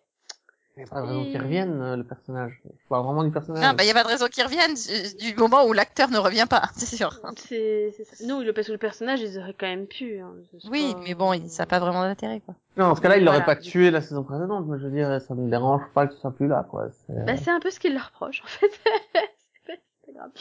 Il 0.82 0.86
y 0.86 0.88
a 0.88 0.94
pas 0.96 1.02
de 1.02 1.06
raison 1.08 1.24
qu'il 1.26 1.42
revienne, 1.42 1.82
euh, 1.82 1.96
le 1.96 2.04
personnage. 2.04 2.60
Je 2.66 2.88
parle 2.90 3.06
vraiment 3.06 3.24
du 3.24 3.30
personnage. 3.32 3.64
Ah, 3.64 3.74
bah, 3.74 3.84
y 3.84 3.92
a 3.92 3.94
pas 3.94 4.04
de 4.04 4.08
raison 4.08 4.26
qu'il 4.28 4.44
revienne 4.44 4.74
du 5.20 5.36
moment 5.36 5.64
où 5.66 5.74
l'acteur 5.74 6.10
ne 6.10 6.18
revient 6.18 6.48
pas, 6.50 6.64
c'est 6.76 6.96
sûr. 6.96 7.12
C'est, 7.38 7.94
c'est 7.96 8.04
ça. 8.04 8.26
Non, 8.26 8.40
le, 8.42 8.52
parce 8.52 8.66
que 8.68 8.72
le 8.72 8.78
personnage, 8.80 9.22
ils 9.22 9.38
auraient 9.38 9.54
quand 9.54 9.68
même 9.68 9.86
pu. 9.86 10.20
Hein. 10.20 10.34
Oui, 10.72 10.94
pas- 10.94 11.00
mais 11.04 11.14
bon, 11.14 11.34
il- 11.34 11.50
ça 11.50 11.64
n'a 11.64 11.68
pas 11.68 11.80
vraiment 11.80 12.02
d'intérêt, 12.02 12.40
quoi. 12.40 12.56
Non, 12.78 12.88
dans 12.90 12.96
ce 12.96 13.02
cas-là, 13.02 13.18
il 13.18 13.24
l'aurait 13.26 13.38
Voilà. 13.44 13.56
pas 13.56 13.62
tué 13.62 13.92
la 13.92 14.02
saison 14.02 14.24
précédente. 14.24 14.66
Moi, 14.66 14.78
je 14.80 14.86
veux 14.86 14.92
dire, 14.92 15.22
ça 15.22 15.36
me 15.36 15.50
dérange 15.50 15.84
pas 15.94 16.08
que 16.08 16.14
ce 16.16 16.20
soit 16.20 16.32
plus 16.32 16.48
là, 16.48 16.66
quoi. 16.70 16.88
C'est- 17.06 17.26
Bah, 17.26 17.38
c'est 17.38 17.52
un 17.52 17.60
peu 17.60 17.70
ce 17.70 17.80
qu'il 17.80 17.94
leur 17.94 18.08
reproche, 18.08 18.42
en 18.44 18.48
fait. 18.48 18.70
c'est 18.72 18.84
pas- 18.84 18.90
c'est 20.06 20.14
pas 20.14 20.20
grave. 20.20 20.32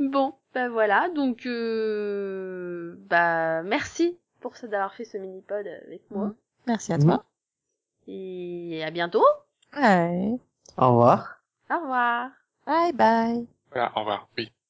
Bon, 0.00 0.34
bah 0.54 0.68
voilà, 0.68 1.08
donc 1.14 1.46
euh... 1.46 2.94
bah 3.08 3.62
merci 3.62 4.18
pour 4.40 4.56
ça 4.56 4.66
d'avoir 4.66 4.92
fait 4.94 5.04
ce 5.04 5.16
mini-pod 5.16 5.66
avec 5.86 6.02
moi. 6.10 6.26
Mhm. 6.26 6.34
Merci 6.66 6.92
à 6.92 6.98
Mhm. 6.98 7.04
toi. 7.04 7.24
Et 8.08 8.82
à 8.84 8.90
bientôt. 8.90 9.24
Ouais. 9.76 10.38
Au 10.76 10.88
revoir. 10.88 11.42
Au 11.70 11.80
revoir. 11.80 12.30
Bye 12.66 12.92
bye. 12.92 13.46
Voilà, 13.70 13.92
au 13.96 14.00
revoir. 14.00 14.28
Oui. 14.38 14.52